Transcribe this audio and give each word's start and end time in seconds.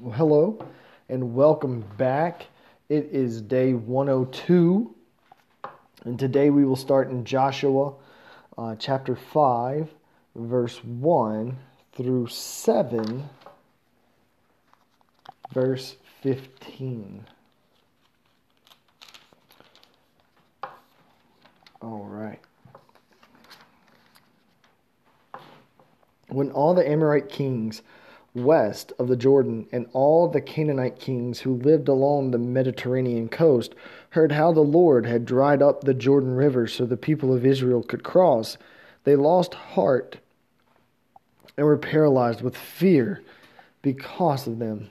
Well, 0.00 0.14
hello 0.14 0.64
and 1.08 1.34
welcome 1.34 1.84
back. 1.96 2.46
It 2.88 3.08
is 3.10 3.42
day 3.42 3.72
102, 3.72 4.94
and 6.04 6.16
today 6.16 6.50
we 6.50 6.64
will 6.64 6.76
start 6.76 7.10
in 7.10 7.24
Joshua 7.24 7.94
uh, 8.56 8.76
chapter 8.76 9.16
5, 9.16 9.88
verse 10.36 10.84
1 10.84 11.56
through 11.94 12.28
7, 12.28 13.28
verse 15.52 15.96
15. 16.22 17.26
All 21.82 22.04
right. 22.04 22.40
When 26.28 26.52
all 26.52 26.74
the 26.74 26.88
Amorite 26.88 27.28
kings 27.28 27.82
west 28.38 28.92
of 28.98 29.08
the 29.08 29.16
Jordan, 29.16 29.66
and 29.72 29.86
all 29.92 30.28
the 30.28 30.40
Canaanite 30.40 30.98
kings 30.98 31.40
who 31.40 31.54
lived 31.54 31.88
along 31.88 32.30
the 32.30 32.38
Mediterranean 32.38 33.28
coast 33.28 33.74
heard 34.10 34.32
how 34.32 34.52
the 34.52 34.60
Lord 34.60 35.06
had 35.06 35.24
dried 35.24 35.62
up 35.62 35.82
the 35.82 35.94
Jordan 35.94 36.34
River 36.34 36.66
so 36.66 36.86
the 36.86 36.96
people 36.96 37.34
of 37.34 37.44
Israel 37.44 37.82
could 37.82 38.02
cross. 38.02 38.56
They 39.04 39.16
lost 39.16 39.54
heart 39.54 40.18
and 41.56 41.66
were 41.66 41.76
paralyzed 41.76 42.40
with 42.40 42.56
fear 42.56 43.22
because 43.82 44.46
of 44.46 44.58
them. 44.58 44.90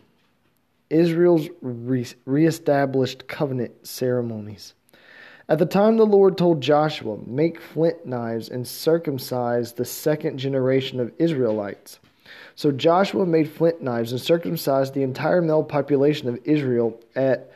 Israel's 0.90 1.50
re- 1.62 2.06
reestablished 2.26 3.28
covenant 3.28 3.88
ceremonies. 3.88 4.74
At 5.50 5.60
the 5.60 5.66
time 5.66 5.96
the 5.96 6.06
Lord 6.06 6.38
told 6.38 6.62
Joshua, 6.62 7.18
Make 7.26 7.62
flint 7.62 8.06
knives 8.06 8.50
and 8.50 8.68
circumcise 8.68 9.74
the 9.74 9.86
second 9.86 10.38
generation 10.38 11.00
of 11.00 11.14
Israelites. 11.18 12.00
So 12.56 12.72
Joshua 12.72 13.26
made 13.26 13.50
flint 13.50 13.82
knives 13.82 14.12
and 14.12 14.22
circumcised 14.22 14.94
the 14.94 15.04
entire 15.04 15.42
male 15.42 15.64
population 15.64 16.30
of 16.30 16.40
Israel 16.44 17.00
at 17.16 17.52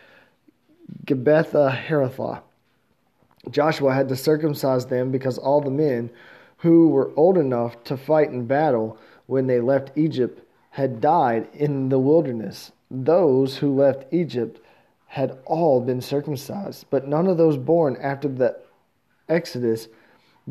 Gibbethah 1.06 1.76
Haratha. 1.76 2.42
Joshua 3.50 3.94
had 3.94 4.10
to 4.10 4.16
circumcise 4.16 4.86
them 4.86 5.12
because 5.12 5.38
all 5.38 5.62
the 5.62 5.72
men 5.72 6.10
who 6.58 6.90
were 6.90 7.12
old 7.16 7.38
enough 7.38 7.84
to 7.86 7.98
fight 7.98 8.30
in 8.30 8.46
battle 8.46 8.98
when 9.26 9.48
they 9.48 9.60
left 9.60 9.98
Egypt 9.98 10.44
had 10.72 11.02
died 11.02 11.48
in 11.54 11.90
the 11.90 12.00
wilderness. 12.00 12.72
Those 12.90 13.58
who 13.58 13.74
left 13.74 14.06
Egypt 14.12 14.60
had 15.08 15.38
all 15.46 15.82
been 15.82 16.02
circumcised, 16.02 16.86
but 16.90 17.08
none 17.08 17.28
of 17.28 17.38
those 17.38 17.58
born 17.58 17.98
after 18.02 18.28
the 18.28 18.58
Exodus 19.28 19.88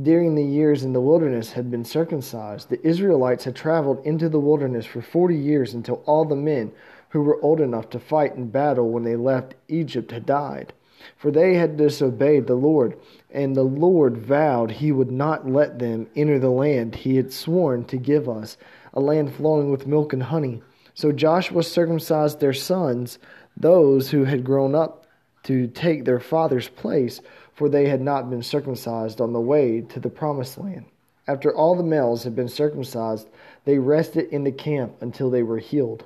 during 0.03 0.35
the 0.35 0.45
years 0.45 0.85
in 0.85 0.93
the 0.93 1.01
wilderness 1.01 1.53
had 1.53 1.71
been 1.71 1.85
circumcised. 1.85 2.69
The 2.69 2.87
Israelites 2.87 3.45
had 3.45 3.57
traveled 3.57 4.05
into 4.05 4.29
the 4.29 4.41
wilderness 4.41 4.87
for 4.87 5.03
forty 5.03 5.37
years 5.37 5.75
until 5.75 6.03
all 6.07 6.25
the 6.25 6.37
men 6.37 6.73
who 7.11 7.23
were 7.23 7.43
old 7.43 7.61
enough 7.61 7.91
to 7.91 7.99
fight 7.99 8.35
in 8.37 8.49
battle 8.49 8.91
when 8.91 9.03
they 9.03 9.17
left 9.17 9.55
Egypt 9.69 10.13
had 10.13 10.27
died. 10.27 10.73
For 11.17 11.31
they 11.31 11.55
had 11.55 11.77
disobeyed 11.77 12.47
the 12.47 12.55
Lord, 12.55 12.97
and 13.31 13.57
the 13.57 13.63
Lord 13.63 14.19
vowed 14.19 14.71
he 14.71 14.93
would 14.93 15.11
not 15.11 15.49
let 15.49 15.79
them 15.79 16.07
enter 16.15 16.39
the 16.39 16.51
land 16.51 16.95
he 16.95 17.17
had 17.17 17.33
sworn 17.33 17.85
to 17.87 17.97
give 17.97 18.29
us, 18.29 18.57
a 18.93 19.01
land 19.01 19.35
flowing 19.35 19.71
with 19.71 19.87
milk 19.87 20.13
and 20.13 20.23
honey. 20.23 20.63
So 20.95 21.11
Joshua 21.11 21.63
circumcised 21.63 22.41
their 22.41 22.53
sons, 22.53 23.19
those 23.57 24.11
who 24.11 24.25
had 24.25 24.45
grown 24.45 24.75
up 24.75 25.07
to 25.45 25.67
take 25.69 26.05
their 26.05 26.21
father's 26.21 26.69
place 26.69 27.21
for 27.61 27.69
they 27.69 27.91
had 27.91 28.01
not 28.01 28.31
been 28.31 28.43
circumcised 28.43 29.21
on 29.21 29.35
the 29.35 29.39
way 29.39 29.83
to 29.83 30.01
the 30.01 30.09
promised 30.09 30.57
land. 30.57 30.87
After 31.29 31.55
all 31.55 31.75
the 31.75 31.83
males 31.83 32.25
had 32.25 32.35
been 32.35 32.49
circumcised, 32.49 33.29
they 33.67 33.79
rested 33.79 34.31
in 34.33 34.45
the 34.45 34.51
camp 34.51 34.95
until 35.03 35.29
they 35.29 35.43
were 35.43 35.59
healed. 35.59 36.05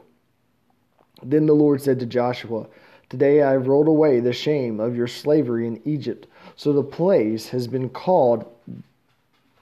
Then 1.23 1.47
the 1.47 1.55
Lord 1.55 1.81
said 1.81 2.01
to 2.01 2.07
Joshua, 2.07 2.67
Today 3.09 3.41
I 3.41 3.53
have 3.53 3.69
rolled 3.69 3.87
away 3.87 4.19
the 4.19 4.33
shame 4.33 4.81
of 4.81 4.97
your 4.97 5.07
slavery 5.07 5.69
in 5.69 5.81
Egypt. 5.85 6.27
So 6.57 6.73
the 6.73 6.83
place 6.83 7.51
has 7.51 7.69
been 7.69 7.89
called 7.89 8.53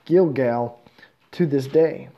Gilgal 0.06 0.80
to 1.32 1.44
this 1.44 1.66
day. 1.66 2.08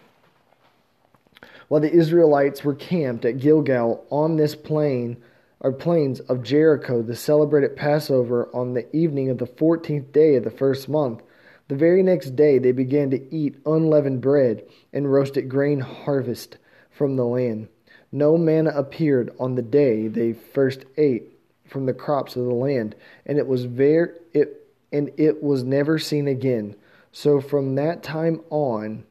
While 1.67 1.81
the 1.81 1.93
Israelites 1.93 2.63
were 2.63 2.77
camped 2.77 3.25
at 3.25 3.41
Gilgal 3.41 4.07
on 4.09 4.37
this 4.37 4.55
plain, 4.55 5.17
or 5.65 5.73
plains 5.73 6.21
of 6.21 6.43
Jericho 6.43 7.03
to 7.03 7.17
celebrated 7.17 7.75
Passover 7.75 8.51
on 8.55 8.75
the 8.75 8.95
evening 8.95 9.31
of 9.31 9.39
the 9.39 9.47
fourteenth 9.47 10.13
day 10.13 10.37
of 10.37 10.45
the 10.45 10.51
first 10.51 10.91
month. 10.91 11.23
The 11.69 11.75
very 11.75 12.03
next 12.03 12.37
day 12.37 12.59
they 12.59 12.73
began 12.73 13.11
to 13.11 13.35
eat 13.35 13.57
unleavened 13.65 14.21
bread 14.21 14.63
and 14.93 15.11
roasted 15.11 15.49
grain 15.49 15.81
harvest 15.81 16.59
from 16.91 17.17
the 17.17 17.25
land. 17.25 17.69
No 18.13 18.37
manna 18.37 18.71
appeared 18.77 19.35
on 19.41 19.55
the 19.55 19.63
day 19.63 20.07
they 20.07 20.35
first 20.35 20.85
ate 20.99 21.33
from 21.67 21.87
the 21.87 21.95
crops 21.95 22.37
of 22.37 22.45
the 22.45 22.55
land, 22.55 22.95
and 23.25 23.39
it 23.39 23.47
was 23.47 23.65
it 23.65 24.69
and 24.93 25.11
it 25.17 25.43
was 25.43 25.65
never 25.65 25.99
seen 25.99 26.29
again. 26.29 26.77
So 27.11 27.41
from 27.41 27.75
that 27.77 28.03
time 28.03 28.43
on 28.51 29.05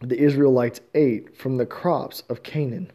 the 0.00 0.18
Israelites 0.18 0.80
ate 0.94 1.36
from 1.36 1.56
the 1.56 1.66
crops 1.66 2.22
of 2.28 2.44
Canaan. 2.44 2.92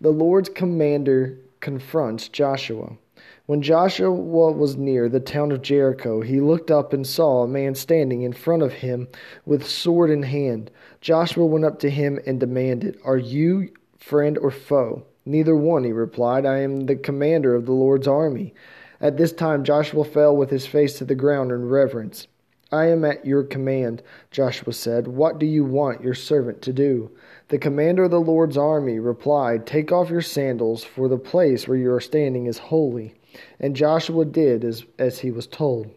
The 0.00 0.10
Lord's 0.10 0.48
commander 0.48 1.38
confronts 1.62 2.28
Joshua. 2.28 2.98
When 3.46 3.62
Joshua 3.62 4.10
was 4.10 4.76
near 4.76 5.08
the 5.08 5.20
town 5.20 5.50
of 5.52 5.62
Jericho, 5.62 6.20
he 6.20 6.40
looked 6.40 6.70
up 6.70 6.92
and 6.92 7.06
saw 7.06 7.42
a 7.42 7.48
man 7.48 7.74
standing 7.74 8.22
in 8.22 8.32
front 8.32 8.62
of 8.62 8.74
him 8.74 9.08
with 9.46 9.66
sword 9.66 10.10
in 10.10 10.24
hand. 10.24 10.70
Joshua 11.00 11.46
went 11.46 11.64
up 11.64 11.78
to 11.78 11.88
him 11.88 12.20
and 12.26 12.38
demanded, 12.38 12.98
Are 13.04 13.16
you 13.16 13.72
friend 13.96 14.36
or 14.36 14.50
foe? 14.50 15.04
Neither 15.24 15.56
one, 15.56 15.84
he 15.84 15.92
replied. 15.92 16.44
I 16.44 16.58
am 16.58 16.86
the 16.86 16.96
commander 16.96 17.54
of 17.54 17.64
the 17.64 17.72
Lord's 17.72 18.08
army. 18.08 18.54
At 19.00 19.16
this 19.16 19.32
time, 19.32 19.64
Joshua 19.64 20.04
fell 20.04 20.36
with 20.36 20.50
his 20.50 20.66
face 20.66 20.98
to 20.98 21.04
the 21.04 21.14
ground 21.14 21.52
in 21.52 21.68
reverence. 21.68 22.26
I 22.72 22.86
am 22.86 23.04
at 23.04 23.26
your 23.26 23.42
command, 23.42 24.02
Joshua 24.30 24.72
said. 24.72 25.06
What 25.06 25.38
do 25.38 25.46
you 25.46 25.64
want 25.64 26.02
your 26.02 26.14
servant 26.14 26.62
to 26.62 26.72
do? 26.72 27.10
The 27.52 27.58
commander 27.58 28.04
of 28.04 28.10
the 28.10 28.18
Lord's 28.18 28.56
army 28.56 28.98
replied, 28.98 29.66
Take 29.66 29.92
off 29.92 30.08
your 30.08 30.22
sandals, 30.22 30.84
for 30.84 31.06
the 31.06 31.18
place 31.18 31.68
where 31.68 31.76
you 31.76 31.92
are 31.92 32.00
standing 32.00 32.46
is 32.46 32.56
holy. 32.56 33.12
And 33.60 33.76
Joshua 33.76 34.24
did 34.24 34.64
as, 34.64 34.86
as 34.98 35.18
he 35.18 35.30
was 35.30 35.46
told. 35.46 35.90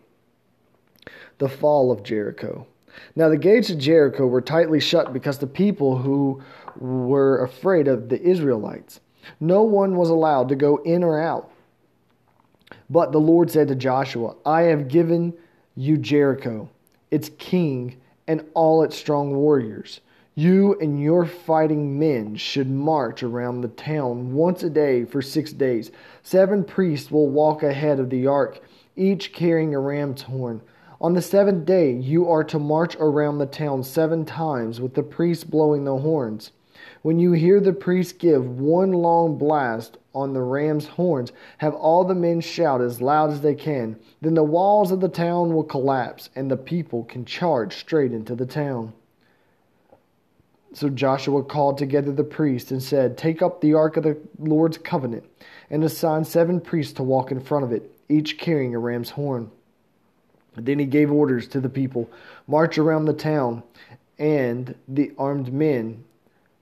The 1.38 1.48
fall 1.48 1.94
of 1.94 2.04
Jericho. 2.04 2.68
Now 3.16 3.30
the 3.30 3.38
gates 3.38 3.70
of 3.70 3.78
Jericho 3.78 4.28
were 4.28 4.42
tightly 4.42 4.82
shut 4.82 5.14
because 5.14 5.38
the 5.38 5.48
people 5.48 5.98
who 5.98 6.44
were 6.76 7.42
afraid 7.42 7.88
of 7.88 8.10
the 8.10 8.22
Israelites. 8.22 9.00
No 9.40 9.64
one 9.64 9.96
was 9.96 10.10
allowed 10.10 10.50
to 10.50 10.58
go 10.58 10.76
in 10.84 11.06
or 11.06 11.22
out. 11.22 11.50
But 12.90 13.14
the 13.14 13.22
Lord 13.22 13.50
said 13.50 13.70
to 13.70 13.76
Joshua, 13.76 14.36
I 14.46 14.64
have 14.64 14.90
given 14.90 15.34
you 15.78 15.96
Jericho, 15.96 16.70
its 17.12 17.30
king, 17.38 18.02
and 18.28 18.44
all 18.56 18.84
its 18.84 18.98
strong 18.98 19.34
warriors. 19.34 20.02
You 20.38 20.78
and 20.82 21.02
your 21.02 21.26
fighting 21.26 21.98
men 21.98 22.36
should 22.36 22.70
march 22.70 23.24
around 23.24 23.62
the 23.62 23.70
town 23.70 24.34
once 24.34 24.64
a 24.64 24.70
day 24.70 25.06
for 25.06 25.22
six 25.22 25.54
days. 25.54 25.92
Seven 26.24 26.66
priests 26.66 27.10
will 27.10 27.30
walk 27.30 27.64
ahead 27.64 28.02
of 28.02 28.10
the 28.10 28.28
ark, 28.28 28.60
each 28.98 29.32
carrying 29.32 29.74
a 29.74 29.80
ram's 29.80 30.24
horn. 30.24 30.60
On 31.00 31.14
the 31.14 31.22
seventh 31.22 31.66
day, 31.66 31.94
you 31.94 32.28
are 32.30 32.44
to 32.44 32.60
march 32.60 32.98
around 33.00 33.38
the 33.38 33.46
town 33.46 33.82
seven 33.82 34.26
times 34.26 34.82
with 34.82 34.94
the 34.94 35.04
priests 35.04 35.46
blowing 35.46 35.86
the 35.86 36.00
horns. 36.00 36.52
When 37.02 37.18
you 37.18 37.32
hear 37.32 37.62
the 37.62 37.72
priests 37.72 38.12
give 38.12 38.60
one 38.60 38.92
long 38.92 39.38
blast 39.38 39.98
on 40.14 40.34
the 40.34 40.42
ram's 40.42 40.88
horns, 40.88 41.32
have 41.60 41.76
all 41.76 42.04
the 42.04 42.14
men 42.14 42.42
shout 42.42 42.82
as 42.82 43.02
loud 43.02 43.32
as 43.32 43.40
they 43.40 43.56
can. 43.56 43.96
Then 44.20 44.34
the 44.34 44.44
walls 44.44 44.92
of 44.92 45.00
the 45.00 45.08
town 45.08 45.54
will 45.54 45.64
collapse, 45.64 46.30
and 46.36 46.52
the 46.52 46.58
people 46.58 47.06
can 47.06 47.24
charge 47.24 47.78
straight 47.78 48.12
into 48.12 48.36
the 48.36 48.46
town. 48.46 48.92
So 50.76 50.90
Joshua 50.90 51.42
called 51.42 51.78
together 51.78 52.12
the 52.12 52.26
priests 52.26 52.70
and 52.70 52.84
said, 52.84 53.18
Take 53.18 53.42
up 53.42 53.62
the 53.62 53.74
ark 53.74 53.96
of 53.96 54.04
the 54.04 54.18
Lord's 54.38 54.78
covenant, 54.78 55.24
and 55.70 55.82
assign 55.86 56.26
seven 56.26 56.60
priests 56.60 56.92
to 56.96 57.04
walk 57.04 57.32
in 57.32 57.40
front 57.40 57.64
of 57.64 57.72
it, 57.72 57.90
each 58.10 58.38
carrying 58.38 58.76
a 58.76 58.80
ram's 58.80 59.12
horn. 59.12 59.50
Then 60.58 60.78
he 60.80 60.86
gave 60.86 61.14
orders 61.14 61.48
to 61.50 61.62
the 61.62 61.70
people 61.70 62.10
March 62.46 62.78
around 62.78 63.06
the 63.06 63.14
town, 63.14 63.64
and 64.20 64.76
the 64.86 65.14
armed 65.18 65.54
men 65.54 66.04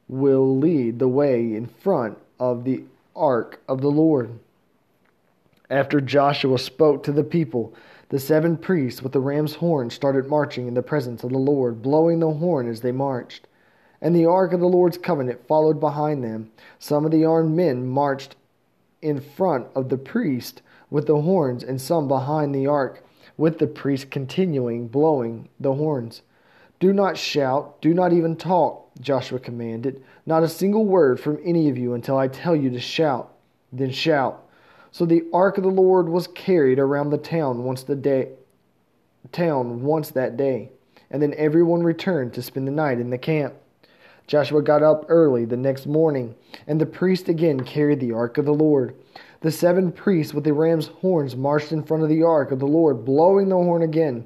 will 0.08 0.60
lead 0.60 1.00
the 1.00 1.08
way 1.08 1.56
in 1.56 1.66
front 1.66 2.20
of 2.40 2.66
the 2.66 2.84
ark 3.16 3.64
of 3.68 3.82
the 3.82 3.90
Lord. 3.90 4.38
After 5.72 6.00
Joshua 6.00 6.60
spoke 6.60 7.02
to 7.04 7.12
the 7.12 7.24
people, 7.24 7.74
the 8.10 8.20
seven 8.20 8.58
priests 8.58 9.02
with 9.02 9.12
the 9.12 9.20
ram's 9.20 9.56
horn 9.56 9.90
started 9.90 10.28
marching 10.28 10.68
in 10.68 10.76
the 10.76 10.84
presence 10.84 11.24
of 11.24 11.32
the 11.32 11.40
Lord, 11.40 11.82
blowing 11.82 12.20
the 12.20 12.30
horn 12.30 12.70
as 12.70 12.82
they 12.82 12.92
marched 12.92 13.48
and 14.04 14.14
the 14.14 14.26
ark 14.26 14.52
of 14.52 14.60
the 14.60 14.68
Lord's 14.68 14.98
covenant 14.98 15.48
followed 15.48 15.80
behind 15.80 16.24
them. 16.24 16.52
Some 16.78 17.06
of 17.06 17.12
the 17.12 17.24
armed 17.24 17.56
men 17.56 17.88
marched 17.88 18.36
in 19.02 19.22
front 19.22 19.68
of 19.74 19.88
the 19.88 19.98
priest 19.98 20.62
with 20.92 21.08
the 21.08 21.22
horns, 21.22 21.64
and 21.64 21.82
some 21.82 22.10
behind 22.10 22.54
the 22.54 22.68
ark, 22.68 23.02
with 23.38 23.58
the 23.60 23.66
priest 23.66 24.12
continuing 24.12 24.90
blowing 24.90 25.48
the 25.58 25.74
horns. 25.74 26.22
Do 26.82 26.92
not 26.92 27.18
shout, 27.18 27.82
do 27.82 27.94
not 27.94 28.12
even 28.12 28.36
talk 28.36 28.92
Joshua 29.00 29.40
commanded. 29.40 30.04
Not 30.26 30.44
a 30.44 30.50
single 30.50 30.86
word 30.86 31.18
from 31.18 31.40
any 31.44 31.70
of 31.70 31.78
you 31.78 31.94
until 31.94 32.18
I 32.18 32.28
tell 32.28 32.56
you 32.56 32.70
to 32.72 32.80
shout. 32.82 33.34
Then 33.72 33.90
shout. 33.90 34.46
So 34.92 35.06
the 35.06 35.24
ark 35.34 35.58
of 35.58 35.64
the 35.64 35.70
Lord 35.70 36.10
was 36.10 36.28
carried 36.28 36.78
around 36.78 37.10
the 37.10 37.18
town 37.18 37.64
once 37.64 37.84
the 37.84 37.96
day 37.96 38.34
town 39.32 39.82
once 39.82 40.12
that 40.12 40.36
day, 40.36 40.70
and 41.10 41.22
then 41.22 41.34
everyone 41.38 41.82
returned 41.82 42.34
to 42.34 42.42
spend 42.42 42.68
the 42.68 42.72
night 42.72 43.00
in 43.00 43.10
the 43.10 43.18
camp. 43.18 43.54
Joshua 44.28 44.62
got 44.62 44.82
up 44.82 45.06
early 45.10 45.46
the 45.46 45.58
next 45.58 45.86
morning, 45.86 46.36
and 46.68 46.80
the 46.80 46.86
priest 46.86 47.28
again 47.28 47.60
carried 47.62 48.00
the 48.00 48.14
ark 48.14 48.38
of 48.38 48.46
the 48.46 48.54
Lord. 48.54 48.96
The 49.42 49.52
seven 49.52 49.92
priests 49.92 50.34
with 50.34 50.46
the 50.46 50.54
ram's 50.54 50.88
horns 50.88 51.36
marched 51.36 51.72
in 51.72 51.84
front 51.84 52.04
of 52.04 52.10
the 52.10 52.24
ark 52.24 52.52
of 52.52 52.60
the 52.60 52.68
Lord, 52.68 53.04
blowing 53.04 53.50
the 53.50 53.56
horn 53.56 53.82
again. 53.82 54.26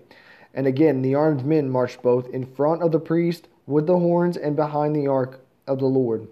And 0.54 0.68
again 0.68 1.02
the 1.02 1.16
armed 1.16 1.46
men 1.46 1.70
marched 1.70 2.02
both 2.02 2.30
in 2.30 2.46
front 2.46 2.84
of 2.84 2.92
the 2.92 3.00
priest 3.00 3.48
with 3.66 3.88
the 3.88 3.98
horns 3.98 4.38
and 4.38 4.56
behind 4.56 4.96
the 4.96 5.08
ark 5.08 5.42
of 5.68 5.80
the 5.80 5.86
Lord. 5.86 6.28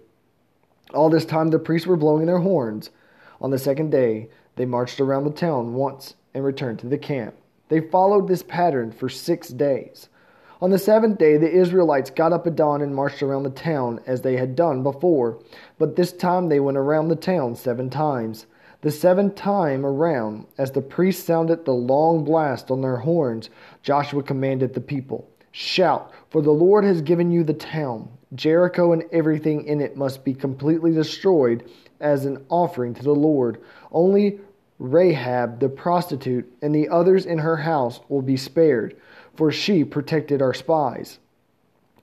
All 0.94 1.10
this 1.10 1.24
time 1.24 1.48
the 1.48 1.58
priests 1.58 1.86
were 1.86 1.96
blowing 1.96 2.26
their 2.26 2.38
horns. 2.38 2.90
On 3.40 3.50
the 3.50 3.58
second 3.58 3.90
day 3.90 4.28
they 4.54 4.64
marched 4.64 5.00
around 5.00 5.24
the 5.24 5.30
town 5.30 5.74
once 5.74 6.14
and 6.32 6.44
returned 6.44 6.78
to 6.78 6.86
the 6.86 6.98
camp. 6.98 7.34
They 7.68 7.80
followed 7.80 8.28
this 8.28 8.42
pattern 8.42 8.92
for 8.92 9.08
six 9.08 9.48
days. 9.48 10.08
On 10.62 10.70
the 10.70 10.78
seventh 10.78 11.18
day, 11.18 11.36
the 11.36 11.50
Israelites 11.50 12.08
got 12.08 12.32
up 12.32 12.46
at 12.46 12.56
dawn 12.56 12.80
and 12.80 12.94
marched 12.94 13.22
around 13.22 13.42
the 13.42 13.50
town 13.50 14.00
as 14.06 14.22
they 14.22 14.36
had 14.36 14.56
done 14.56 14.82
before, 14.82 15.38
but 15.78 15.96
this 15.96 16.12
time 16.12 16.48
they 16.48 16.60
went 16.60 16.78
around 16.78 17.08
the 17.08 17.16
town 17.16 17.54
seven 17.54 17.90
times. 17.90 18.46
The 18.80 18.90
seventh 18.90 19.34
time 19.34 19.84
around, 19.84 20.46
as 20.56 20.70
the 20.70 20.80
priests 20.80 21.24
sounded 21.24 21.64
the 21.64 21.74
long 21.74 22.24
blast 22.24 22.70
on 22.70 22.80
their 22.80 22.96
horns, 22.96 23.50
Joshua 23.82 24.22
commanded 24.22 24.72
the 24.72 24.80
people 24.80 25.28
Shout, 25.52 26.10
for 26.30 26.40
the 26.40 26.52
Lord 26.52 26.84
has 26.84 27.02
given 27.02 27.30
you 27.30 27.44
the 27.44 27.54
town. 27.54 28.08
Jericho 28.34 28.92
and 28.92 29.04
everything 29.12 29.64
in 29.64 29.80
it 29.80 29.96
must 29.96 30.24
be 30.24 30.34
completely 30.34 30.92
destroyed 30.92 31.70
as 32.00 32.24
an 32.24 32.44
offering 32.48 32.94
to 32.94 33.02
the 33.02 33.14
Lord. 33.14 33.60
Only 33.92 34.40
Rahab 34.78 35.60
the 35.60 35.68
prostitute 35.68 36.50
and 36.60 36.74
the 36.74 36.88
others 36.88 37.24
in 37.24 37.38
her 37.38 37.56
house 37.56 38.00
will 38.08 38.22
be 38.22 38.36
spared, 38.36 38.96
for 39.36 39.52
she 39.52 39.84
protected 39.84 40.42
our 40.42 40.54
spies. 40.54 41.18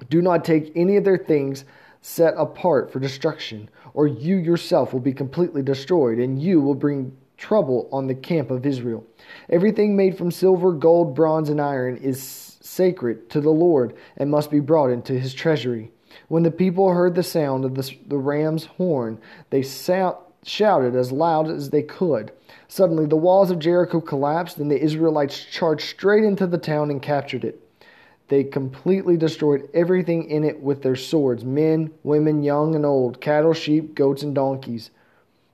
Do 0.09 0.21
not 0.21 0.45
take 0.45 0.71
any 0.75 0.97
of 0.97 1.03
their 1.03 1.17
things 1.17 1.65
set 2.01 2.33
apart 2.37 2.91
for 2.91 2.99
destruction, 2.99 3.69
or 3.93 4.07
you 4.07 4.35
yourself 4.35 4.91
will 4.91 4.99
be 4.99 5.13
completely 5.13 5.61
destroyed, 5.61 6.19
and 6.19 6.41
you 6.41 6.59
will 6.59 6.75
bring 6.75 7.15
trouble 7.37 7.89
on 7.91 8.07
the 8.07 8.15
camp 8.15 8.51
of 8.51 8.65
Israel. 8.65 9.05
Everything 9.49 9.95
made 9.95 10.17
from 10.17 10.31
silver, 10.31 10.71
gold, 10.71 11.15
bronze, 11.15 11.49
and 11.49 11.61
iron 11.61 11.97
is 11.97 12.57
sacred 12.61 13.29
to 13.29 13.41
the 13.41 13.49
Lord 13.49 13.95
and 14.17 14.31
must 14.31 14.49
be 14.49 14.59
brought 14.59 14.89
into 14.89 15.17
his 15.17 15.33
treasury. 15.33 15.91
When 16.27 16.43
the 16.43 16.51
people 16.51 16.89
heard 16.89 17.15
the 17.15 17.23
sound 17.23 17.65
of 17.65 17.75
the, 17.75 17.95
the 18.07 18.17
ram's 18.17 18.65
horn, 18.65 19.19
they 19.49 19.61
shouted 19.61 20.95
as 20.95 21.11
loud 21.11 21.49
as 21.49 21.69
they 21.69 21.83
could. 21.83 22.31
Suddenly, 22.73 23.05
the 23.05 23.15
walls 23.15 23.51
of 23.51 23.59
Jericho 23.59 24.01
collapsed, 24.01 24.57
and 24.57 24.71
the 24.71 24.81
Israelites 24.81 25.45
charged 25.45 25.87
straight 25.87 26.23
into 26.23 26.47
the 26.47 26.57
town 26.57 26.89
and 26.89 26.99
captured 26.99 27.43
it. 27.43 27.61
They 28.29 28.43
completely 28.43 29.15
destroyed 29.15 29.69
everything 29.75 30.23
in 30.23 30.43
it 30.43 30.59
with 30.59 30.81
their 30.81 30.95
swords 30.95 31.45
men, 31.45 31.91
women, 32.01 32.41
young 32.41 32.73
and 32.73 32.83
old, 32.83 33.21
cattle, 33.21 33.53
sheep, 33.53 33.93
goats, 33.93 34.23
and 34.23 34.33
donkeys. 34.33 34.89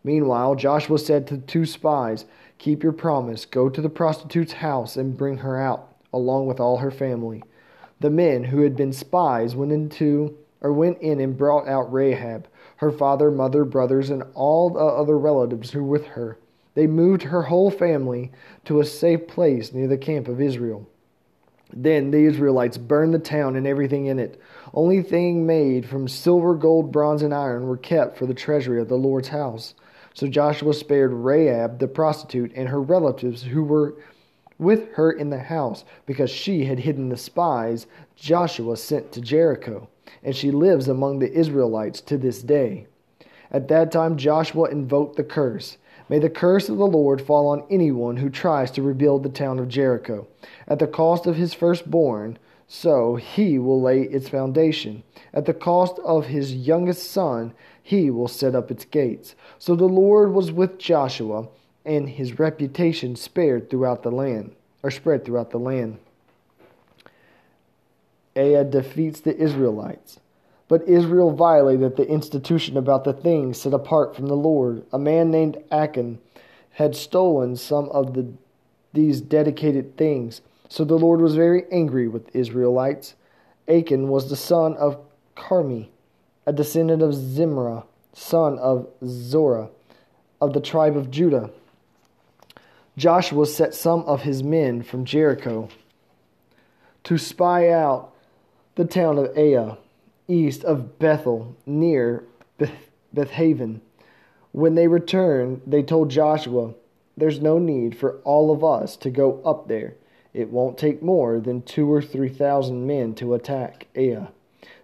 Meanwhile, 0.02 0.56
Joshua 0.56 0.98
said 0.98 1.28
to 1.28 1.36
the 1.36 1.46
two 1.46 1.66
spies, 1.66 2.24
Keep 2.58 2.84
your 2.84 2.94
promise, 2.94 3.44
go 3.44 3.68
to 3.68 3.82
the 3.82 3.90
prostitute's 3.90 4.54
house 4.54 4.96
and 4.96 5.18
bring 5.18 5.40
her 5.40 5.60
out, 5.60 5.94
along 6.14 6.48
with 6.48 6.62
all 6.62 6.78
her 6.78 6.90
family. 6.90 7.44
The 8.00 8.10
men 8.10 8.46
who 8.46 8.62
had 8.62 8.78
been 8.78 8.94
spies 8.94 9.58
went 9.58 9.74
into 9.74 10.38
or 10.62 10.72
went 10.72 11.00
in 11.02 11.20
and 11.20 11.38
brought 11.38 11.68
out 11.68 11.92
Rahab, 11.92 12.48
her 12.78 12.94
father, 12.94 13.30
mother, 13.30 13.66
brothers, 13.66 14.10
and 14.10 14.24
all 14.36 14.70
the 14.70 14.80
other 14.80 15.18
relatives 15.18 15.72
who 15.72 15.84
were 15.84 15.90
with 15.90 16.06
her. 16.06 16.38
They 16.80 16.88
moved 16.88 17.24
her 17.24 17.42
whole 17.42 17.72
family 17.72 18.32
to 18.64 18.80
a 18.80 18.86
safe 18.86 19.28
place 19.28 19.74
near 19.74 19.90
the 19.90 19.98
camp 19.98 20.30
of 20.30 20.40
Israel. 20.40 20.88
Then 21.74 22.10
the 22.10 22.24
Israelites 22.24 22.78
burned 22.78 23.14
the 23.14 23.20
town 23.20 23.58
and 23.58 23.68
everything 23.68 24.06
in 24.06 24.18
it. 24.18 24.40
Only 24.74 25.04
things 25.04 25.46
made 25.46 25.86
from 25.86 26.08
silver, 26.08 26.56
gold, 26.56 26.94
bronze, 26.94 27.22
and 27.22 27.34
iron 27.34 27.68
were 27.68 27.76
kept 27.76 28.18
for 28.18 28.26
the 28.26 28.34
treasury 28.34 28.80
of 28.80 28.88
the 28.88 28.96
Lord's 28.96 29.28
house. 29.28 29.76
So 30.14 30.28
Joshua 30.28 30.74
spared 30.74 31.12
Rahab 31.12 31.80
the 31.80 31.88
prostitute 31.90 32.54
and 32.56 32.70
her 32.70 32.82
relatives 32.82 33.44
who 33.44 33.66
were 33.66 33.96
with 34.58 34.94
her 34.94 35.12
in 35.12 35.32
the 35.32 35.40
house, 35.40 35.84
because 36.06 36.30
she 36.30 36.64
had 36.64 36.80
hidden 36.80 37.10
the 37.10 37.18
spies 37.18 37.88
Joshua 38.16 38.78
sent 38.78 39.12
to 39.12 39.20
Jericho, 39.20 39.90
and 40.24 40.34
she 40.34 40.50
lives 40.50 40.88
among 40.88 41.20
the 41.20 41.34
Israelites 41.34 42.00
to 42.00 42.18
this 42.18 42.42
day. 42.42 42.88
At 43.52 43.68
that 43.68 43.92
time 43.92 44.16
Joshua 44.16 44.70
invoked 44.70 45.18
the 45.18 45.26
curse. 45.26 45.78
May 46.10 46.18
the 46.18 46.30
curse 46.30 46.70
of 46.70 46.78
the 46.78 46.88
Lord 46.88 47.22
fall 47.22 47.48
on 47.48 47.64
anyone 47.70 48.18
who 48.18 48.32
tries 48.32 48.72
to 48.72 48.82
rebuild 48.82 49.22
the 49.22 49.30
town 49.30 49.60
of 49.60 49.70
Jericho. 49.70 50.28
At 50.68 50.80
the 50.80 50.88
cost 50.88 51.28
of 51.28 51.36
his 51.36 51.54
firstborn, 51.54 52.40
so 52.68 53.16
he 53.16 53.60
will 53.60 53.80
lay 53.80 54.02
its 54.02 54.28
foundation. 54.28 55.04
At 55.34 55.46
the 55.46 55.54
cost 55.54 56.00
of 56.00 56.26
his 56.26 56.56
youngest 56.56 57.12
son, 57.12 57.54
he 57.82 58.10
will 58.10 58.28
set 58.28 58.56
up 58.56 58.72
its 58.72 58.86
gates. 58.86 59.36
So 59.60 59.76
the 59.76 59.86
Lord 59.86 60.34
was 60.34 60.52
with 60.52 60.80
Joshua, 60.80 61.48
and 61.86 62.10
his 62.10 62.40
reputation 62.40 63.16
spared 63.16 63.70
throughout 63.70 64.04
the 64.04 64.12
land, 64.12 64.56
or 64.84 64.92
spread 64.92 65.26
throughout 65.26 65.52
the 65.52 65.60
land. 65.60 66.00
Ai 68.36 68.64
defeats 68.64 69.20
the 69.20 69.36
Israelites. 69.36 70.20
But 70.70 70.88
Israel 70.88 71.32
violated 71.32 71.98
the 71.98 72.08
institution 72.08 72.78
about 72.78 73.04
the 73.04 73.12
things 73.12 73.60
set 73.60 73.74
apart 73.74 74.16
from 74.16 74.28
the 74.28 74.38
Lord. 74.38 74.86
A 74.94 75.00
man 75.00 75.32
named 75.32 75.58
Achan 75.72 76.20
had 76.74 76.96
stolen 76.96 77.56
some 77.56 77.90
of 77.90 78.14
the, 78.14 78.32
these 78.94 79.20
dedicated 79.20 79.98
things. 79.98 80.42
So 80.70 80.86
the 80.86 80.96
Lord 80.96 81.22
was 81.22 81.36
very 81.36 81.64
angry 81.72 82.08
with 82.08 82.28
the 82.28 82.40
Israelites. 82.40 83.16
Achan 83.68 84.10
was 84.10 84.30
the 84.30 84.36
son 84.36 84.78
of 84.78 85.00
Carmi, 85.36 85.90
a 86.46 86.54
descendant 86.54 87.02
of 87.02 87.16
Zimra, 87.16 87.84
son 88.14 88.60
of 88.60 88.88
Zorah, 89.04 89.70
of 90.40 90.54
the 90.54 90.62
tribe 90.62 90.96
of 90.96 91.10
Judah. 91.10 91.50
Joshua 92.96 93.48
set 93.48 93.74
some 93.74 94.04
of 94.04 94.22
his 94.22 94.44
men 94.44 94.84
from 94.84 95.04
Jericho 95.04 95.70
to 97.06 97.18
spy 97.18 97.70
out 97.70 98.14
the 98.76 98.86
town 98.86 99.18
of 99.18 99.36
Ai 99.36 99.76
east 100.30 100.64
of 100.64 101.00
Bethel, 101.00 101.58
near 101.66 102.24
Beth- 102.58 102.90
Bethaven. 103.14 103.82
When 104.52 104.76
they 104.76 104.88
returned, 104.88 105.62
they 105.68 105.84
told 105.84 106.10
Joshua, 106.10 106.74
There's 107.18 107.42
no 107.42 107.60
need 107.60 107.98
for 107.98 108.18
all 108.24 108.52
of 108.52 108.64
us 108.64 108.96
to 108.98 109.10
go 109.10 109.42
up 109.44 109.68
there. 109.68 109.96
It 110.34 110.52
won't 110.52 110.78
take 110.78 111.02
more 111.04 111.40
than 111.40 111.64
two 111.64 111.92
or 111.92 112.02
three 112.02 112.30
thousand 112.30 112.88
men 112.88 113.16
to 113.16 113.34
attack 113.34 113.88
Ai. 113.96 114.30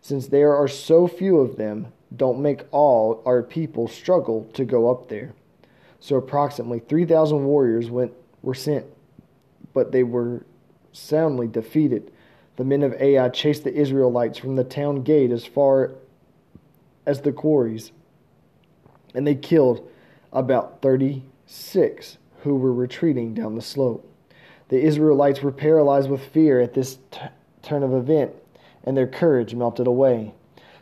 Since 0.02 0.28
there 0.28 0.56
are 0.56 0.68
so 0.68 1.08
few 1.08 1.40
of 1.40 1.56
them, 1.56 1.88
don't 2.16 2.42
make 2.42 2.64
all 2.72 3.22
our 3.26 3.42
people 3.42 3.88
struggle 3.88 4.50
to 4.54 4.66
go 4.66 4.90
up 4.90 5.10
there. 5.10 5.34
So 6.00 6.16
approximately 6.18 6.80
3,000 6.80 7.46
warriors 7.46 7.90
went, 7.90 8.14
were 8.42 8.54
sent, 8.54 8.86
but 9.74 9.92
they 9.92 10.04
were 10.04 10.46
soundly 10.92 11.48
defeated 11.48 12.12
the 12.56 12.66
men 12.66 12.84
of 12.84 12.94
Ai 12.94 13.30
chased 13.30 13.64
the 13.64 13.74
Israelites 13.74 14.38
from 14.38 14.56
the 14.56 14.64
town 14.64 15.04
gate 15.04 15.32
as 15.32 15.46
far 15.46 15.92
as 17.06 17.22
the 17.22 17.32
quarries, 17.32 17.92
and 19.14 19.26
they 19.28 19.36
killed 19.36 19.88
about 20.32 20.82
36 20.82 22.18
who 22.42 22.56
were 22.56 22.74
retreating 22.74 23.34
down 23.34 23.56
the 23.56 23.62
slope. 23.62 24.10
The 24.70 24.82
Israelites 24.82 25.42
were 25.42 25.52
paralyzed 25.52 26.10
with 26.10 26.26
fear 26.26 26.60
at 26.60 26.74
this 26.74 26.98
t- 27.12 27.20
turn 27.62 27.84
of 27.84 27.94
event, 27.94 28.34
and 28.84 28.96
their 28.96 29.08
courage 29.08 29.54
melted 29.54 29.88
away. 29.88 30.34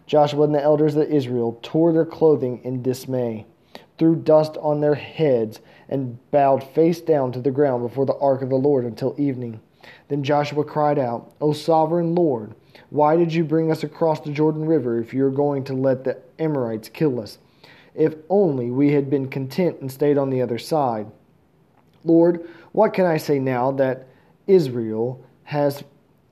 Joshua 0.06 0.44
and 0.44 0.56
the 0.56 0.62
elders 0.62 0.96
of 0.96 1.10
Israel 1.10 1.60
tore 1.62 1.94
their 1.94 2.06
clothing 2.06 2.62
in 2.64 2.82
dismay, 2.82 3.46
threw 3.98 4.16
dust 4.16 4.58
on 4.62 4.82
their 4.82 4.96
heads, 4.96 5.60
and 5.90 6.20
bowed 6.32 6.64
face 6.64 7.02
down 7.02 7.32
to 7.32 7.40
the 7.40 7.52
ground 7.52 7.84
before 7.84 8.06
the 8.06 8.18
ark 8.18 8.42
of 8.42 8.50
the 8.50 8.56
Lord 8.56 8.86
until 8.86 9.16
evening. 9.18 9.60
Then 10.08 10.24
Joshua 10.24 10.64
cried 10.64 11.00
out, 11.00 11.34
O 11.42 11.54
sovereign 11.54 12.16
Lord, 12.16 12.56
why 12.90 13.16
did 13.16 13.34
you 13.34 13.44
bring 13.44 13.72
us 13.72 13.84
across 13.84 14.20
the 14.20 14.32
Jordan 14.32 14.66
River 14.66 15.00
if 15.00 15.14
you 15.14 15.26
are 15.26 15.32
going 15.32 15.64
to 15.66 15.74
let 15.74 16.04
the 16.04 16.18
Amorites 16.40 16.90
kill 16.90 17.20
us? 17.20 17.38
If 17.96 18.16
only 18.30 18.72
we 18.72 18.92
had 18.94 19.10
been 19.10 19.30
content 19.30 19.82
and 19.82 19.92
stayed 19.92 20.18
on 20.18 20.30
the 20.30 20.42
other 20.42 20.58
side. 20.58 21.08
Lord, 22.04 22.48
what 22.72 22.94
can 22.94 23.06
I 23.06 23.18
say 23.18 23.40
now 23.40 23.72
that 23.72 24.08
Israel 24.48 25.24
has 25.44 25.84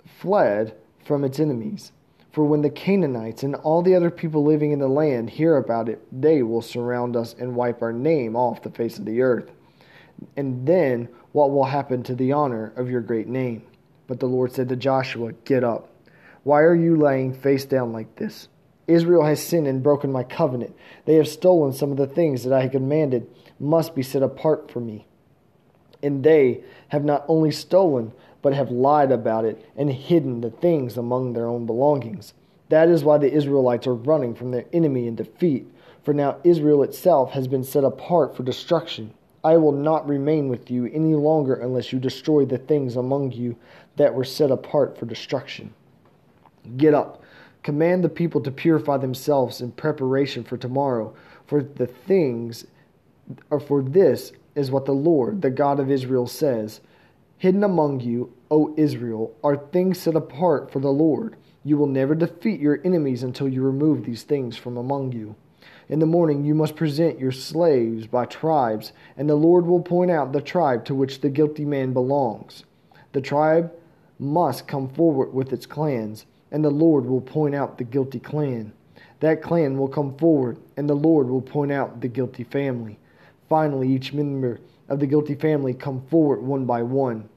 fled 0.05 0.75
from 1.05 1.23
its 1.23 1.39
enemies? 1.39 1.91
For 2.31 2.45
when 2.45 2.61
the 2.61 2.69
Canaanites 2.69 3.43
and 3.43 3.55
all 3.55 3.81
the 3.81 3.95
other 3.95 4.09
people 4.09 4.43
living 4.43 4.71
in 4.71 4.79
the 4.79 4.87
land 4.87 5.29
hear 5.29 5.57
about 5.57 5.89
it, 5.89 6.01
they 6.11 6.43
will 6.43 6.61
surround 6.61 7.15
us 7.15 7.35
and 7.37 7.55
wipe 7.55 7.81
our 7.81 7.91
name 7.91 8.35
off 8.35 8.63
the 8.63 8.69
face 8.69 8.97
of 8.97 9.05
the 9.05 9.21
earth. 9.21 9.51
And 10.37 10.65
then 10.65 11.09
what 11.31 11.51
will 11.51 11.65
happen 11.65 12.03
to 12.03 12.15
the 12.15 12.31
honor 12.31 12.73
of 12.75 12.89
your 12.89 13.01
great 13.01 13.27
name? 13.27 13.63
But 14.07 14.19
the 14.19 14.27
Lord 14.27 14.51
said 14.51 14.69
to 14.69 14.75
Joshua, 14.75 15.33
Get 15.45 15.63
up. 15.63 15.89
Why 16.43 16.61
are 16.61 16.75
you 16.75 16.97
laying 16.97 17.33
face 17.33 17.65
down 17.65 17.93
like 17.93 18.15
this? 18.15 18.47
Israel 18.87 19.23
has 19.23 19.41
sinned 19.45 19.67
and 19.67 19.83
broken 19.83 20.11
my 20.11 20.23
covenant. 20.23 20.75
They 21.05 21.15
have 21.15 21.27
stolen 21.27 21.71
some 21.71 21.91
of 21.91 21.97
the 21.97 22.07
things 22.07 22.43
that 22.43 22.53
I 22.53 22.67
commanded 22.67 23.27
must 23.59 23.95
be 23.95 24.03
set 24.03 24.23
apart 24.23 24.71
for 24.71 24.79
me. 24.79 25.05
And 26.03 26.23
they 26.23 26.63
have 26.89 27.05
not 27.05 27.23
only 27.27 27.51
stolen, 27.51 28.11
but 28.41 28.53
have 28.53 28.71
lied 28.71 29.11
about 29.11 29.45
it 29.45 29.63
and 29.77 29.91
hidden 29.91 30.41
the 30.41 30.49
things 30.49 30.97
among 30.97 31.33
their 31.33 31.47
own 31.47 31.65
belongings. 31.65 32.33
That 32.69 32.89
is 32.89 33.03
why 33.03 33.17
the 33.17 33.31
Israelites 33.31 33.85
are 33.85 33.93
running 33.93 34.33
from 34.33 34.51
their 34.51 34.65
enemy 34.73 35.07
in 35.07 35.15
defeat. 35.15 35.67
For 36.03 36.13
now 36.13 36.37
Israel 36.43 36.83
itself 36.83 37.31
has 37.31 37.47
been 37.47 37.63
set 37.63 37.83
apart 37.83 38.35
for 38.35 38.43
destruction. 38.43 39.13
I 39.43 39.57
will 39.57 39.71
not 39.71 40.07
remain 40.07 40.49
with 40.49 40.69
you 40.69 40.85
any 40.85 41.15
longer 41.15 41.55
unless 41.55 41.91
you 41.91 41.99
destroy 41.99 42.45
the 42.45 42.59
things 42.59 42.95
among 42.95 43.31
you 43.31 43.57
that 43.95 44.13
were 44.13 44.23
set 44.23 44.51
apart 44.51 44.97
for 44.97 45.05
destruction. 45.05 45.73
Get 46.77 46.93
up, 46.93 47.23
command 47.63 48.03
the 48.03 48.09
people 48.09 48.41
to 48.41 48.51
purify 48.51 48.97
themselves 48.97 49.61
in 49.61 49.71
preparation 49.71 50.43
for 50.43 50.57
tomorrow, 50.57 51.15
for 51.47 51.63
the 51.63 51.87
things, 51.87 52.67
or 53.49 53.59
for 53.59 53.81
this 53.81 54.31
is 54.53 54.69
what 54.69 54.85
the 54.85 54.91
Lord, 54.91 55.41
the 55.41 55.49
God 55.49 55.79
of 55.79 55.89
Israel, 55.89 56.27
says 56.27 56.81
Hidden 57.37 57.63
among 57.63 58.01
you, 58.01 58.31
O 58.51 58.75
Israel, 58.77 59.35
are 59.43 59.57
things 59.57 59.99
set 59.99 60.15
apart 60.15 60.71
for 60.71 60.79
the 60.79 60.91
Lord. 60.91 61.35
You 61.63 61.77
will 61.77 61.87
never 61.87 62.13
defeat 62.13 62.59
your 62.59 62.79
enemies 62.83 63.23
until 63.23 63.47
you 63.47 63.63
remove 63.63 64.05
these 64.05 64.21
things 64.23 64.57
from 64.57 64.77
among 64.77 65.13
you. 65.13 65.35
In 65.91 65.99
the 65.99 66.05
morning 66.05 66.45
you 66.45 66.55
must 66.55 66.77
present 66.77 67.19
your 67.19 67.33
slaves 67.33 68.07
by 68.07 68.25
tribes, 68.25 68.93
and 69.17 69.29
the 69.29 69.35
Lord 69.35 69.65
will 69.65 69.81
point 69.81 70.09
out 70.09 70.31
the 70.31 70.39
tribe 70.39 70.85
to 70.85 70.95
which 70.95 71.19
the 71.19 71.29
guilty 71.29 71.65
man 71.65 71.91
belongs. 71.91 72.63
The 73.11 73.19
tribe 73.19 73.73
must 74.17 74.69
come 74.69 74.87
forward 74.87 75.33
with 75.33 75.51
its 75.51 75.65
clans, 75.65 76.25
and 76.49 76.63
the 76.63 76.69
Lord 76.69 77.05
will 77.05 77.19
point 77.19 77.55
out 77.55 77.77
the 77.77 77.83
guilty 77.83 78.21
clan. 78.21 78.71
That 79.19 79.41
clan 79.41 79.77
will 79.77 79.89
come 79.89 80.17
forward, 80.17 80.59
and 80.77 80.89
the 80.89 80.95
Lord 80.95 81.27
will 81.27 81.41
point 81.41 81.73
out 81.73 81.99
the 81.99 82.07
guilty 82.07 82.45
family. 82.45 82.97
Finally, 83.49 83.89
each 83.89 84.13
member 84.13 84.61
of 84.87 85.01
the 85.01 85.07
guilty 85.07 85.35
family 85.35 85.73
come 85.73 86.03
forward 86.09 86.41
one 86.41 86.63
by 86.63 86.83
one. 86.83 87.27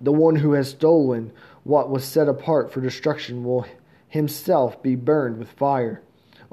The 0.00 0.10
one 0.10 0.34
who 0.34 0.54
has 0.54 0.70
stolen 0.70 1.30
what 1.62 1.88
was 1.88 2.04
set 2.04 2.28
apart 2.28 2.72
for 2.72 2.80
destruction 2.80 3.44
will 3.44 3.64
himself 4.08 4.82
be 4.82 4.96
burned 4.96 5.38
with 5.38 5.52
fire, 5.52 6.02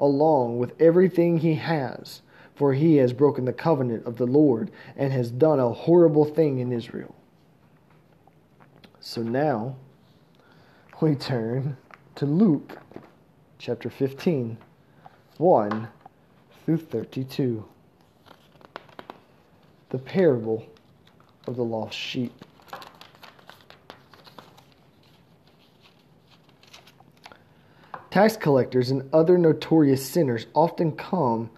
along 0.04 0.58
with 0.58 0.78
everything 0.80 1.38
he 1.38 1.54
has, 1.54 2.20
for 2.54 2.74
he 2.74 2.96
has 2.96 3.14
broken 3.14 3.46
the 3.46 3.52
covenant 3.54 4.04
of 4.04 4.18
the 4.18 4.26
Lord 4.26 4.70
and 4.96 5.10
has 5.12 5.30
done 5.30 5.58
a 5.58 5.70
horrible 5.70 6.26
thing 6.26 6.58
in 6.58 6.72
Israel. 6.72 7.14
So 9.00 9.22
now 9.22 9.76
we 11.00 11.14
turn 11.14 11.78
to 12.16 12.26
Luke 12.26 12.78
chapter 13.58 13.88
15, 13.88 14.58
1 15.38 15.88
through 16.64 16.76
32. 16.76 17.64
The 19.88 19.98
parable 19.98 20.66
of 21.46 21.56
the 21.56 21.64
lost 21.64 21.96
sheep. 21.96 22.44
Tax 28.14 28.36
collectors 28.36 28.92
and 28.92 29.12
other 29.12 29.36
notorious 29.36 30.08
sinners 30.08 30.46
often 30.54 30.92
come 30.92 31.50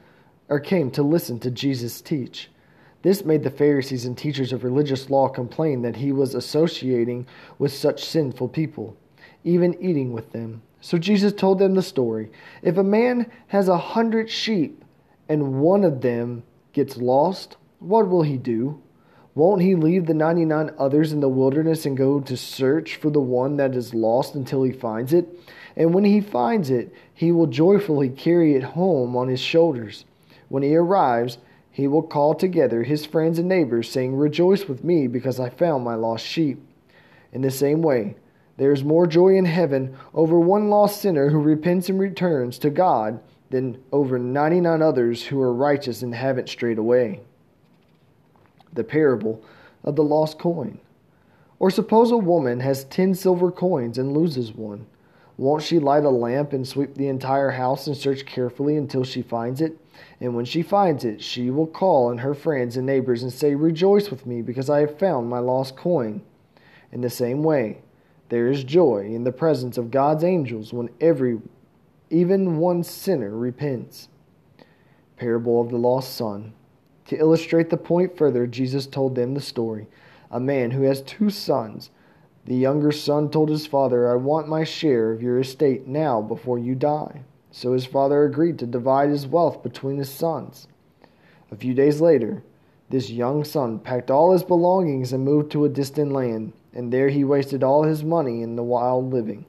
or 0.49 0.59
came 0.59 0.91
to 0.93 1.03
listen 1.03 1.39
to 1.41 1.51
Jesus 1.51 2.01
teach. 2.01 2.49
This 3.03 3.27
made 3.27 3.43
the 3.43 3.51
Pharisees 3.51 4.07
and 4.07 4.17
teachers 4.17 4.55
of 4.55 4.65
religious 4.65 5.11
law 5.11 5.29
complain 5.29 5.83
that 5.83 5.97
he 5.97 6.13
was 6.13 6.35
associating 6.35 7.27
with 7.59 7.75
such 7.75 8.07
sinful 8.07 8.49
people, 8.49 8.97
even 9.45 9.77
eating 9.85 10.15
with 10.15 10.33
them. 10.33 10.63
So 10.81 10.97
Jesus 10.97 11.35
told 11.35 11.59
them 11.59 11.75
the 11.75 11.83
story. 11.83 12.31
If 12.63 12.79
a 12.79 12.83
man 12.83 13.31
has 13.49 13.69
a 13.69 13.77
hundred 13.77 14.31
sheep 14.31 14.83
and 15.29 15.61
one 15.61 15.85
of 15.85 16.01
them 16.01 16.43
gets 16.73 16.97
lost, 16.97 17.59
what 17.81 18.09
will 18.09 18.23
he 18.23 18.39
do? 18.39 18.83
Won't 19.35 19.61
he 19.61 19.75
leave 19.75 20.07
the 20.07 20.15
99 20.15 20.71
others 20.79 21.13
in 21.13 21.21
the 21.21 21.29
wilderness 21.29 21.85
and 21.85 21.95
go 21.99 22.21
to 22.21 22.37
search 22.39 22.97
for 22.97 23.11
the 23.11 23.21
one 23.21 23.59
that 23.59 23.75
is 23.75 23.93
lost 23.93 24.35
until 24.35 24.63
he 24.63 24.73
finds 24.73 25.13
it? 25.13 25.29
And 25.77 25.93
when 25.93 26.05
he 26.05 26.21
finds 26.21 26.71
it, 26.71 26.93
he 27.13 27.33
will 27.33 27.47
joyfully 27.47 28.09
carry 28.09 28.55
it 28.55 28.63
home 28.63 29.17
on 29.17 29.29
his 29.29 29.41
shoulders. 29.41 30.05
When 30.49 30.63
he 30.63 30.75
arrives, 30.75 31.39
he 31.71 31.87
will 31.87 32.03
call 32.03 32.35
together 32.35 32.83
his 32.83 33.05
friends 33.05 33.39
and 33.39 33.49
neighbors, 33.49 33.91
saying, 33.91 34.17
Rejoice 34.17 34.67
with 34.67 34.83
me, 34.83 35.07
because 35.07 35.39
I 35.39 35.51
found 35.51 35.85
my 35.85 35.95
lost 35.95 36.25
sheep. 36.25 36.63
In 37.33 37.43
the 37.43 37.51
same 37.51 37.83
way, 37.83 38.17
there 38.57 38.73
is 38.73 38.83
more 38.83 39.07
joy 39.07 39.37
in 39.37 39.45
heaven 39.45 39.95
over 40.15 40.41
one 40.41 40.71
lost 40.71 41.03
sinner 41.03 41.29
who 41.29 41.39
repents 41.39 41.91
and 41.91 41.99
returns 41.99 42.59
to 42.61 42.71
God 42.71 43.21
than 43.51 43.83
over 43.93 44.19
99 44.19 44.81
others 44.81 45.27
who 45.27 45.41
are 45.41 45.53
righteous 45.53 46.01
and 46.01 46.15
haven't 46.15 46.49
strayed 46.49 46.79
away. 46.79 47.21
The 48.73 48.85
parable 48.85 49.43
of 49.85 49.97
the 49.97 50.03
lost 50.03 50.39
coin. 50.39 50.81
Or 51.59 51.71
suppose 51.71 52.11
a 52.11 52.17
woman 52.17 52.61
has 52.61 52.85
10 52.85 53.15
silver 53.15 53.51
coins 53.51 53.99
and 53.99 54.13
loses 54.13 54.53
one. 54.53 54.87
Won't 55.39 55.63
she 55.63 55.79
light 55.79 56.05
a 56.05 56.11
lamp 56.11 56.53
and 56.53 56.67
sweep 56.67 56.95
the 56.95 57.09
entire 57.09 57.51
house 57.51 57.87
and 57.87 57.97
search 57.97 58.25
carefully 58.25 58.77
until 58.77 59.05
she 59.05 59.21
finds 59.21 59.61
it? 59.61 59.77
And 60.21 60.35
when 60.35 60.47
she 60.47 60.63
finds 60.63 61.05
it, 61.05 61.23
she 61.23 61.51
will 61.51 61.67
call 61.67 62.07
on 62.07 62.19
her 62.19 62.35
friends 62.35 62.77
and 62.77 62.87
neighbors 62.87 63.23
and 63.23 63.33
say, 63.33 63.55
Rejoice 63.55 64.11
with 64.11 64.25
me, 64.25 64.41
because 64.41 64.71
I 64.71 64.81
have 64.81 64.99
found 64.99 65.29
my 65.29 65.39
lost 65.39 65.77
coin. 65.77 66.23
In 66.91 67.03
the 67.03 67.11
same 67.11 67.43
way, 67.43 67.83
there 68.29 68.49
is 68.49 68.65
joy 68.65 69.07
in 69.07 69.25
the 69.25 69.33
presence 69.33 69.77
of 69.77 69.91
God's 69.91 70.25
angels 70.25 70.73
when 70.73 70.89
every, 71.01 71.39
even 72.11 72.59
one 72.59 72.83
sinner, 72.83 73.37
repents. 73.37 74.09
Parable 75.17 75.61
of 75.61 75.71
the 75.71 75.79
Lost 75.79 76.15
Son. 76.15 76.53
To 77.07 77.17
illustrate 77.17 77.71
the 77.71 77.77
point 77.77 78.17
further, 78.17 78.47
Jesus 78.47 78.87
told 78.87 79.15
them 79.15 79.35
the 79.35 79.41
story. 79.41 79.87
A 80.31 80.41
man 80.41 80.73
who 80.73 80.83
has 80.83 81.03
two 81.03 81.31
sons. 81.31 81.91
The 82.47 82.55
younger 82.55 82.93
son 82.93 83.29
told 83.29 83.49
his 83.49 83.67
father, 83.67 84.09
I 84.09 84.15
want 84.15 84.47
my 84.47 84.63
share 84.63 85.11
of 85.11 85.21
your 85.21 85.41
estate 85.41 85.89
now 85.89 86.23
before 86.23 86.61
you 86.61 86.77
die. 86.77 87.23
So 87.51 87.73
his 87.73 87.87
father 87.87 88.23
agreed 88.23 88.61
to 88.61 88.67
divide 88.67 89.11
his 89.11 89.27
wealth 89.27 89.65
between 89.65 89.97
his 89.97 90.11
sons. 90.11 90.69
A 91.51 91.57
few 91.57 91.75
days 91.75 92.01
later, 92.01 92.45
this 92.89 93.11
young 93.11 93.43
son 93.43 93.81
packed 93.81 94.13
all 94.13 94.31
his 94.31 94.45
belongings 94.45 95.13
and 95.13 95.25
moved 95.25 95.51
to 95.53 95.65
a 95.65 95.69
distant 95.69 96.13
land, 96.13 96.53
and 96.73 96.93
there 96.93 97.09
he 97.09 97.25
wasted 97.25 97.65
all 97.65 97.83
his 97.83 98.05
money 98.05 98.43
in 98.43 98.55
the 98.55 98.63
wild 98.63 99.13
living. 99.13 99.45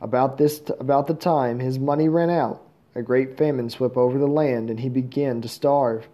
About 0.00 0.38
this 0.38 0.60
t- 0.60 0.72
about 0.78 1.08
the 1.08 1.14
time 1.14 1.58
his 1.58 1.80
money 1.80 2.08
ran 2.08 2.30
out, 2.30 2.62
a 2.94 3.02
great 3.02 3.36
famine 3.36 3.70
swept 3.70 3.96
over 3.96 4.18
the 4.18 4.28
land 4.28 4.70
and 4.70 4.78
he 4.78 4.88
began 4.88 5.40
to 5.40 5.48
starve. 5.48 6.08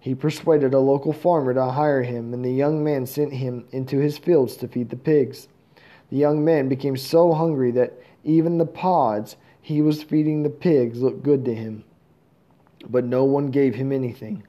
He 0.00 0.14
persuaded 0.14 0.74
a 0.74 0.78
local 0.78 1.12
farmer 1.12 1.52
to 1.52 1.64
hire 1.66 2.02
him, 2.02 2.32
and 2.32 2.44
the 2.44 2.52
young 2.52 2.84
man 2.84 3.04
sent 3.04 3.32
him 3.32 3.66
into 3.72 3.98
his 3.98 4.16
fields 4.16 4.56
to 4.58 4.68
feed 4.68 4.90
the 4.90 4.96
pigs. 4.96 5.48
The 6.10 6.16
young 6.16 6.44
man 6.44 6.68
became 6.68 6.96
so 6.96 7.32
hungry 7.32 7.70
that 7.72 7.98
even 8.24 8.58
the 8.58 8.66
pods 8.66 9.36
he 9.60 9.82
was 9.82 10.02
feeding 10.02 10.42
the 10.42 10.50
pigs 10.50 11.02
looked 11.02 11.22
good 11.22 11.44
to 11.44 11.54
him, 11.54 11.84
but 12.88 13.04
no 13.04 13.24
one 13.24 13.48
gave 13.48 13.74
him 13.74 13.92
anything. 13.92 14.44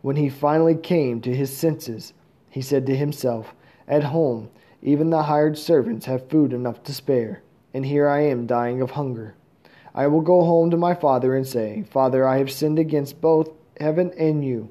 When 0.00 0.16
he 0.16 0.28
finally 0.28 0.74
came 0.74 1.20
to 1.20 1.36
his 1.36 1.54
senses, 1.56 2.14
he 2.48 2.62
said 2.62 2.86
to 2.86 2.96
himself, 2.96 3.54
At 3.86 4.04
home, 4.04 4.48
even 4.82 5.10
the 5.10 5.24
hired 5.24 5.58
servants 5.58 6.06
have 6.06 6.28
food 6.28 6.52
enough 6.52 6.82
to 6.84 6.94
spare, 6.94 7.42
and 7.74 7.84
here 7.84 8.08
I 8.08 8.22
am 8.22 8.46
dying 8.46 8.80
of 8.80 8.92
hunger. 8.92 9.34
I 9.94 10.06
will 10.06 10.22
go 10.22 10.42
home 10.44 10.70
to 10.70 10.76
my 10.76 10.94
father 10.94 11.36
and 11.36 11.46
say, 11.46 11.84
Father, 11.90 12.26
I 12.26 12.38
have 12.38 12.50
sinned 12.50 12.78
against 12.78 13.20
both 13.20 13.50
heaven 13.78 14.12
and 14.18 14.44
you, 14.44 14.70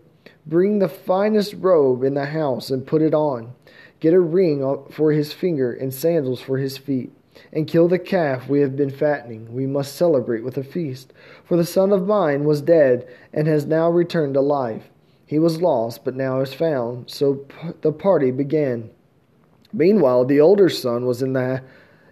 bring 0.51 0.79
the 0.79 0.89
finest 0.89 1.55
robe 1.57 2.03
in 2.03 2.13
the 2.13 2.25
house 2.25 2.69
and 2.69 2.85
put 2.85 3.01
it 3.01 3.13
on. 3.13 3.53
Get 4.01 4.13
a 4.13 4.19
ring 4.19 4.83
for 4.91 5.13
his 5.13 5.31
finger 5.31 5.71
and 5.71 5.93
sandals 5.93 6.41
for 6.41 6.57
his 6.57 6.77
feet 6.77 7.13
and 7.53 7.67
kill 7.67 7.87
the 7.87 7.97
calf 7.97 8.49
we 8.49 8.59
have 8.59 8.75
been 8.75 8.89
fattening. 8.89 9.53
We 9.53 9.65
must 9.65 9.95
celebrate 9.95 10.43
with 10.43 10.57
a 10.57 10.63
feast. 10.63 11.13
For 11.45 11.55
the 11.55 11.65
son 11.65 11.93
of 11.93 12.05
mine 12.05 12.43
was 12.43 12.61
dead 12.61 13.07
and 13.33 13.47
has 13.47 13.65
now 13.65 13.89
returned 13.89 14.33
to 14.33 14.41
life. 14.41 14.89
He 15.25 15.39
was 15.39 15.61
lost, 15.61 16.03
but 16.03 16.17
now 16.17 16.41
is 16.41 16.53
found. 16.53 17.09
So 17.09 17.45
the 17.79 17.93
party 17.93 18.31
began. 18.31 18.89
Meanwhile, 19.71 20.25
the 20.25 20.41
older 20.41 20.67
son 20.67 21.05
was 21.05 21.21
in 21.21 21.31
the 21.31 21.63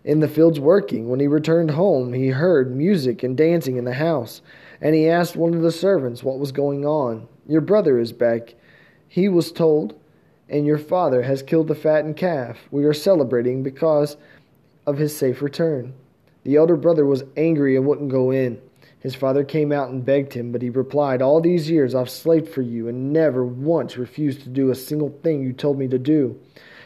in 0.06 0.22
the 0.22 0.30
fields 0.30 0.62
working. 0.62 1.10
When 1.10 1.20
he 1.20 1.28
returned 1.28 1.72
home, 1.72 2.14
he 2.14 2.30
heard 2.30 2.74
music 2.74 3.22
and 3.22 3.36
dancing 3.36 3.76
in 3.76 3.84
the 3.84 3.96
house, 3.96 4.42
And 4.80 4.96
he 4.96 5.10
asked 5.10 5.36
one 5.36 5.54
of 5.54 5.62
the 5.62 5.74
servants 5.74 6.24
what 6.24 6.40
was 6.40 6.54
going 6.54 6.86
on. 6.86 7.28
Your 7.50 7.62
brother 7.62 7.98
is 7.98 8.14
back, 8.14 8.54
he 9.08 9.28
was 9.28 9.52
told, 9.52 10.00
and 10.48 10.68
your 10.68 10.78
father 10.78 11.24
has 11.24 11.42
killed 11.42 11.68
the 11.68 11.74
fattened 11.74 12.16
calf. 12.16 12.60
We 12.70 12.86
are 12.86 12.94
celebrating 12.94 13.64
because 13.64 14.18
of 14.86 15.00
his 15.00 15.18
safe 15.18 15.42
return. 15.42 15.96
The 16.44 16.58
elder 16.58 16.76
brother 16.76 17.08
was 17.08 17.24
angry 17.36 17.76
and 17.76 17.88
wouldn't 17.88 18.12
go 18.12 18.30
in. 18.30 18.62
His 19.00 19.16
father 19.16 19.44
came 19.44 19.72
out 19.72 19.90
and 19.90 20.06
begged 20.06 20.34
him, 20.34 20.52
but 20.52 20.62
he 20.62 20.70
replied, 20.70 21.24
All 21.24 21.42
these 21.42 21.72
years 21.72 21.96
I've 21.96 22.12
slaved 22.12 22.50
for 22.50 22.62
you 22.62 22.88
and 22.88 23.12
never 23.12 23.44
once 23.44 23.98
refused 23.98 24.44
to 24.44 24.50
do 24.50 24.70
a 24.70 24.76
single 24.76 25.10
thing 25.24 25.42
you 25.42 25.52
told 25.52 25.80
me 25.80 25.88
to 25.88 25.98
do. 25.98 26.40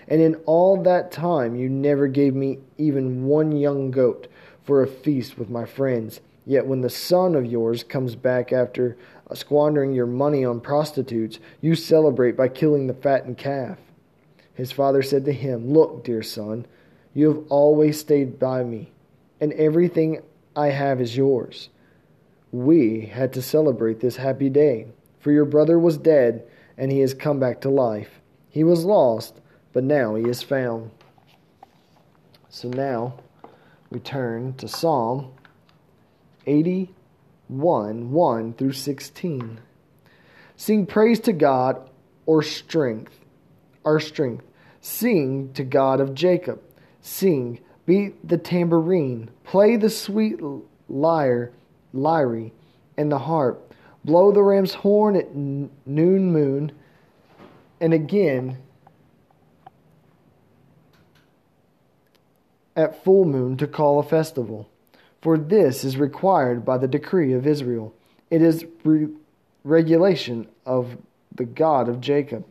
And 0.08 0.22
in 0.22 0.36
all 0.46 0.82
that 0.84 1.12
time 1.12 1.58
you 1.58 1.68
never 1.68 2.08
gave 2.08 2.36
me 2.36 2.60
even 2.78 3.26
one 3.26 3.52
young 3.52 3.92
goat 3.92 4.28
for 4.64 4.82
a 4.82 4.88
feast 4.88 5.38
with 5.38 5.50
my 5.50 5.66
friends. 5.66 6.22
Yet 6.46 6.68
when 6.68 6.82
the 6.82 6.90
son 6.90 7.36
of 7.36 7.46
yours 7.46 7.84
comes 7.84 8.16
back 8.16 8.54
after 8.54 8.98
squandering 9.34 9.94
your 9.94 10.06
money 10.06 10.44
on 10.44 10.60
prostitutes, 10.60 11.40
you 11.62 11.76
celebrate 11.76 12.36
by 12.36 12.48
killing 12.48 12.88
the 12.88 12.94
fattened 12.94 13.38
calf. 13.38 13.78
His 14.54 14.72
father 14.72 15.02
said 15.02 15.26
to 15.26 15.34
him, 15.34 15.74
Look, 15.74 16.04
dear 16.04 16.22
son, 16.22 16.66
you 17.14 17.28
have 17.28 17.44
always 17.50 18.00
stayed 18.00 18.40
by 18.40 18.64
me, 18.64 18.92
and 19.40 19.54
everything 19.54 20.22
I 20.56 20.68
have 20.68 21.02
is 21.02 21.18
yours 21.18 21.70
we 22.54 23.08
had 23.08 23.34
to 23.34 23.42
celebrate 23.42 24.00
this 24.00 24.16
happy 24.16 24.48
day, 24.48 24.86
for 25.20 25.32
your 25.32 25.44
brother 25.44 25.80
was 25.80 25.98
dead, 25.98 26.46
and 26.78 26.92
he 26.92 27.00
has 27.00 27.14
come 27.14 27.40
back 27.40 27.60
to 27.62 27.70
life. 27.70 28.22
He 28.48 28.64
was 28.64 28.86
lost, 28.86 29.42
but 29.74 29.84
now 29.84 30.14
he 30.14 30.30
is 30.30 30.44
found. 30.44 30.92
So 32.50 32.70
now 32.70 33.16
we 33.90 34.00
turn 34.00 34.54
to 34.58 34.68
Psalm 34.68 35.34
81 36.46 36.90
1 37.48 38.12
1 38.12 38.54
through 38.54 38.74
16. 38.74 39.60
Sing 40.56 40.86
praise 40.86 41.20
to 41.22 41.34
God 41.34 41.90
or 42.26 42.42
strength, 42.42 43.20
our 43.86 44.00
strength. 44.00 44.46
Sing 44.82 45.54
to 45.54 45.64
God 45.64 46.00
of 46.00 46.14
Jacob. 46.14 46.62
Sing, 47.02 47.60
beat 47.86 48.28
the 48.28 48.38
tambourine, 48.38 49.30
play 49.44 49.76
the 49.76 49.90
sweet 49.90 50.40
lyre 50.88 51.52
lyre, 51.94 52.52
and 52.98 53.12
the 53.12 53.20
harp. 53.20 53.74
Blow 54.04 54.32
the 54.32 54.44
ram's 54.44 54.74
horn 54.74 55.16
at 55.16 55.34
noon 55.34 56.32
moon, 56.32 56.72
and 57.80 57.94
again 57.94 58.58
at 62.76 63.04
full 63.04 63.24
moon 63.24 63.56
to 63.58 63.68
call 63.68 64.00
a 64.00 64.04
festival. 64.04 64.70
For 65.24 65.38
this 65.38 65.86
is 65.86 65.96
required 65.96 66.66
by 66.66 66.78
the 66.78 66.88
decree 66.88 67.32
of 67.32 67.48
Israel. 67.48 67.94
It 68.30 68.42
is 68.42 68.66
re- 68.84 69.08
regulation 69.64 70.50
of 70.66 70.98
the 71.34 71.46
God 71.46 71.88
of 71.88 72.02
Jacob. 72.02 72.46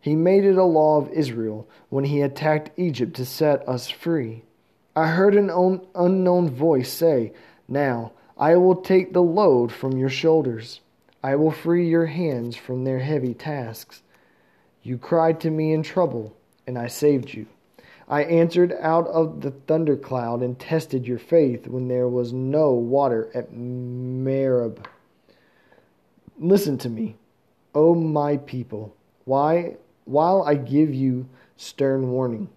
He 0.00 0.16
made 0.16 0.44
it 0.44 0.58
a 0.58 0.64
law 0.64 0.98
of 0.98 1.12
Israel 1.12 1.68
when 1.88 2.02
he 2.02 2.20
attacked 2.22 2.76
Egypt 2.76 3.14
to 3.14 3.24
set 3.24 3.66
us 3.68 3.88
free. 3.88 4.42
I 4.96 5.06
heard 5.06 5.36
an 5.36 5.50
un- 5.50 5.86
unknown 5.94 6.50
voice 6.50 6.92
say, 6.92 7.32
Now 7.68 8.10
I 8.36 8.56
will 8.56 8.82
take 8.82 9.12
the 9.12 9.22
load 9.22 9.70
from 9.70 9.96
your 9.96 10.10
shoulders. 10.10 10.80
I 11.22 11.36
will 11.36 11.52
free 11.52 11.88
your 11.88 12.06
hands 12.06 12.56
from 12.56 12.82
their 12.82 12.98
heavy 12.98 13.34
tasks. 13.34 14.02
You 14.82 14.98
cried 14.98 15.38
to 15.42 15.50
me 15.50 15.72
in 15.72 15.84
trouble, 15.84 16.36
and 16.66 16.76
I 16.76 16.88
saved 16.88 17.32
you. 17.32 17.46
I 18.08 18.22
answered 18.22 18.72
out 18.80 19.08
of 19.08 19.40
the 19.40 19.50
thundercloud 19.50 20.42
and 20.42 20.58
tested 20.58 21.06
your 21.06 21.18
faith 21.18 21.66
when 21.66 21.88
there 21.88 22.08
was 22.08 22.32
no 22.32 22.72
water 22.72 23.30
at 23.34 23.52
Meribah. 23.52 24.82
Listen 26.38 26.78
to 26.78 26.88
me, 26.88 27.16
O 27.74 27.94
my 27.94 28.36
people, 28.36 28.94
why 29.24 29.76
while 30.04 30.42
I 30.42 30.54
give 30.54 30.94
you 30.94 31.28
stern 31.56 32.10
warning. 32.10 32.48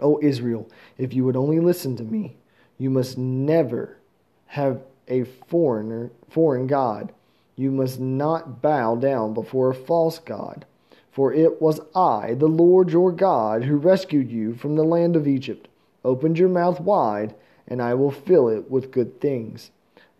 O 0.00 0.18
Israel, 0.22 0.68
if 0.96 1.12
you 1.12 1.24
would 1.24 1.36
only 1.36 1.60
listen 1.60 1.96
to 1.96 2.04
me, 2.04 2.36
you 2.78 2.88
must 2.88 3.18
never 3.18 3.98
have 4.46 4.80
a 5.08 5.24
foreigner, 5.24 6.10
foreign 6.28 6.66
god. 6.66 7.12
You 7.56 7.70
must 7.70 8.00
not 8.00 8.62
bow 8.62 8.96
down 8.96 9.34
before 9.34 9.70
a 9.70 9.74
false 9.74 10.18
god. 10.18 10.64
For 11.12 11.32
it 11.32 11.60
was 11.60 11.80
I, 11.94 12.34
the 12.34 12.48
Lord 12.48 12.90
your 12.90 13.12
God, 13.12 13.64
who 13.64 13.76
rescued 13.76 14.30
you 14.30 14.54
from 14.54 14.76
the 14.76 14.84
land 14.84 15.14
of 15.14 15.28
Egypt. 15.28 15.68
Open 16.04 16.34
your 16.34 16.48
mouth 16.48 16.80
wide, 16.80 17.34
and 17.68 17.82
I 17.82 17.92
will 17.94 18.10
fill 18.10 18.48
it 18.48 18.70
with 18.70 18.90
good 18.90 19.20
things. 19.20 19.70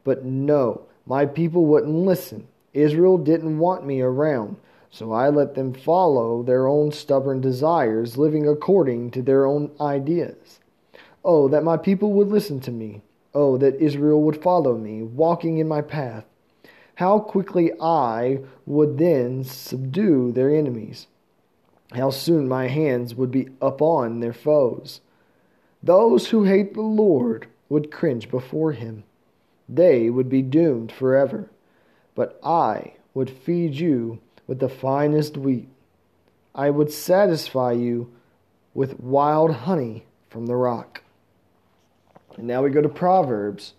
But 0.05 0.24
no, 0.24 0.83
my 1.07 1.24
people 1.24 1.64
wouldn't 1.64 1.94
listen. 1.94 2.46
Israel 2.74 3.16
didn't 3.16 3.59
want 3.59 3.87
me 3.87 4.02
around, 4.02 4.57
so 4.90 5.12
I 5.12 5.31
let 5.31 5.55
them 5.55 5.72
follow 5.72 6.42
their 6.42 6.66
own 6.66 6.92
stubborn 6.92 7.40
desires, 7.40 8.18
living 8.18 8.46
according 8.46 9.12
to 9.12 9.22
their 9.22 9.46
own 9.46 9.70
ideas. 9.81 10.61
Oh, 11.24 11.48
that 11.48 11.64
my 11.64 11.78
people 11.78 12.12
would 12.12 12.28
listen 12.28 12.61
to 12.61 12.70
me. 12.70 13.00
Oh, 13.35 13.57
that 13.57 13.81
Israel 13.81 14.22
would 14.22 14.42
follow 14.42 14.76
me, 14.76 15.02
walking 15.02 15.57
in 15.57 15.66
my 15.66 15.81
path. 15.81 16.24
How 16.96 17.18
quickly 17.18 17.72
I 17.81 18.40
would 18.66 18.98
then 18.98 19.44
subdue 19.44 20.33
their 20.33 20.55
enemies. 20.55 21.07
How 21.92 22.11
soon 22.11 22.48
my 22.48 22.68
hands 22.68 23.14
would 23.14 23.31
be 23.31 23.48
upon 23.61 24.20
their 24.20 24.33
foes. 24.33 25.00
Those 25.83 26.28
who 26.28 26.44
hate 26.44 26.74
the 26.74 26.83
Lord 26.83 27.46
would 27.68 27.90
cringe 27.90 28.31
before 28.31 28.72
him. 28.72 29.05
They 29.68 30.11
would 30.11 30.28
be 30.28 30.42
doomed 30.42 30.92
forever. 30.92 31.50
But 32.14 32.38
I 32.44 32.94
would 33.14 33.31
feed 33.31 33.74
you 33.74 34.20
with 34.46 34.61
the 34.61 34.68
finest 34.68 35.37
wheat. 35.37 35.68
I 36.55 36.70
would 36.70 36.92
satisfy 36.92 37.72
you 37.72 38.12
with 38.74 39.00
wild 39.00 39.50
honey 39.52 40.05
from 40.28 40.46
the 40.46 40.57
rock. 40.57 41.02
And 42.37 42.46
now 42.46 42.62
we 42.62 42.70
go 42.70 42.81
to 42.81 42.88
Proverbs 42.88 43.74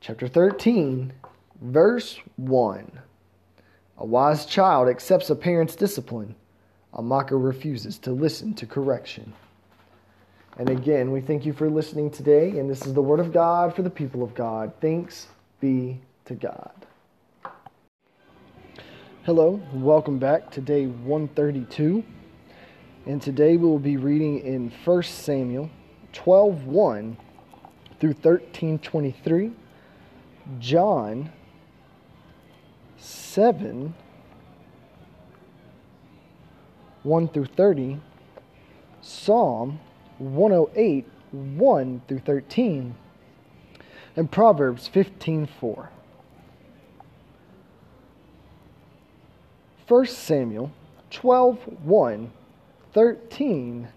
chapter 0.00 0.28
13, 0.28 1.12
verse 1.60 2.18
1. 2.36 2.90
A 3.98 4.06
wise 4.06 4.46
child 4.46 4.88
accepts 4.88 5.30
a 5.30 5.34
parent's 5.34 5.74
discipline, 5.74 6.34
a 6.94 7.02
mocker 7.02 7.38
refuses 7.38 7.98
to 7.98 8.12
listen 8.12 8.54
to 8.54 8.66
correction. 8.66 9.32
And 10.56 10.70
again, 10.70 11.10
we 11.12 11.20
thank 11.20 11.44
you 11.44 11.52
for 11.52 11.68
listening 11.68 12.10
today, 12.10 12.58
and 12.58 12.68
this 12.68 12.86
is 12.86 12.94
the 12.94 13.02
Word 13.02 13.20
of 13.20 13.32
God 13.32 13.74
for 13.74 13.82
the 13.82 13.90
people 13.90 14.22
of 14.22 14.34
God. 14.34 14.72
Thanks 14.80 15.28
be 15.60 16.00
to 16.24 16.34
God. 16.34 16.72
Hello, 19.24 19.60
welcome 19.74 20.18
back 20.18 20.50
to 20.52 20.60
day 20.60 20.86
132. 20.86 22.04
And 23.06 23.20
today 23.20 23.56
we 23.56 23.66
will 23.66 23.78
be 23.78 23.96
reading 23.96 24.40
in 24.40 24.72
1 24.84 25.02
Samuel 25.02 25.70
12 26.12 26.66
1 26.66 27.16
through 28.00 28.10
1323, 28.10 29.52
John 30.58 31.30
7 32.98 33.94
1 37.02 37.28
through 37.28 37.46
30, 37.46 38.00
Psalm 39.00 39.80
108 40.18 41.06
1 41.30 42.02
through 42.08 42.18
13, 42.18 42.94
and 44.16 44.30
Proverbs 44.30 44.88
15 44.88 45.48
4. 45.60 45.90
1 49.86 50.06
Samuel 50.06 50.70
12 51.10 51.58
1 51.84 52.32
13 52.92 53.88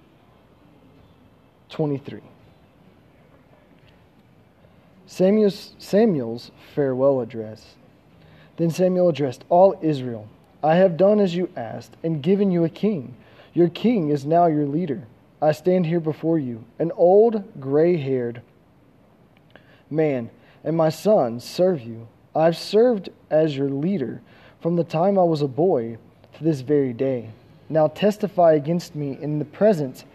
23. 1.70 2.22
Samuel's, 5.06 5.76
Samuel's 5.78 6.52
farewell 6.74 7.20
address. 7.20 7.76
Then 8.62 8.70
Samuel 8.70 9.10
addressed 9.10 9.44
all 9.50 9.76
Israel 9.82 10.28
I 10.64 10.76
have 10.76 10.96
done 10.96 11.20
as 11.20 11.34
you 11.34 11.50
asked, 11.56 11.98
and 12.04 12.22
given 12.22 12.52
you 12.52 12.64
a 12.64 12.70
king. 12.70 13.16
Your 13.56 13.70
king 13.70 14.10
is 14.10 14.24
now 14.24 14.46
your 14.46 14.68
leader. 14.68 15.08
I 15.42 15.52
stand 15.52 15.88
here 15.88 16.00
before 16.00 16.38
you, 16.38 16.64
an 16.78 16.92
old, 16.92 17.60
gray 17.60 17.98
haired 17.98 18.44
man, 19.90 20.30
and 20.64 20.78
my 20.78 20.90
sons 20.90 21.44
serve 21.44 21.82
you. 21.82 22.08
I've 22.36 22.56
served 22.56 23.10
as 23.32 23.58
your 23.58 23.72
leader 23.72 24.22
from 24.60 24.76
the 24.76 24.84
time 24.84 25.18
I 25.18 25.24
was 25.24 25.42
a 25.42 25.48
boy 25.48 25.98
to 26.38 26.44
this 26.44 26.62
very 26.62 26.94
day. 26.94 27.32
Now 27.68 27.88
testify 27.88 28.54
against 28.54 28.94
me 28.94 29.18
in 29.20 29.40
the 29.40 29.46
presence 29.46 30.06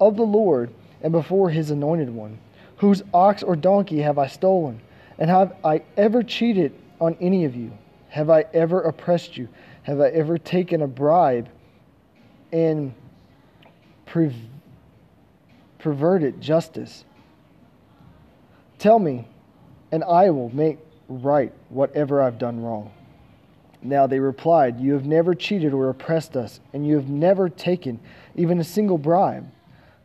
of 0.00 0.16
the 0.16 0.22
Lord 0.22 0.70
and 1.02 1.10
before 1.10 1.50
his 1.50 1.72
anointed 1.72 2.10
one. 2.10 2.38
Whose 2.76 3.02
ox 3.12 3.42
or 3.42 3.56
donkey 3.56 4.02
have 4.02 4.16
I 4.16 4.28
stolen? 4.28 4.80
And 5.18 5.28
have 5.28 5.56
I 5.64 5.82
ever 5.96 6.22
cheated 6.22 6.72
on 7.00 7.16
any 7.20 7.44
of 7.44 7.54
you? 7.54 7.72
Have 8.08 8.30
I 8.30 8.44
ever 8.52 8.80
oppressed 8.82 9.36
you? 9.36 9.48
Have 9.82 10.00
I 10.00 10.08
ever 10.08 10.38
taken 10.38 10.82
a 10.82 10.86
bribe 10.86 11.48
and 12.52 12.94
perverted 15.78 16.40
justice? 16.40 17.04
Tell 18.78 18.98
me, 18.98 19.28
and 19.90 20.04
I 20.04 20.30
will 20.30 20.54
make 20.54 20.78
right 21.08 21.52
whatever 21.68 22.22
I've 22.22 22.38
done 22.38 22.62
wrong. 22.62 22.92
Now 23.82 24.06
they 24.06 24.18
replied, 24.18 24.80
You 24.80 24.94
have 24.94 25.04
never 25.04 25.34
cheated 25.34 25.74
or 25.74 25.90
oppressed 25.90 26.36
us, 26.36 26.60
and 26.72 26.86
you 26.86 26.96
have 26.96 27.08
never 27.08 27.48
taken 27.48 28.00
even 28.34 28.58
a 28.58 28.64
single 28.64 28.98
bribe. 28.98 29.50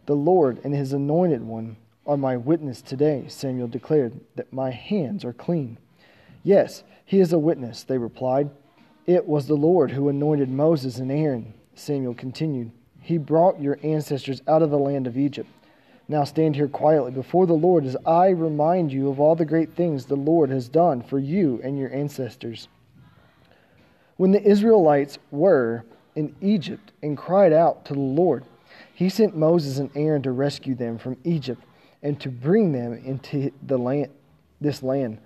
The 0.06 0.16
Lord 0.16 0.60
and 0.64 0.74
his 0.74 0.92
anointed 0.92 1.44
one 1.44 1.78
are 2.06 2.18
my 2.18 2.36
witness 2.36 2.82
today, 2.82 3.26
Samuel 3.28 3.68
declared, 3.68 4.20
that 4.36 4.52
my 4.52 4.72
hands 4.72 5.24
are 5.24 5.34
clean. 5.34 5.78
Yes, 6.44 6.84
he 7.06 7.20
is 7.20 7.34
a 7.34 7.40
witness, 7.40 7.84
they 7.84 7.98
replied. 7.98 8.50
It 9.06 9.28
was 9.28 9.48
the 9.48 9.56
Lord 9.56 9.92
who 9.92 10.10
anointed 10.10 10.50
Moses 10.50 10.98
and 11.00 11.12
Aaron, 11.12 11.54
Samuel 11.76 12.14
continued. 12.14 12.72
He 13.02 13.18
brought 13.18 13.62
your 13.62 13.80
ancestors 13.84 14.42
out 14.48 14.62
of 14.62 14.70
the 14.70 14.78
land 14.78 15.08
of 15.08 15.18
Egypt. 15.18 15.50
Now 16.08 16.24
stand 16.24 16.56
here 16.56 16.68
quietly 16.68 17.12
before 17.12 17.46
the 17.46 17.54
Lord 17.54 17.86
as 17.86 17.96
I 18.06 18.30
remind 18.30 18.92
you 18.92 19.10
of 19.10 19.20
all 19.20 19.36
the 19.36 19.46
great 19.46 19.76
things 19.76 20.06
the 20.06 20.16
Lord 20.16 20.50
has 20.50 20.68
done 20.68 21.02
for 21.02 21.20
you 21.20 21.60
and 21.64 21.78
your 21.78 21.94
ancestors. 21.94 22.68
When 24.18 24.32
the 24.32 24.44
Israelites 24.44 25.18
were 25.32 25.86
in 26.16 26.36
Egypt 26.42 26.92
and 27.02 27.18
cried 27.18 27.54
out 27.54 27.86
to 27.86 27.94
the 27.94 28.00
Lord, 28.00 28.44
he 28.94 29.08
sent 29.08 29.36
Moses 29.36 29.78
and 29.78 29.90
Aaron 29.96 30.22
to 30.24 30.32
rescue 30.32 30.76
them 30.76 30.98
from 30.98 31.16
Egypt 31.24 31.64
and 32.04 32.20
to 32.22 32.30
bring 32.30 32.72
them 32.72 32.94
into 32.94 33.52
the 33.66 33.78
land, 33.78 34.10
this 34.60 34.84
land. 34.84 35.20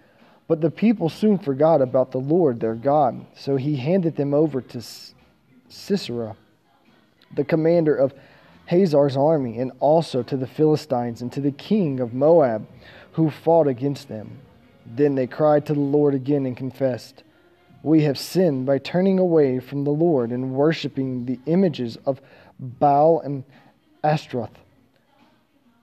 But 0.54 0.62
the 0.62 0.70
people 0.70 1.10
soon 1.10 1.40
forgot 1.40 1.82
about 1.82 2.12
the 2.12 2.20
Lord 2.20 2.60
their 2.60 2.76
God, 2.76 3.26
so 3.36 3.56
he 3.56 3.76
handed 3.76 4.16
them 4.16 4.36
over 4.36 4.62
to 4.62 4.84
Sisera, 5.68 6.36
the 7.34 7.44
commander 7.44 7.96
of 7.96 8.14
Hazor's 8.68 9.18
army, 9.18 9.58
and 9.58 9.72
also 9.80 10.22
to 10.22 10.38
the 10.38 10.46
Philistines 10.46 11.24
and 11.24 11.32
to 11.32 11.42
the 11.42 11.52
king 11.52 12.00
of 12.00 12.14
Moab, 12.14 12.68
who 13.14 13.32
fought 13.32 13.66
against 13.66 14.10
them. 14.10 14.38
Then 14.86 15.16
they 15.16 15.26
cried 15.26 15.66
to 15.66 15.74
the 15.74 15.80
Lord 15.80 16.14
again 16.14 16.46
and 16.46 16.56
confessed, 16.56 17.24
We 17.82 18.04
have 18.04 18.20
sinned 18.20 18.68
by 18.68 18.78
turning 18.78 19.18
away 19.18 19.60
from 19.60 19.86
the 19.86 19.90
Lord 19.90 20.30
and 20.30 20.54
worshipping 20.54 21.26
the 21.26 21.40
images 21.48 21.98
of 22.06 22.22
Baal 22.60 23.22
and 23.22 23.44
Ashtaroth. 24.04 24.60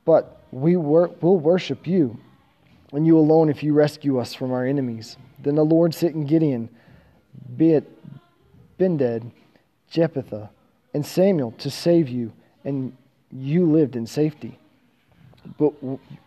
But 0.05 0.41
we 0.53 0.77
wor- 0.77 1.11
will 1.21 1.41
worship 1.41 1.89
you, 1.89 2.21
and 2.93 3.07
you 3.07 3.19
alone 3.19 3.49
if 3.49 3.63
you 3.63 3.73
rescue 3.73 4.19
us 4.19 4.35
from 4.35 4.53
our 4.53 4.65
enemies. 4.65 5.17
Then 5.39 5.55
the 5.55 5.65
Lord 5.65 5.95
sent 5.95 6.15
in 6.15 6.27
Gideon, 6.27 6.69
Ben 7.49 7.87
Bended, 8.79 9.31
Jephthah, 9.91 10.51
and 10.95 11.05
Samuel 11.05 11.53
to 11.59 11.71
save 11.71 12.09
you 12.09 12.33
and 12.65 12.97
you 13.31 13.71
lived 13.71 13.97
in 13.97 14.07
safety. 14.07 14.59
But 15.59 15.73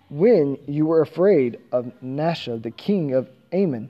when 0.10 0.58
you 0.68 0.86
were 0.86 1.02
afraid 1.02 1.60
of 1.72 1.92
Nahash, 2.02 2.62
the 2.62 2.72
king 2.72 3.14
of 3.14 3.30
Ammon, 3.52 3.90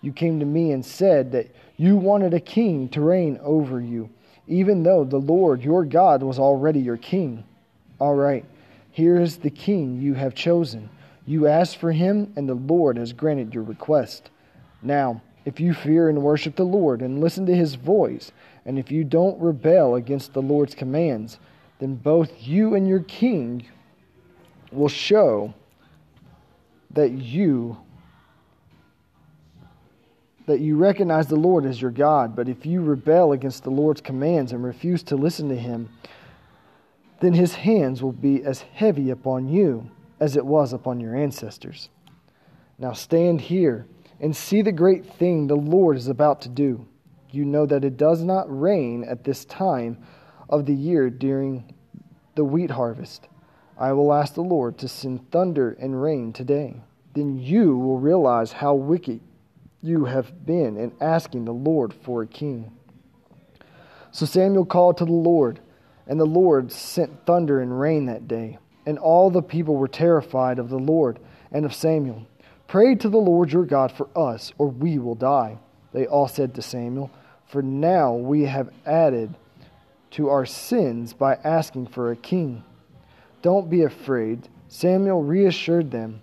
you 0.00 0.12
came 0.12 0.40
to 0.40 0.46
me 0.46 0.72
and 0.72 0.84
said 0.84 1.32
that 1.32 1.48
you 1.76 1.96
wanted 1.96 2.34
a 2.34 2.40
king 2.40 2.88
to 2.90 3.00
reign 3.00 3.38
over 3.42 3.80
you, 3.80 4.10
even 4.46 4.82
though 4.82 5.04
the 5.04 5.18
Lord 5.18 5.62
your 5.62 5.84
God 5.84 6.22
was 6.22 6.38
already 6.38 6.80
your 6.80 6.96
king. 6.96 7.44
All 7.98 8.14
right, 8.14 8.44
here 8.90 9.20
is 9.20 9.38
the 9.38 9.50
king 9.50 10.00
you 10.00 10.14
have 10.14 10.34
chosen. 10.34 10.90
You 11.26 11.46
asked 11.46 11.78
for 11.78 11.92
him, 11.92 12.32
and 12.36 12.48
the 12.48 12.54
Lord 12.54 12.96
has 12.96 13.12
granted 13.12 13.54
your 13.54 13.62
request. 13.62 14.30
Now, 14.82 15.22
if 15.44 15.60
you 15.60 15.74
fear 15.74 16.08
and 16.08 16.22
worship 16.22 16.56
the 16.56 16.64
Lord 16.64 17.02
and 17.02 17.20
listen 17.20 17.46
to 17.46 17.54
his 17.54 17.74
voice, 17.74 18.32
and 18.66 18.78
if 18.78 18.90
you 18.90 19.04
don't 19.04 19.40
rebel 19.40 19.94
against 19.94 20.32
the 20.32 20.42
Lord's 20.42 20.74
commands, 20.74 21.38
then 21.78 21.94
both 21.96 22.30
you 22.40 22.74
and 22.74 22.86
your 22.88 23.00
king 23.00 23.66
will 24.72 24.88
show 24.88 25.54
that 26.90 27.12
you 27.12 27.78
that 30.46 30.60
you 30.60 30.76
recognize 30.76 31.26
the 31.26 31.36
Lord 31.36 31.64
as 31.64 31.80
your 31.80 31.90
God. 31.90 32.36
But 32.36 32.50
if 32.50 32.66
you 32.66 32.82
rebel 32.82 33.32
against 33.32 33.64
the 33.64 33.70
Lord's 33.70 34.02
commands 34.02 34.52
and 34.52 34.62
refuse 34.62 35.02
to 35.04 35.16
listen 35.16 35.48
to 35.48 35.56
him, 35.56 35.88
then 37.20 37.32
his 37.32 37.54
hands 37.54 38.02
will 38.02 38.12
be 38.12 38.44
as 38.44 38.60
heavy 38.60 39.08
upon 39.08 39.48
you 39.48 39.90
as 40.24 40.36
it 40.36 40.46
was 40.46 40.72
upon 40.72 41.00
your 41.00 41.14
ancestors. 41.14 41.90
Now 42.78 42.94
stand 42.94 43.42
here 43.42 43.86
and 44.18 44.34
see 44.34 44.62
the 44.62 44.72
great 44.72 45.04
thing 45.04 45.46
the 45.46 45.54
Lord 45.54 45.98
is 45.98 46.08
about 46.08 46.40
to 46.42 46.48
do. 46.48 46.88
You 47.30 47.44
know 47.44 47.66
that 47.66 47.84
it 47.84 47.98
does 47.98 48.22
not 48.22 48.46
rain 48.48 49.04
at 49.04 49.22
this 49.22 49.44
time 49.44 49.98
of 50.48 50.64
the 50.64 50.72
year 50.72 51.10
during 51.10 51.74
the 52.36 52.44
wheat 52.44 52.70
harvest. 52.70 53.28
I 53.76 53.92
will 53.92 54.14
ask 54.14 54.32
the 54.32 54.40
Lord 54.40 54.78
to 54.78 54.88
send 54.88 55.30
thunder 55.30 55.76
and 55.78 56.00
rain 56.00 56.32
today. 56.32 56.80
Then 57.12 57.36
you 57.38 57.76
will 57.76 57.98
realize 57.98 58.52
how 58.52 58.74
wicked 58.74 59.20
you 59.82 60.06
have 60.06 60.46
been 60.46 60.78
in 60.78 60.92
asking 61.02 61.44
the 61.44 61.52
Lord 61.52 61.92
for 61.92 62.22
a 62.22 62.26
king. 62.26 62.72
So 64.10 64.24
Samuel 64.24 64.64
called 64.64 64.96
to 64.98 65.04
the 65.04 65.12
Lord, 65.12 65.60
and 66.06 66.18
the 66.18 66.24
Lord 66.24 66.72
sent 66.72 67.26
thunder 67.26 67.60
and 67.60 67.78
rain 67.78 68.06
that 68.06 68.26
day. 68.26 68.56
And 68.86 68.98
all 68.98 69.30
the 69.30 69.42
people 69.42 69.76
were 69.76 69.88
terrified 69.88 70.58
of 70.58 70.68
the 70.68 70.78
Lord 70.78 71.18
and 71.50 71.64
of 71.64 71.74
Samuel. 71.74 72.26
Pray 72.66 72.94
to 72.96 73.08
the 73.08 73.18
Lord 73.18 73.52
your 73.52 73.64
God 73.64 73.92
for 73.92 74.08
us, 74.16 74.52
or 74.58 74.68
we 74.68 74.98
will 74.98 75.14
die. 75.14 75.58
They 75.92 76.06
all 76.06 76.28
said 76.28 76.54
to 76.54 76.62
Samuel, 76.62 77.10
For 77.46 77.62
now 77.62 78.14
we 78.14 78.42
have 78.42 78.70
added 78.84 79.34
to 80.12 80.28
our 80.28 80.46
sins 80.46 81.12
by 81.12 81.34
asking 81.44 81.88
for 81.88 82.10
a 82.10 82.16
king. 82.16 82.64
Don't 83.42 83.68
be 83.68 83.82
afraid. 83.82 84.48
Samuel 84.68 85.22
reassured 85.22 85.90
them. 85.90 86.20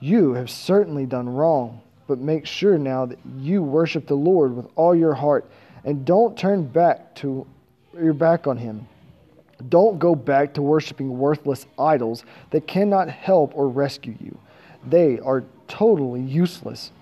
You 0.00 0.34
have 0.34 0.50
certainly 0.50 1.06
done 1.06 1.28
wrong, 1.28 1.82
but 2.06 2.18
make 2.18 2.46
sure 2.46 2.78
now 2.78 3.06
that 3.06 3.18
you 3.38 3.62
worship 3.62 4.06
the 4.06 4.14
Lord 4.14 4.56
with 4.56 4.66
all 4.74 4.94
your 4.94 5.14
heart 5.14 5.48
and 5.84 6.04
don't 6.04 6.36
turn 6.36 6.66
back 6.66 7.14
to 7.16 7.46
your 7.94 8.12
back 8.12 8.46
on 8.46 8.56
him. 8.56 8.88
Don't 9.68 9.98
go 9.98 10.14
back 10.14 10.54
to 10.54 10.62
worshiping 10.62 11.18
worthless 11.18 11.66
idols 11.78 12.24
that 12.50 12.66
cannot 12.66 13.08
help 13.08 13.52
or 13.54 13.68
rescue 13.68 14.16
you. 14.20 14.38
They 14.86 15.18
are 15.20 15.44
totally 15.68 16.20
useless. 16.20 16.92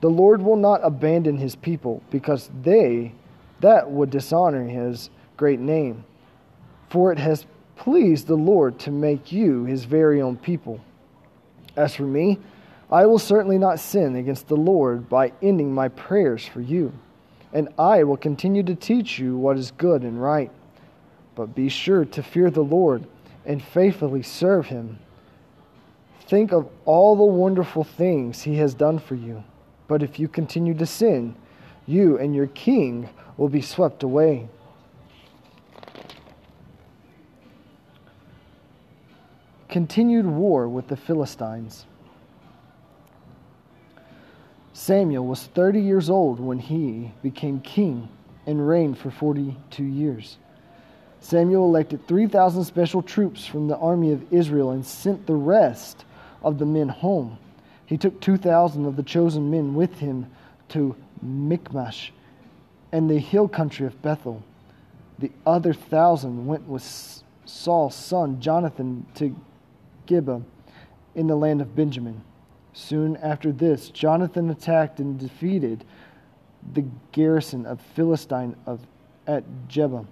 The 0.00 0.10
Lord 0.10 0.42
will 0.42 0.56
not 0.56 0.80
abandon 0.82 1.38
his 1.38 1.56
people 1.56 2.02
because 2.10 2.50
they 2.62 3.12
that 3.60 3.90
would 3.90 4.10
dishonor 4.10 4.64
his 4.64 5.10
great 5.36 5.60
name. 5.60 6.04
For 6.88 7.12
it 7.12 7.18
has 7.18 7.46
pleased 7.76 8.26
the 8.26 8.36
Lord 8.36 8.78
to 8.80 8.90
make 8.90 9.32
you 9.32 9.64
his 9.64 9.84
very 9.84 10.20
own 10.20 10.36
people. 10.36 10.80
As 11.76 11.94
for 11.94 12.02
me, 12.02 12.38
I 12.90 13.06
will 13.06 13.18
certainly 13.18 13.58
not 13.58 13.78
sin 13.78 14.16
against 14.16 14.48
the 14.48 14.56
Lord 14.56 15.08
by 15.08 15.32
ending 15.40 15.72
my 15.72 15.88
prayers 15.88 16.44
for 16.44 16.60
you, 16.60 16.92
and 17.52 17.68
I 17.78 18.02
will 18.02 18.16
continue 18.16 18.62
to 18.64 18.74
teach 18.74 19.18
you 19.18 19.36
what 19.36 19.56
is 19.56 19.70
good 19.70 20.02
and 20.02 20.20
right. 20.20 20.50
But 21.40 21.54
be 21.54 21.70
sure 21.70 22.04
to 22.04 22.22
fear 22.22 22.50
the 22.50 22.60
Lord 22.60 23.06
and 23.46 23.62
faithfully 23.62 24.22
serve 24.22 24.66
him. 24.66 24.98
Think 26.26 26.52
of 26.52 26.68
all 26.84 27.16
the 27.16 27.24
wonderful 27.24 27.82
things 27.82 28.42
he 28.42 28.56
has 28.56 28.74
done 28.74 28.98
for 28.98 29.14
you. 29.14 29.42
But 29.88 30.02
if 30.02 30.18
you 30.18 30.28
continue 30.28 30.74
to 30.74 30.84
sin, 30.84 31.34
you 31.86 32.18
and 32.18 32.34
your 32.36 32.48
king 32.48 33.08
will 33.38 33.48
be 33.48 33.62
swept 33.62 34.02
away. 34.02 34.50
continued 39.70 40.26
war 40.26 40.68
with 40.68 40.88
the 40.88 40.96
Philistines. 40.96 41.86
Samuel 44.74 45.24
was 45.24 45.46
30 45.46 45.80
years 45.80 46.10
old 46.10 46.38
when 46.38 46.58
he 46.58 47.12
became 47.22 47.60
king 47.60 48.10
and 48.46 48.68
reigned 48.68 48.98
for 48.98 49.10
42 49.10 49.82
years. 49.82 50.36
Samuel 51.20 51.66
elected 51.66 52.06
3,000 52.06 52.64
special 52.64 53.02
troops 53.02 53.46
from 53.46 53.68
the 53.68 53.76
army 53.76 54.12
of 54.12 54.32
Israel 54.32 54.70
and 54.70 54.84
sent 54.84 55.26
the 55.26 55.34
rest 55.34 56.04
of 56.42 56.58
the 56.58 56.66
men 56.66 56.88
home. 56.88 57.38
He 57.86 57.98
took 57.98 58.20
2,000 58.20 58.86
of 58.86 58.96
the 58.96 59.02
chosen 59.02 59.50
men 59.50 59.74
with 59.74 59.98
him 59.98 60.30
to 60.70 60.96
Michmash 61.22 62.12
and 62.92 63.08
the 63.08 63.18
hill 63.18 63.48
country 63.48 63.86
of 63.86 64.00
Bethel. 64.02 64.42
The 65.18 65.30
other 65.44 65.74
thousand 65.74 66.46
went 66.46 66.66
with 66.66 67.22
Saul's 67.44 67.94
son 67.94 68.40
Jonathan 68.40 69.06
to 69.16 69.36
Gibeah 70.06 70.42
in 71.14 71.26
the 71.26 71.36
land 71.36 71.60
of 71.60 71.76
Benjamin. 71.76 72.22
Soon 72.72 73.16
after 73.18 73.52
this, 73.52 73.90
Jonathan 73.90 74.48
attacked 74.48 75.00
and 75.00 75.18
defeated 75.18 75.84
the 76.72 76.84
garrison 77.12 77.66
of 77.66 77.80
Philistine 77.94 78.56
of 78.64 78.80
at 79.26 79.44
Geba. 79.68 80.06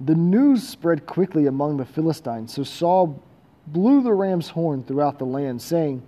The 0.00 0.14
news 0.14 0.66
spread 0.66 1.06
quickly 1.06 1.46
among 1.46 1.76
the 1.76 1.84
Philistines, 1.84 2.54
so 2.54 2.62
Saul 2.62 3.22
blew 3.66 4.02
the 4.02 4.14
ram's 4.14 4.48
horn 4.48 4.82
throughout 4.82 5.18
the 5.18 5.26
land, 5.26 5.60
saying, 5.60 6.02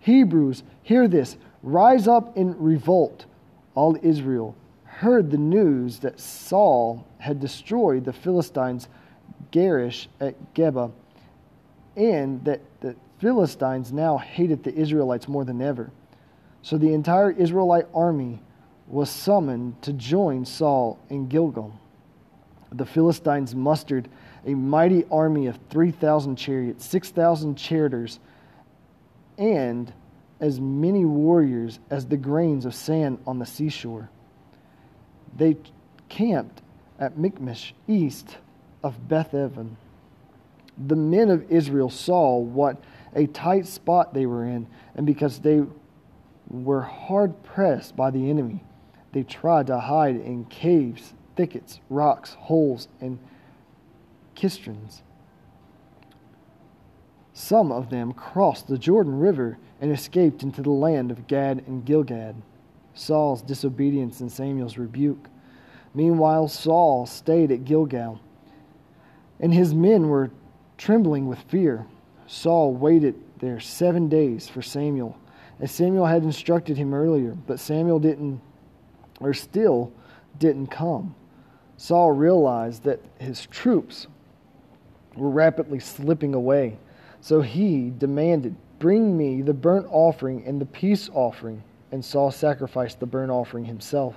Hebrews, 0.00 0.62
hear 0.82 1.06
this, 1.06 1.36
rise 1.62 2.08
up 2.08 2.36
in 2.36 2.58
revolt. 2.58 3.26
All 3.74 3.96
Israel 4.02 4.56
heard 4.84 5.30
the 5.30 5.38
news 5.38 5.98
that 6.00 6.18
Saul 6.18 7.06
had 7.18 7.40
destroyed 7.40 8.04
the 8.04 8.12
Philistines' 8.12 8.88
Garish 9.50 10.08
at 10.20 10.54
Geba 10.54 10.90
and 11.96 12.44
that 12.44 12.60
the 12.80 12.94
Philistines 13.18 13.92
now 13.92 14.18
hated 14.18 14.62
the 14.62 14.74
Israelites 14.74 15.28
more 15.28 15.44
than 15.44 15.60
ever. 15.62 15.90
So 16.62 16.76
the 16.76 16.92
entire 16.92 17.30
Israelite 17.30 17.86
army 17.94 18.40
was 18.88 19.08
summoned 19.08 19.80
to 19.82 19.92
join 19.92 20.44
Saul 20.44 20.98
in 21.08 21.28
Gilgal. 21.28 21.79
The 22.72 22.86
Philistines 22.86 23.54
mustered 23.54 24.08
a 24.46 24.54
mighty 24.54 25.04
army 25.10 25.46
of 25.46 25.58
3,000 25.70 26.36
chariots, 26.36 26.84
6,000 26.86 27.56
charioteers, 27.56 28.20
and 29.36 29.92
as 30.38 30.60
many 30.60 31.04
warriors 31.04 31.78
as 31.90 32.06
the 32.06 32.16
grains 32.16 32.64
of 32.64 32.74
sand 32.74 33.18
on 33.26 33.38
the 33.38 33.46
seashore. 33.46 34.08
They 35.36 35.56
camped 36.08 36.62
at 36.98 37.18
Michmash, 37.18 37.74
east 37.88 38.38
of 38.82 39.08
Beth 39.08 39.34
Aven. 39.34 39.76
The 40.78 40.96
men 40.96 41.30
of 41.30 41.50
Israel 41.50 41.90
saw 41.90 42.38
what 42.38 42.82
a 43.14 43.26
tight 43.26 43.66
spot 43.66 44.14
they 44.14 44.26
were 44.26 44.44
in, 44.44 44.66
and 44.94 45.04
because 45.04 45.40
they 45.40 45.62
were 46.48 46.82
hard 46.82 47.42
pressed 47.42 47.96
by 47.96 48.10
the 48.10 48.30
enemy, 48.30 48.62
they 49.12 49.22
tried 49.22 49.66
to 49.66 49.78
hide 49.78 50.16
in 50.16 50.44
caves, 50.46 51.14
thickets, 51.36 51.80
rocks, 51.88 52.34
holes, 52.34 52.88
and 53.00 53.18
cisterns. 54.38 55.02
Some 57.32 57.70
of 57.70 57.90
them 57.90 58.12
crossed 58.12 58.68
the 58.68 58.78
Jordan 58.78 59.18
River 59.18 59.58
and 59.80 59.92
escaped 59.92 60.42
into 60.42 60.62
the 60.62 60.70
land 60.70 61.10
of 61.10 61.26
Gad 61.26 61.64
and 61.66 61.84
Gilgad. 61.84 62.36
Saul's 62.94 63.42
disobedience 63.42 64.20
and 64.20 64.30
Samuel's 64.30 64.78
rebuke. 64.78 65.28
Meanwhile, 65.94 66.48
Saul 66.48 67.06
stayed 67.06 67.50
at 67.50 67.64
Gilgal, 67.64 68.20
and 69.38 69.52
his 69.52 69.74
men 69.74 70.08
were 70.08 70.30
trembling 70.76 71.26
with 71.26 71.40
fear. 71.48 71.86
Saul 72.26 72.74
waited 72.74 73.14
there 73.38 73.60
seven 73.60 74.08
days 74.08 74.48
for 74.48 74.62
Samuel, 74.62 75.18
as 75.58 75.70
Samuel 75.70 76.06
had 76.06 76.22
instructed 76.22 76.76
him 76.76 76.94
earlier, 76.94 77.32
but 77.46 77.58
Samuel 77.58 77.98
didn't, 77.98 78.40
or 79.18 79.34
still 79.34 79.92
didn't 80.38 80.68
come. 80.68 81.14
Saul 81.80 82.12
realized 82.12 82.82
that 82.82 83.00
his 83.18 83.46
troops 83.46 84.06
were 85.16 85.30
rapidly 85.30 85.80
slipping 85.80 86.34
away, 86.34 86.76
so 87.22 87.40
he 87.40 87.90
demanded, 87.96 88.54
Bring 88.78 89.16
me 89.16 89.40
the 89.40 89.54
burnt 89.54 89.86
offering 89.90 90.44
and 90.46 90.60
the 90.60 90.66
peace 90.66 91.08
offering. 91.14 91.62
And 91.90 92.04
Saul 92.04 92.32
sacrificed 92.32 93.00
the 93.00 93.06
burnt 93.06 93.30
offering 93.30 93.64
himself. 93.64 94.14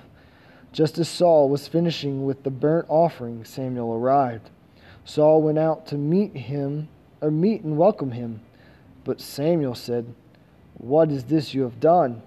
Just 0.72 0.98
as 0.98 1.08
Saul 1.08 1.48
was 1.48 1.66
finishing 1.66 2.26
with 2.26 2.42
the 2.42 2.50
burnt 2.50 2.84
offering, 2.90 3.46
Samuel 3.46 3.94
arrived. 3.94 4.50
Saul 5.06 5.40
went 5.40 5.58
out 5.58 5.86
to 5.86 5.96
meet 5.96 6.36
him, 6.36 6.90
or 7.22 7.30
meet 7.30 7.62
and 7.62 7.78
welcome 7.78 8.10
him. 8.10 8.42
But 9.04 9.22
Samuel 9.22 9.74
said, 9.74 10.14
What 10.74 11.10
is 11.10 11.24
this 11.24 11.54
you 11.54 11.62
have 11.62 11.80
done? 11.80 12.20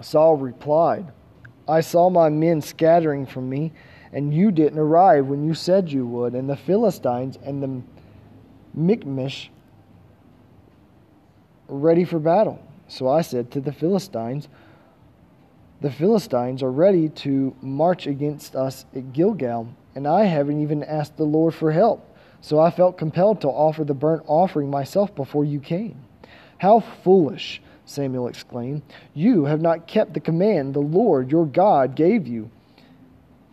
Saul 0.00 0.36
replied, 0.36 1.10
I 1.66 1.80
saw 1.80 2.08
my 2.08 2.28
men 2.28 2.60
scattering 2.62 3.26
from 3.26 3.48
me, 3.48 3.72
and 4.14 4.32
you 4.32 4.52
didn't 4.52 4.78
arrive 4.78 5.26
when 5.26 5.44
you 5.44 5.52
said 5.52 5.90
you 5.90 6.06
would, 6.06 6.34
and 6.34 6.48
the 6.48 6.56
Philistines 6.56 7.36
and 7.44 7.62
the 7.62 7.82
Michmash 8.72 9.50
ready 11.68 12.04
for 12.04 12.20
battle. 12.20 12.64
So 12.86 13.08
I 13.08 13.22
said 13.22 13.50
to 13.50 13.60
the 13.60 13.72
Philistines, 13.72 14.48
the 15.80 15.90
Philistines 15.90 16.62
are 16.62 16.70
ready 16.70 17.08
to 17.10 17.54
march 17.60 18.06
against 18.06 18.54
us 18.54 18.86
at 18.94 19.12
Gilgal, 19.12 19.68
and 19.96 20.06
I 20.06 20.24
haven't 20.24 20.62
even 20.62 20.84
asked 20.84 21.16
the 21.16 21.24
Lord 21.24 21.52
for 21.52 21.72
help. 21.72 22.08
So 22.40 22.60
I 22.60 22.70
felt 22.70 22.96
compelled 22.96 23.40
to 23.40 23.48
offer 23.48 23.84
the 23.84 23.94
burnt 23.94 24.22
offering 24.26 24.70
myself 24.70 25.14
before 25.14 25.44
you 25.44 25.58
came. 25.58 25.96
How 26.58 26.80
foolish, 26.80 27.60
Samuel 27.84 28.28
exclaimed. 28.28 28.82
You 29.12 29.46
have 29.46 29.60
not 29.60 29.88
kept 29.88 30.14
the 30.14 30.20
command 30.20 30.72
the 30.72 30.80
Lord 30.80 31.32
your 31.32 31.46
God 31.46 31.96
gave 31.96 32.28
you. 32.28 32.50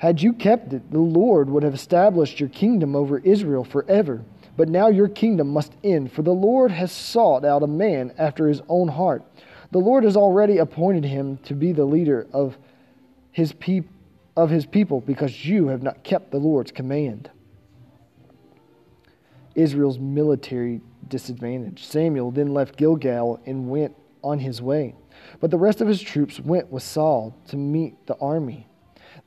Had 0.01 0.21
you 0.21 0.33
kept 0.33 0.73
it, 0.73 0.91
the 0.91 0.99
Lord 0.99 1.49
would 1.49 1.63
have 1.63 1.73
established 1.73 2.39
your 2.39 2.49
kingdom 2.49 2.95
over 2.95 3.19
Israel 3.19 3.63
forever. 3.63 4.23
But 4.57 4.67
now 4.67 4.87
your 4.87 5.07
kingdom 5.07 5.47
must 5.47 5.73
end, 5.83 6.11
for 6.11 6.23
the 6.23 6.31
Lord 6.31 6.71
has 6.71 6.91
sought 6.91 7.45
out 7.45 7.63
a 7.63 7.67
man 7.67 8.13
after 8.17 8.47
his 8.47 8.61
own 8.67 8.89
heart 8.89 9.23
the 9.71 9.79
Lord 9.79 10.03
has 10.03 10.17
already 10.17 10.57
appointed 10.57 11.05
him 11.05 11.37
to 11.43 11.53
be 11.53 11.71
the 11.71 11.85
leader 11.85 12.27
of 12.33 12.57
his, 13.31 13.53
peop- 13.53 13.89
of 14.35 14.49
his 14.49 14.65
people 14.65 14.99
because 14.99 15.45
you 15.45 15.67
have 15.67 15.81
not 15.81 16.03
kept 16.03 16.31
the 16.31 16.37
Lord's 16.37 16.71
command. 16.71 17.29
Israel's 19.55 19.99
military 19.99 20.81
disadvantage. 21.07 21.85
Samuel 21.85 22.31
then 22.31 22.53
left 22.53 22.77
Gilgal 22.77 23.39
and 23.45 23.69
went 23.69 23.95
on 24.23 24.39
his 24.39 24.61
way. 24.61 24.95
But 25.39 25.51
the 25.51 25.57
rest 25.57 25.81
of 25.81 25.87
his 25.87 26.01
troops 26.01 26.39
went 26.39 26.71
with 26.71 26.83
Saul 26.83 27.35
to 27.47 27.57
meet 27.57 28.07
the 28.07 28.15
army. 28.17 28.67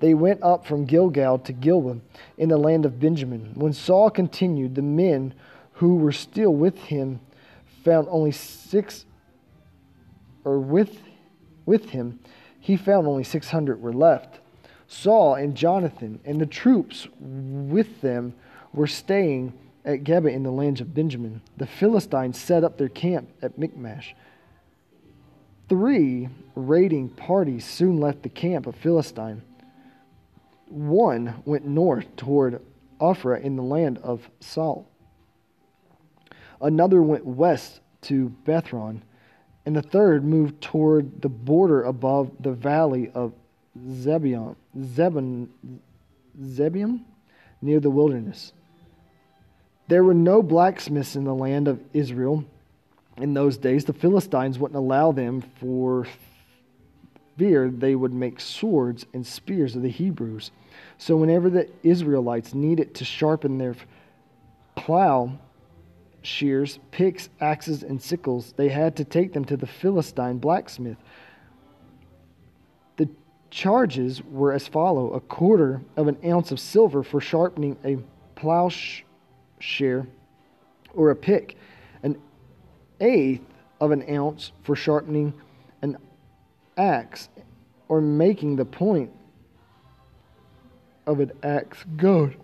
They 0.01 0.15
went 0.15 0.43
up 0.43 0.67
from 0.67 0.85
Gilgal 0.85 1.39
to 1.41 1.53
Gilboa 1.53 1.99
in 2.37 2.49
the 2.49 2.59
land 2.59 2.85
of 2.85 3.01
Benjamin. 3.01 3.53
When 3.55 3.73
Saul 3.73 4.11
continued, 4.11 4.75
the 4.75 4.83
men 4.83 5.35
who 5.75 5.97
were 5.97 6.13
still 6.13 6.55
with 6.55 6.77
him 6.77 7.21
found 7.85 8.09
only 8.11 8.33
six 8.33 9.05
or 10.45 10.59
with, 10.59 10.99
with 11.67 11.91
him, 11.91 12.21
he 12.61 12.77
found 12.77 13.07
only 13.07 13.25
600 13.25 13.81
were 13.81 13.93
left. 13.93 14.41
Saul 14.87 15.35
and 15.35 15.55
Jonathan 15.55 16.21
and 16.25 16.41
the 16.41 16.47
troops 16.47 17.09
with 17.21 18.01
them 18.01 18.35
were 18.73 18.87
staying 18.87 19.53
at 19.85 20.05
Geba 20.05 20.33
in 20.33 20.43
the 20.43 20.51
lands 20.51 20.81
of 20.81 20.95
Benjamin. 20.95 21.43
The 21.57 21.67
Philistines 21.67 22.39
set 22.39 22.65
up 22.65 22.79
their 22.79 22.89
camp 22.89 23.29
at 23.43 23.59
Michmash. 23.59 24.15
Three 25.69 26.29
raiding 26.55 27.09
parties 27.11 27.65
soon 27.65 27.99
left 27.99 28.23
the 28.23 28.29
camp 28.29 28.67
of 28.67 28.77
Philistine. 28.77 29.43
One 30.75 31.43
went 31.45 31.65
north 31.65 32.17
toward 32.17 32.61
Ophrah 33.01 33.41
in 33.41 33.55
the 33.55 33.63
land 33.63 33.99
of 33.99 34.29
Saul. 34.41 34.91
Another 36.61 37.01
went 37.01 37.25
west 37.25 37.81
to 38.03 38.35
Bethron 38.45 39.03
and 39.67 39.75
the 39.75 39.83
third 39.83 40.25
moved 40.25 40.61
toward 40.61 41.23
the 41.23 41.29
border 41.29 41.85
above 41.85 42.31
the 42.41 42.53
valley 42.53 43.11
of 43.15 43.33
Zebion, 43.79 44.57
Zebun, 44.77 45.49
Zebium, 46.43 47.01
near 47.63 47.81
the 47.81 47.91
wilderness. 47.91 48.53
There 49.89 50.05
were 50.05 50.15
no 50.15 50.43
blacksmiths 50.43 51.17
in 51.17 51.25
the 51.25 51.35
land 51.35 51.69
of 51.69 51.81
Israel 51.93 52.45
in 53.17 53.35
those 53.35 53.57
days. 53.57 53.85
The 53.85 53.93
Philistines 53.93 54.59
wouldn't 54.59 54.77
allow 54.77 55.13
them 55.13 55.41
for 55.41 56.07
fear 57.37 57.71
they 57.71 57.95
would 57.95 58.13
make 58.13 58.41
swords 58.41 59.07
and 59.15 59.27
spears 59.27 59.77
of 59.77 59.83
the 59.83 59.89
Hebrews. 59.89 60.51
So 60.99 61.17
whenever 61.17 61.51
the 61.51 61.69
Israelites 61.83 62.55
needed 62.55 62.95
to 62.95 63.05
sharpen 63.05 63.59
their 63.59 63.75
plow 64.77 65.39
shears, 66.23 66.79
picks, 66.91 67.29
axes, 67.41 67.83
and 67.83 68.01
sickles, 68.01 68.55
they 68.57 68.69
had 68.69 68.97
to 68.97 69.05
take 69.05 69.33
them 69.33 69.45
to 69.45 69.57
the 69.57 69.67
Philistine 69.67 70.39
blacksmith. 70.39 70.97
The 72.97 73.09
charges 73.51 74.23
were 74.25 74.53
as 74.53 74.67
follow 74.67 75.13
a 75.13 75.21
quarter 75.21 75.83
of 75.97 76.09
an 76.09 76.17
ounce 76.25 76.51
of 76.51 76.59
silver 76.59 77.03
for 77.03 77.21
sharpening 77.21 77.77
a 77.85 77.99
plowshare 78.39 80.07
or 80.95 81.11
a 81.11 81.17
pick, 81.17 81.57
an 82.03 82.17
eighth 83.01 83.45
of 83.81 83.91
an 83.91 84.05
ounce 84.15 84.53
for 84.63 84.75
sharpening 84.75 85.35
an 85.83 85.99
axe 86.77 87.29
or 87.89 88.01
making 88.01 88.57
the 88.57 88.65
point 88.65 89.11
of 91.07 91.21
an 91.21 91.33
axe 91.43 91.85
goad. 91.97 92.37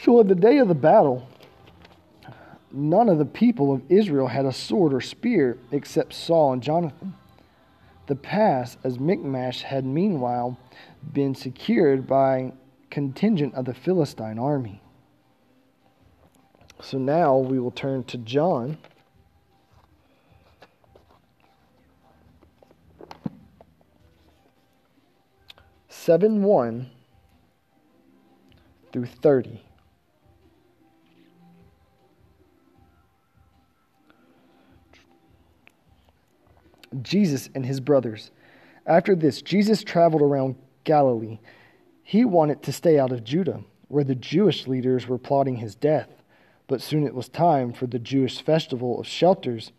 So, 0.00 0.20
on 0.20 0.28
the 0.28 0.34
day 0.34 0.58
of 0.58 0.68
the 0.68 0.74
battle, 0.74 1.28
none 2.72 3.08
of 3.08 3.18
the 3.18 3.24
people 3.24 3.72
of 3.72 3.82
Israel 3.88 4.28
had 4.28 4.44
a 4.44 4.52
sword 4.52 4.94
or 4.94 5.00
spear 5.00 5.58
except 5.72 6.12
Saul 6.14 6.52
and 6.52 6.62
Jonathan. 6.62 7.14
The 8.06 8.16
pass 8.16 8.76
as 8.84 8.98
Michmash 8.98 9.62
had 9.62 9.84
meanwhile 9.84 10.58
been 11.12 11.34
secured 11.34 12.06
by 12.06 12.52
contingent 12.90 13.54
of 13.54 13.64
the 13.64 13.74
Philistine 13.74 14.38
army. 14.38 14.80
So 16.80 16.96
now 16.96 17.36
we 17.36 17.58
will 17.58 17.70
turn 17.70 18.04
to 18.04 18.18
John. 18.18 18.78
Seven 26.00 26.42
one 26.42 26.88
through 28.92 29.06
thirty. 29.06 29.60
Jesus 37.02 37.50
and 37.54 37.66
his 37.66 37.80
brothers. 37.80 38.30
After 38.86 39.14
this, 39.14 39.42
Jesus 39.42 39.82
traveled 39.82 40.22
around 40.22 40.54
Galilee. 40.84 41.40
He 42.02 42.24
wanted 42.24 42.62
to 42.62 42.72
stay 42.72 42.98
out 42.98 43.12
of 43.12 43.24
Judah, 43.24 43.62
where 43.88 44.04
the 44.04 44.14
Jewish 44.14 44.66
leaders 44.66 45.08
were 45.08 45.18
plotting 45.18 45.56
his 45.56 45.74
death. 45.74 46.08
But 46.68 46.80
soon 46.80 47.06
it 47.06 47.14
was 47.14 47.28
time 47.28 47.72
for 47.72 47.86
the 47.86 47.98
Jewish 47.98 48.40
festival 48.40 48.98
of 48.98 49.06
shelters, 49.06 49.72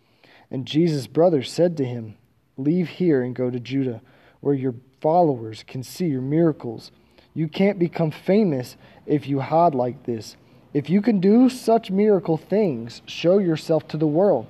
And 0.51 0.67
Jesus' 0.67 1.07
brothers 1.07 1.51
said 1.51 1.77
to 1.77 1.85
him, 1.85 2.17
Leave 2.57 2.89
here 2.89 3.23
and 3.23 3.33
go 3.33 3.49
to 3.49 3.59
Judah, 3.59 4.01
where 4.41 4.53
your 4.53 4.75
followers 5.01 5.63
can 5.67 5.83
see 5.83 6.07
your 6.07 6.21
miracles. 6.21 6.91
You 7.33 7.47
can't 7.47 7.79
become 7.79 8.11
famous 8.11 8.75
if 9.05 9.27
you 9.27 9.39
hide 9.39 9.75
like 9.75 10.03
this. 10.05 10.35
If 10.73 10.89
you 10.89 11.01
can 11.01 11.19
do 11.19 11.49
such 11.49 11.89
miracle 11.89 12.37
things, 12.37 13.01
show 13.05 13.39
yourself 13.39 13.87
to 13.89 13.97
the 13.97 14.07
world. 14.07 14.45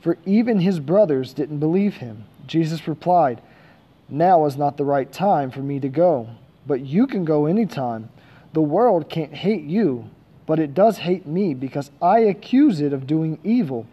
For 0.00 0.18
even 0.24 0.60
his 0.60 0.78
brothers 0.78 1.32
didn't 1.32 1.58
believe 1.58 1.96
him. 1.96 2.24
Jesus 2.46 2.86
replied, 2.86 3.40
Now 4.08 4.44
is 4.46 4.56
not 4.56 4.76
the 4.76 4.84
right 4.84 5.10
time 5.10 5.50
for 5.50 5.60
me 5.60 5.80
to 5.80 5.88
go, 5.88 6.28
but 6.66 6.80
you 6.80 7.06
can 7.06 7.24
go 7.24 7.46
any 7.46 7.66
time. 7.66 8.10
The 8.52 8.62
world 8.62 9.08
can't 9.08 9.34
hate 9.34 9.64
you, 9.64 10.10
but 10.46 10.58
it 10.58 10.74
does 10.74 10.98
hate 10.98 11.26
me 11.26 11.54
because 11.54 11.90
I 12.00 12.20
accuse 12.20 12.80
it 12.80 12.92
of 12.92 13.06
doing 13.06 13.38
evil. 13.42 13.86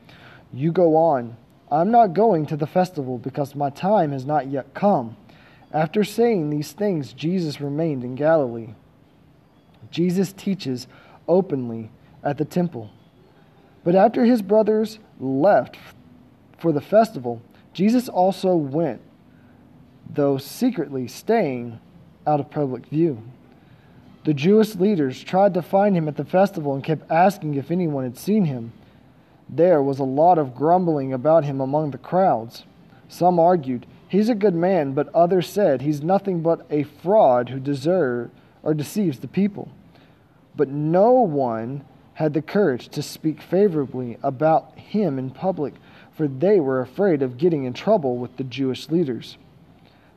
You 0.53 0.71
go 0.71 0.97
on. 0.97 1.37
I'm 1.71 1.89
not 1.89 2.13
going 2.13 2.45
to 2.47 2.57
the 2.57 2.67
festival 2.67 3.17
because 3.17 3.55
my 3.55 3.69
time 3.69 4.11
has 4.11 4.25
not 4.25 4.47
yet 4.47 4.73
come. 4.73 5.15
After 5.73 6.03
saying 6.03 6.49
these 6.49 6.73
things, 6.73 7.13
Jesus 7.13 7.61
remained 7.61 8.03
in 8.03 8.15
Galilee. 8.15 8.73
Jesus 9.89 10.33
teaches 10.33 10.87
openly 11.27 11.89
at 12.23 12.37
the 12.37 12.45
temple. 12.45 12.89
But 13.83 13.95
after 13.95 14.25
his 14.25 14.41
brothers 14.41 14.99
left 15.19 15.77
for 16.57 16.71
the 16.71 16.81
festival, 16.81 17.41
Jesus 17.73 18.09
also 18.09 18.55
went, 18.55 19.01
though 20.13 20.37
secretly 20.37 21.07
staying 21.07 21.79
out 22.27 22.39
of 22.39 22.51
public 22.51 22.85
view. 22.87 23.21
The 24.23 24.33
Jewish 24.33 24.75
leaders 24.75 25.23
tried 25.23 25.53
to 25.55 25.61
find 25.63 25.95
him 25.95 26.07
at 26.07 26.15
the 26.15 26.25
festival 26.25 26.75
and 26.75 26.83
kept 26.83 27.09
asking 27.09 27.55
if 27.55 27.71
anyone 27.71 28.03
had 28.03 28.17
seen 28.17 28.45
him. 28.45 28.73
There 29.49 29.81
was 29.81 29.99
a 29.99 30.03
lot 30.03 30.37
of 30.37 30.53
grumbling 30.53 31.11
about 31.11 31.43
him 31.43 31.59
among 31.59 31.91
the 31.91 31.97
crowds. 31.97 32.65
Some 33.09 33.39
argued, 33.39 33.87
He's 34.11 34.27
a 34.27 34.35
good 34.35 34.55
man, 34.55 34.91
but 34.91 35.07
others 35.15 35.47
said, 35.47 35.81
He's 35.81 36.03
nothing 36.03 36.41
but 36.41 36.65
a 36.69 36.83
fraud 36.83 37.47
who 37.47 37.61
deserves 37.61 38.29
or 38.61 38.73
deceives 38.73 39.19
the 39.19 39.27
people. 39.29 39.71
But 40.53 40.67
no 40.67 41.11
one 41.13 41.85
had 42.15 42.33
the 42.33 42.41
courage 42.41 42.89
to 42.89 43.01
speak 43.01 43.41
favorably 43.41 44.17
about 44.21 44.77
him 44.77 45.17
in 45.17 45.29
public, 45.29 45.75
for 46.11 46.27
they 46.27 46.59
were 46.59 46.81
afraid 46.81 47.21
of 47.21 47.37
getting 47.37 47.63
in 47.63 47.71
trouble 47.71 48.17
with 48.17 48.35
the 48.35 48.43
Jewish 48.43 48.89
leaders. 48.89 49.37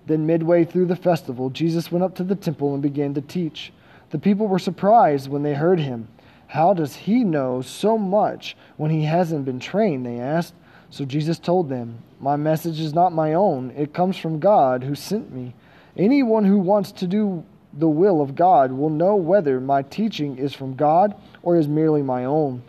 Then, 0.06 0.26
midway 0.26 0.64
through 0.64 0.86
the 0.86 0.96
festival, 0.96 1.48
Jesus 1.48 1.92
went 1.92 2.02
up 2.02 2.16
to 2.16 2.24
the 2.24 2.34
temple 2.34 2.74
and 2.74 2.82
began 2.82 3.14
to 3.14 3.20
teach. 3.20 3.72
The 4.10 4.18
people 4.18 4.48
were 4.48 4.58
surprised 4.58 5.28
when 5.28 5.44
they 5.44 5.54
heard 5.54 5.78
him. 5.78 6.08
How 6.48 6.74
does 6.74 6.96
he 6.96 7.22
know 7.22 7.62
so 7.62 7.96
much 7.96 8.56
when 8.76 8.90
he 8.90 9.04
hasn't 9.04 9.44
been 9.44 9.60
trained? 9.60 10.04
They 10.04 10.18
asked. 10.18 10.54
So 10.94 11.04
Jesus 11.04 11.40
told 11.40 11.68
them, 11.68 11.98
My 12.20 12.36
message 12.36 12.78
is 12.78 12.94
not 12.94 13.12
my 13.12 13.34
own, 13.34 13.72
it 13.72 13.92
comes 13.92 14.16
from 14.16 14.38
God 14.38 14.84
who 14.84 14.94
sent 14.94 15.32
me. 15.32 15.52
Anyone 15.96 16.44
who 16.44 16.56
wants 16.56 16.92
to 16.92 17.08
do 17.08 17.44
the 17.72 17.88
will 17.88 18.20
of 18.20 18.36
God 18.36 18.70
will 18.70 18.90
know 18.90 19.16
whether 19.16 19.58
my 19.58 19.82
teaching 19.82 20.38
is 20.38 20.54
from 20.54 20.76
God 20.76 21.16
or 21.42 21.56
is 21.56 21.66
merely 21.66 22.00
my 22.00 22.24
own. 22.24 22.62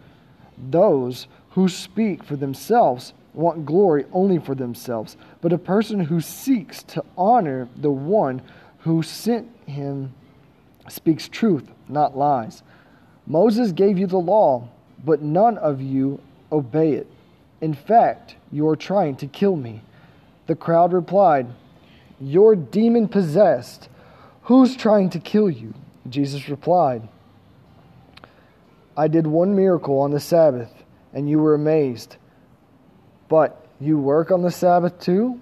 Those 0.58 1.28
who 1.52 1.70
speak 1.70 2.24
for 2.24 2.36
themselves 2.36 3.14
want 3.36 3.64
glory 3.64 4.06
only 4.12 4.40
for 4.40 4.56
themselves, 4.56 5.18
but 5.40 5.54
a 5.54 5.60
person 5.60 6.00
who 6.00 6.20
seeks 6.20 6.82
to 6.82 7.06
honor 7.16 7.70
the 7.76 7.92
one 7.92 8.42
who 8.80 9.04
sent 9.04 9.48
him 9.68 10.12
speaks 10.88 11.30
truth, 11.30 11.70
not 11.88 12.18
lies. 12.18 12.64
Moses 13.28 13.72
gave 13.72 14.00
you 14.00 14.08
the 14.08 14.18
law, 14.18 14.68
but 15.04 15.22
none 15.22 15.60
of 15.60 15.80
you 15.80 16.20
obey 16.52 16.94
it. 16.94 17.08
In 17.66 17.74
fact, 17.74 18.36
you 18.52 18.70
are 18.70 18.76
trying 18.76 19.16
to 19.16 19.26
kill 19.26 19.56
me. 19.56 19.82
The 20.46 20.54
crowd 20.54 20.94
replied, 20.94 21.48
You're 22.22 22.56
demon 22.56 23.08
possessed. 23.08 23.90
Who's 24.44 24.76
trying 24.76 25.10
to 25.10 25.20
kill 25.20 25.50
you? 25.50 25.74
Jesus 26.08 26.48
replied, 26.48 27.10
I 28.96 29.08
did 29.08 29.26
one 29.26 29.56
miracle 29.56 29.98
on 29.98 30.12
the 30.12 30.20
Sabbath, 30.20 30.72
and 31.12 31.28
you 31.28 31.40
were 31.40 31.56
amazed. 31.56 32.18
But 33.30 33.66
you 33.82 33.98
work 33.98 34.30
on 34.30 34.44
the 34.44 34.52
Sabbath 34.52 35.00
too? 35.00 35.42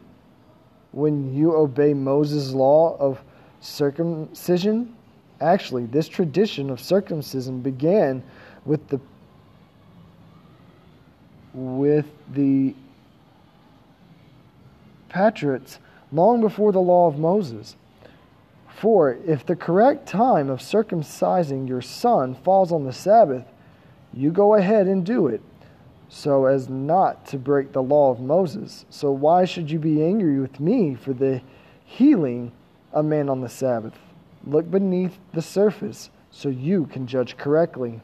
When 0.94 1.36
you 1.36 1.54
obey 1.54 1.94
Moses' 1.94 2.54
law 2.54 2.96
of 3.02 3.22
circumcision? 3.60 4.96
Actually, 5.42 5.88
this 5.88 6.08
tradition 6.08 6.70
of 6.70 6.80
circumcision 6.80 7.60
began 7.60 8.24
with 8.64 8.88
the 8.88 9.02
with 11.54 12.06
the 12.34 12.76
patriots 15.10 15.80
long 16.12 16.42
before 16.42 16.72
the 16.72 16.82
law 16.82 17.08
of 17.08 17.18
Moses. 17.18 17.76
For 18.68 19.18
if 19.26 19.46
the 19.46 19.56
correct 19.56 20.08
time 20.08 20.50
of 20.50 20.60
circumcising 20.60 21.70
your 21.70 21.82
son 21.82 22.36
falls 22.36 22.72
on 22.72 22.84
the 22.84 22.94
Sabbath, 22.94 23.46
you 24.14 24.32
go 24.32 24.56
ahead 24.56 24.88
and 24.88 25.06
do 25.06 25.28
it, 25.28 25.42
so 26.10 26.46
as 26.46 26.70
not 26.70 27.26
to 27.28 27.38
break 27.38 27.72
the 27.72 27.82
law 27.82 28.12
of 28.12 28.20
Moses. 28.20 28.86
So 28.90 29.12
why 29.12 29.46
should 29.46 29.72
you 29.72 29.80
be 29.80 30.04
angry 30.04 30.40
with 30.40 30.60
me 30.60 30.96
for 30.96 31.14
the 31.14 31.42
healing 31.86 32.52
a 32.92 33.02
man 33.02 33.30
on 33.30 33.42
the 33.42 33.50
Sabbath? 33.50 33.98
Look 34.46 34.70
beneath 34.70 35.18
the 35.34 35.42
surface 35.42 36.10
so 36.30 36.50
you 36.50 36.86
can 36.88 37.08
judge 37.08 37.38
correctly. 37.38 38.02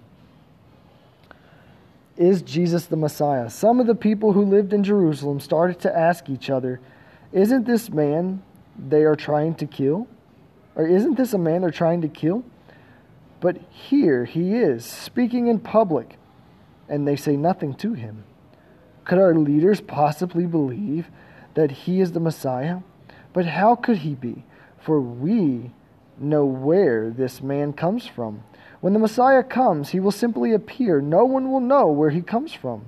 Is 2.20 2.42
Jesus 2.42 2.86
the 2.86 2.98
Messiah? 2.98 3.50
Some 3.50 3.80
of 3.80 3.88
the 3.88 3.96
people 3.96 4.34
who 4.34 4.44
lived 4.44 4.74
in 4.74 4.84
Jerusalem 4.84 5.40
started 5.40 5.80
to 5.80 5.98
ask 5.98 6.30
each 6.30 6.50
other, 6.50 6.82
Isn't 7.32 7.66
this 7.66 7.90
man 7.90 8.44
they 8.78 9.04
are 9.04 9.16
trying 9.16 9.56
to 9.56 9.66
kill? 9.66 10.06
Or 10.76 10.86
isn't 10.86 11.16
this 11.16 11.32
a 11.32 11.38
man 11.38 11.62
they're 11.62 11.72
trying 11.72 12.02
to 12.02 12.10
kill? 12.10 12.44
But 13.40 13.58
here 13.70 14.26
he 14.26 14.54
is, 14.56 14.84
speaking 14.84 15.48
in 15.48 15.60
public, 15.60 16.18
and 16.90 17.08
they 17.08 17.16
say 17.16 17.38
nothing 17.38 17.74
to 17.76 17.94
him. 17.94 18.26
Could 19.06 19.18
our 19.18 19.34
leaders 19.34 19.80
possibly 19.80 20.46
believe 20.46 21.08
that 21.54 21.72
he 21.72 22.02
is 22.02 22.12
the 22.12 22.20
Messiah? 22.20 22.80
But 23.32 23.46
how 23.46 23.76
could 23.76 24.00
he 24.00 24.14
be? 24.14 24.44
For 24.78 25.00
we 25.00 25.72
know 26.18 26.44
where 26.44 27.12
this 27.12 27.42
man 27.42 27.72
comes 27.72 28.06
from. 28.06 28.44
When 28.82 28.94
the 28.94 29.00
Messiah 29.00 29.44
comes, 29.44 29.90
he 29.90 30.00
will 30.00 30.12
simply 30.12 30.54
appear. 30.54 31.02
No 31.02 31.26
one 31.26 31.52
will 31.52 31.60
know 31.60 31.88
where 31.88 32.10
he 32.12 32.22
comes 32.22 32.54
from. 32.54 32.86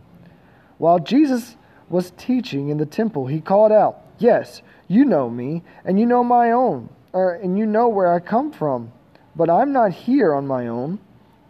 While 0.77 0.99
Jesus 0.99 1.58
was 1.89 2.13
teaching 2.17 2.69
in 2.69 2.77
the 2.77 2.86
temple, 2.86 3.27
he 3.27 3.41
called 3.41 3.71
out, 3.71 4.01
Yes, 4.17 4.62
you 4.88 5.04
know 5.04 5.30
me, 5.30 5.63
and 5.84 5.99
you 5.99 6.06
know 6.06 6.23
my 6.23 6.51
own, 6.51 6.89
or, 7.12 7.34
and 7.34 7.58
you 7.58 7.65
know 7.65 7.89
where 7.89 8.13
I 8.13 8.19
come 8.19 8.51
from. 8.51 8.91
But 9.36 9.49
I'm 9.49 9.73
not 9.73 9.91
here 9.91 10.34
on 10.34 10.47
my 10.47 10.67
own. 10.67 10.99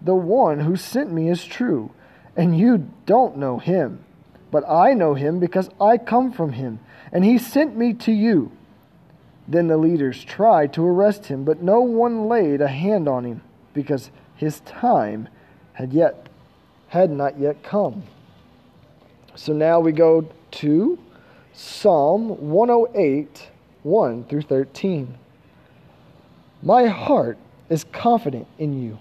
The 0.01 0.15
one 0.15 0.61
who 0.61 0.75
sent 0.75 1.11
me 1.11 1.29
is 1.29 1.45
true, 1.45 1.91
and 2.35 2.57
you 2.57 2.89
don't 3.05 3.37
know 3.37 3.59
him. 3.59 4.03
But 4.49 4.67
I 4.67 4.93
know 4.93 5.13
him 5.13 5.39
because 5.39 5.69
I 5.79 5.97
come 5.97 6.31
from 6.31 6.53
him, 6.53 6.79
and 7.11 7.23
he 7.23 7.37
sent 7.37 7.77
me 7.77 7.93
to 7.93 8.11
you. 8.11 8.51
Then 9.47 9.67
the 9.67 9.77
leaders 9.77 10.23
tried 10.23 10.73
to 10.73 10.85
arrest 10.85 11.27
him, 11.27 11.43
but 11.43 11.61
no 11.61 11.81
one 11.81 12.27
laid 12.27 12.61
a 12.61 12.67
hand 12.67 13.07
on 13.07 13.25
him 13.25 13.41
because 13.73 14.11
his 14.41 14.59
time 14.61 15.29
had 15.73 15.93
yet 15.93 16.27
had 16.87 17.11
not 17.11 17.39
yet 17.39 17.61
come. 17.61 18.03
So 19.35 19.53
now 19.53 19.79
we 19.79 19.91
go 19.91 20.27
to 20.51 20.99
Psalm 21.53 22.49
108, 22.49 23.49
1 23.83 24.23
through 24.25 24.41
13. 24.41 25.15
My 26.63 26.87
heart 26.87 27.37
is 27.69 27.83
confident 27.83 28.47
in 28.57 28.81
you. 28.81 28.97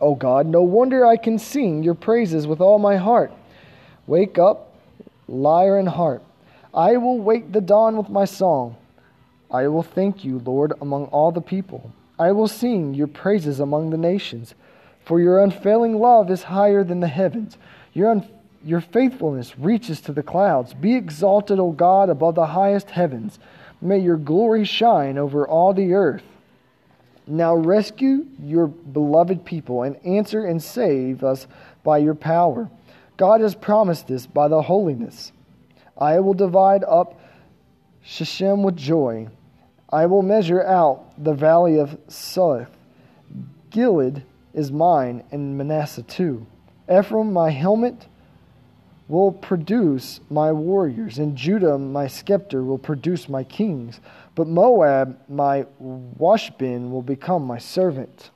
O 0.00 0.14
God, 0.14 0.46
no 0.46 0.62
wonder 0.62 1.04
I 1.04 1.16
can 1.16 1.40
sing 1.40 1.82
your 1.82 1.94
praises 1.96 2.46
with 2.46 2.60
all 2.60 2.78
my 2.78 2.96
heart. 2.96 3.32
Wake 4.06 4.38
up, 4.38 4.72
lyre 5.26 5.78
and 5.78 5.88
harp. 5.88 6.22
I 6.72 6.96
will 6.96 7.18
wake 7.18 7.50
the 7.50 7.60
dawn 7.60 7.96
with 7.96 8.08
my 8.08 8.24
song. 8.24 8.76
I 9.50 9.66
will 9.66 9.82
thank 9.82 10.24
you, 10.24 10.38
Lord, 10.38 10.74
among 10.80 11.06
all 11.06 11.32
the 11.32 11.40
people. 11.40 11.92
I 12.18 12.32
will 12.32 12.48
sing 12.48 12.94
your 12.94 13.06
praises 13.06 13.60
among 13.60 13.90
the 13.90 13.96
nations. 13.96 14.54
For 15.04 15.20
your 15.20 15.40
unfailing 15.42 15.98
love 15.98 16.30
is 16.30 16.42
higher 16.42 16.84
than 16.84 17.00
the 17.00 17.08
heavens. 17.08 17.56
Your, 17.94 18.10
un- 18.10 18.28
your 18.64 18.80
faithfulness 18.80 19.58
reaches 19.58 20.00
to 20.02 20.12
the 20.12 20.22
clouds. 20.22 20.74
Be 20.74 20.94
exalted, 20.94 21.58
O 21.58 21.70
God, 21.70 22.10
above 22.10 22.34
the 22.34 22.46
highest 22.46 22.90
heavens. 22.90 23.38
May 23.80 23.98
your 24.00 24.16
glory 24.16 24.64
shine 24.64 25.16
over 25.16 25.46
all 25.46 25.72
the 25.72 25.94
earth. 25.94 26.24
Now 27.26 27.54
rescue 27.54 28.26
your 28.42 28.66
beloved 28.66 29.44
people 29.44 29.82
and 29.82 29.96
answer 30.04 30.44
and 30.44 30.62
save 30.62 31.22
us 31.22 31.46
by 31.84 31.98
your 31.98 32.14
power. 32.14 32.70
God 33.16 33.40
has 33.40 33.54
promised 33.54 34.08
this 34.08 34.26
by 34.26 34.48
the 34.48 34.62
holiness. 34.62 35.32
I 35.96 36.20
will 36.20 36.34
divide 36.34 36.84
up 36.84 37.20
Shechem 38.02 38.62
with 38.62 38.76
joy 38.76 39.28
I 39.90 40.06
will 40.06 40.22
measure 40.22 40.62
out 40.62 41.12
the 41.22 41.34
valley 41.34 41.78
of 41.78 41.98
Suth. 42.08 42.70
Gilead 43.70 44.22
is 44.52 44.70
mine, 44.70 45.24
and 45.30 45.56
Manasseh 45.56 46.02
too. 46.02 46.46
Ephraim, 46.90 47.32
my 47.32 47.50
helmet, 47.50 48.06
will 49.08 49.32
produce 49.32 50.20
my 50.28 50.52
warriors, 50.52 51.18
and 51.18 51.36
Judah, 51.36 51.78
my 51.78 52.06
scepter, 52.06 52.62
will 52.62 52.78
produce 52.78 53.28
my 53.28 53.42
kings. 53.42 54.00
But 54.34 54.46
Moab, 54.46 55.18
my 55.28 55.64
washbin, 55.80 56.90
will 56.90 57.02
become 57.02 57.44
my 57.44 57.58
servant. 57.58 58.30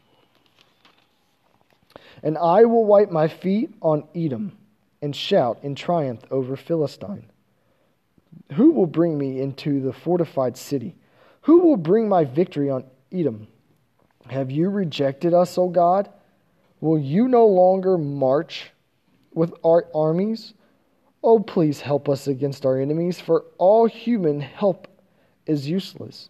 And 2.23 2.39
I 2.39 2.65
will 2.65 2.85
wipe 2.85 3.11
my 3.11 3.29
feet 3.29 3.75
on 3.83 4.05
Edom 4.15 4.57
and 5.03 5.15
shout 5.15 5.59
in 5.63 5.75
triumph 5.75 6.23
over 6.31 6.57
Philistine. 6.57 7.27
Who 8.55 8.71
will 8.71 8.87
bring 8.87 9.19
me 9.19 9.41
into 9.41 9.81
the 9.81 9.93
fortified 9.93 10.57
city? 10.57 10.95
Who 11.43 11.59
will 11.59 11.77
bring 11.77 12.09
my 12.09 12.25
victory 12.25 12.71
on 12.71 12.85
Edom? 13.13 13.49
Have 14.29 14.51
you 14.51 14.71
rejected 14.71 15.35
us, 15.35 15.59
O 15.59 15.69
God? 15.69 16.09
Will 16.81 16.99
you 16.99 17.29
no 17.29 17.47
longer 17.47 17.99
march 17.99 18.71
with 19.35 19.53
our 19.65 19.87
armies? 19.95 20.55
Oh, 21.23 21.41
please 21.41 21.81
help 21.81 22.09
us 22.09 22.27
against 22.27 22.67
our 22.67 22.79
enemies, 22.79 23.21
for 23.21 23.45
all 23.59 23.87
human 23.87 24.41
help 24.41 24.89
is 25.47 25.69
useless. 25.69 26.29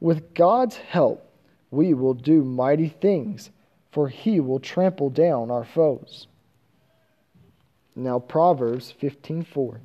With 0.00 0.34
God's 0.34 0.76
help, 0.76 1.28
we 1.70 1.94
will 1.94 2.14
do 2.14 2.42
mighty 2.42 2.88
things, 2.88 3.50
for 3.90 4.08
he 4.08 4.40
will 4.40 4.60
trample 4.60 5.10
down 5.10 5.50
our 5.50 5.64
foes. 5.64 6.26
Now 7.94 8.18
Proverbs 8.18 8.92
15:4 9.00 9.80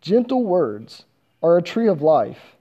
Gentle 0.00 0.44
words 0.44 1.04
are 1.42 1.58
a 1.58 1.62
tree 1.62 1.88
of 1.88 2.02
life. 2.02 2.56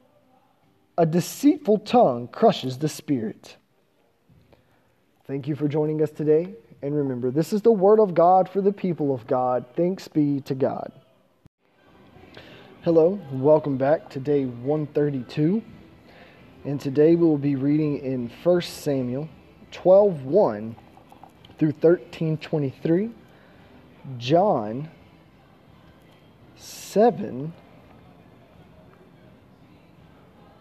A 0.98 1.06
deceitful 1.06 1.80
tongue 1.80 2.28
crushes 2.28 2.78
the 2.78 2.90
spirit. 2.90 3.58
Thank 5.28 5.48
you 5.48 5.56
for 5.56 5.68
joining 5.68 6.02
us 6.02 6.12
today. 6.12 6.54
And 6.82 6.96
remember, 6.96 7.32
this 7.32 7.52
is 7.52 7.62
the 7.62 7.72
word 7.72 8.00
of 8.00 8.14
God 8.14 8.48
for 8.48 8.62
the 8.62 8.72
people 8.72 9.14
of 9.14 9.26
God. 9.28 9.66
Thanks 9.76 10.08
be 10.08 10.40
to 10.42 10.54
God. 10.54 10.92
Hello, 12.84 13.20
welcome 13.32 13.78
back 13.78 14.10
to 14.12 14.20
day 14.20 14.46
132. 14.46 15.64
And 16.66 16.80
today 16.80 17.16
we 17.16 17.26
will 17.26 17.38
be 17.38 17.56
reading 17.56 17.98
in 17.98 18.30
1 18.44 18.62
Samuel 18.62 19.28
12:1 19.72 20.76
through 21.58 21.72
13:23, 21.72 23.12
John 24.18 24.90
7 26.56 27.54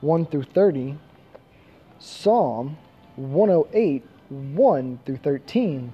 1 0.05 0.27
through 0.27 0.43
30, 0.43 0.99
Psalm 1.99 2.77
108 3.17 4.05
1 4.29 4.99
through 5.07 5.17
13, 5.17 5.93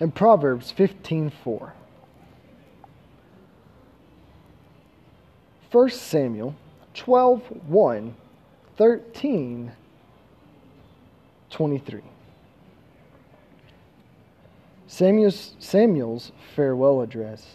and 0.00 0.14
Proverbs 0.14 0.72
15:4. 0.76 1.72
1 5.70 5.90
Samuel 5.90 6.56
12 6.94 7.42
1 7.68 8.14
13 8.76 9.72
23. 11.50 12.00
Samuel's, 14.88 15.54
Samuel's 15.60 16.32
farewell 16.56 17.00
address. 17.02 17.54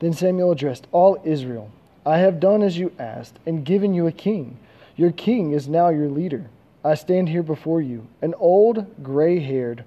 Then 0.00 0.12
Samuel 0.12 0.50
addressed 0.50 0.86
all 0.92 1.18
Israel 1.24 1.70
I 2.04 2.18
have 2.18 2.40
done 2.40 2.62
as 2.62 2.78
you 2.78 2.92
asked 2.98 3.38
and 3.46 3.64
given 3.64 3.94
you 3.94 4.06
a 4.06 4.12
king. 4.12 4.58
Your 4.96 5.12
king 5.12 5.52
is 5.52 5.68
now 5.68 5.88
your 5.88 6.08
leader. 6.08 6.50
I 6.84 6.94
stand 6.94 7.28
here 7.28 7.42
before 7.42 7.80
you, 7.80 8.08
an 8.20 8.34
old, 8.38 9.02
gray 9.02 9.38
haired 9.38 9.84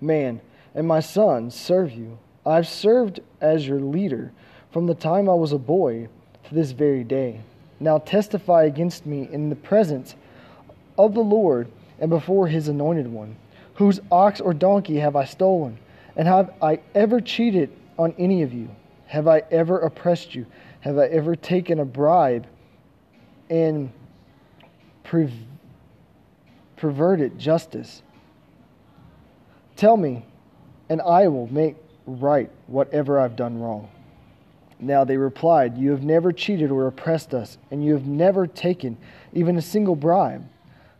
man, 0.00 0.40
and 0.74 0.86
my 0.86 1.00
sons 1.00 1.54
serve 1.54 1.92
you. 1.92 2.18
I've 2.46 2.68
served 2.68 3.20
as 3.40 3.66
your 3.66 3.80
leader 3.80 4.32
from 4.72 4.86
the 4.86 4.94
time 4.94 5.28
I 5.28 5.34
was 5.34 5.52
a 5.52 5.58
boy 5.58 6.08
to 6.44 6.54
this 6.54 6.70
very 6.70 7.04
day. 7.04 7.40
Now 7.78 7.98
testify 7.98 8.64
against 8.64 9.06
me 9.06 9.28
in 9.30 9.50
the 9.50 9.56
presence 9.56 10.14
of 10.98 11.14
the 11.14 11.20
Lord 11.20 11.68
and 11.98 12.10
before 12.10 12.48
his 12.48 12.68
anointed 12.68 13.08
one. 13.08 13.36
Whose 13.74 14.00
ox 14.10 14.40
or 14.40 14.54
donkey 14.54 14.96
have 14.96 15.16
I 15.16 15.24
stolen? 15.24 15.78
And 16.16 16.28
have 16.28 16.52
I 16.60 16.80
ever 16.94 17.20
cheated 17.20 17.70
on 17.98 18.14
any 18.18 18.42
of 18.42 18.52
you? 18.52 18.68
Have 19.10 19.26
I 19.26 19.42
ever 19.50 19.80
oppressed 19.80 20.36
you? 20.36 20.46
Have 20.82 20.96
I 20.96 21.06
ever 21.06 21.34
taken 21.34 21.80
a 21.80 21.84
bribe 21.84 22.46
and 23.48 23.92
perverted 26.76 27.36
justice? 27.36 28.02
Tell 29.74 29.96
me, 29.96 30.24
and 30.88 31.02
I 31.02 31.26
will 31.26 31.52
make 31.52 31.74
right 32.06 32.48
whatever 32.68 33.18
I've 33.18 33.34
done 33.34 33.58
wrong. 33.58 33.90
Now 34.78 35.02
they 35.02 35.16
replied, 35.16 35.76
You 35.76 35.90
have 35.90 36.04
never 36.04 36.30
cheated 36.30 36.70
or 36.70 36.86
oppressed 36.86 37.34
us, 37.34 37.58
and 37.72 37.84
you 37.84 37.94
have 37.94 38.06
never 38.06 38.46
taken 38.46 38.96
even 39.32 39.56
a 39.56 39.62
single 39.62 39.96
bribe. 39.96 40.48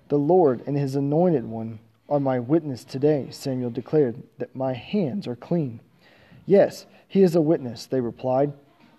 The 0.09 0.19
Lord 0.19 0.65
and 0.67 0.77
his 0.77 0.97
anointed 0.97 1.45
one 1.45 1.79
are 2.09 2.19
my 2.19 2.41
witness 2.41 2.83
today, 2.83 3.29
Samuel 3.31 3.71
declared, 3.71 4.21
that 4.39 4.57
my 4.57 4.73
hands 4.73 5.29
are 5.29 5.37
clean. 5.37 5.79
Yes, 6.45 6.87
he 7.11 7.25
is 7.25 7.35
a 7.35 7.41
witness, 7.41 7.87
they 7.87 8.01
replied. 8.01 8.53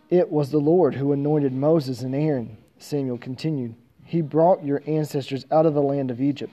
It 0.10 0.30
was 0.30 0.52
the 0.52 0.58
Lord 0.58 0.96
who 0.96 1.14
anointed 1.14 1.54
Moses 1.54 2.02
and 2.02 2.14
Aaron, 2.14 2.58
Samuel 2.78 3.18
continued. 3.18 3.74
He 4.04 4.20
brought 4.20 4.66
your 4.66 4.84
ancestors 4.86 5.46
out 5.50 5.66
of 5.66 5.74
the 5.74 5.82
land 5.82 6.12
of 6.12 6.20
Egypt. 6.20 6.52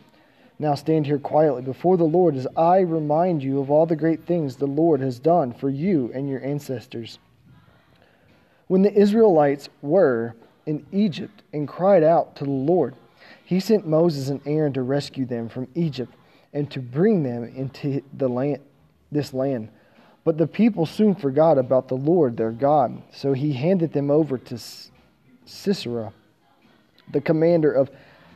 Now 0.60 0.76
stand 0.76 1.06
here 1.06 1.18
quietly 1.18 1.62
before 1.62 1.96
the 1.96 2.04
Lord 2.04 2.36
as 2.36 2.46
I 2.56 2.78
remind 2.78 3.42
you 3.42 3.58
of 3.58 3.72
all 3.72 3.86
the 3.86 3.96
great 3.96 4.24
things 4.24 4.54
the 4.54 4.66
Lord 4.66 5.00
has 5.00 5.18
done 5.18 5.52
for 5.52 5.68
you 5.68 6.12
and 6.14 6.28
your 6.28 6.44
ancestors. 6.44 7.18
When 8.68 8.82
the 8.82 8.94
Israelites 8.94 9.68
were 9.82 10.36
in 10.64 10.86
Egypt 10.92 11.42
and 11.52 11.66
cried 11.66 12.04
out 12.04 12.36
to 12.36 12.44
the 12.44 12.50
Lord, 12.50 12.94
he 13.44 13.58
sent 13.58 13.84
Moses 13.84 14.28
and 14.28 14.40
Aaron 14.46 14.74
to 14.74 14.82
rescue 14.82 15.26
them 15.26 15.48
from 15.48 15.66
Egypt 15.74 16.14
and 16.52 16.70
to 16.70 16.78
bring 16.78 17.24
them 17.24 17.42
into 17.42 18.00
the 18.16 18.28
land, 18.28 18.60
this 19.10 19.34
land. 19.34 19.70
But 20.28 20.36
the 20.36 20.46
people 20.46 20.84
soon 20.84 21.14
forgot 21.14 21.56
about 21.56 21.88
the 21.88 21.96
Lord 21.96 22.36
their 22.36 22.50
God, 22.50 23.00
so 23.10 23.32
he 23.32 23.54
handed 23.54 23.94
them 23.94 24.10
over 24.10 24.36
to 24.36 24.58
Sisera, 25.46 26.12
the 27.10 27.22
commander 27.22 27.72
of 27.72 27.90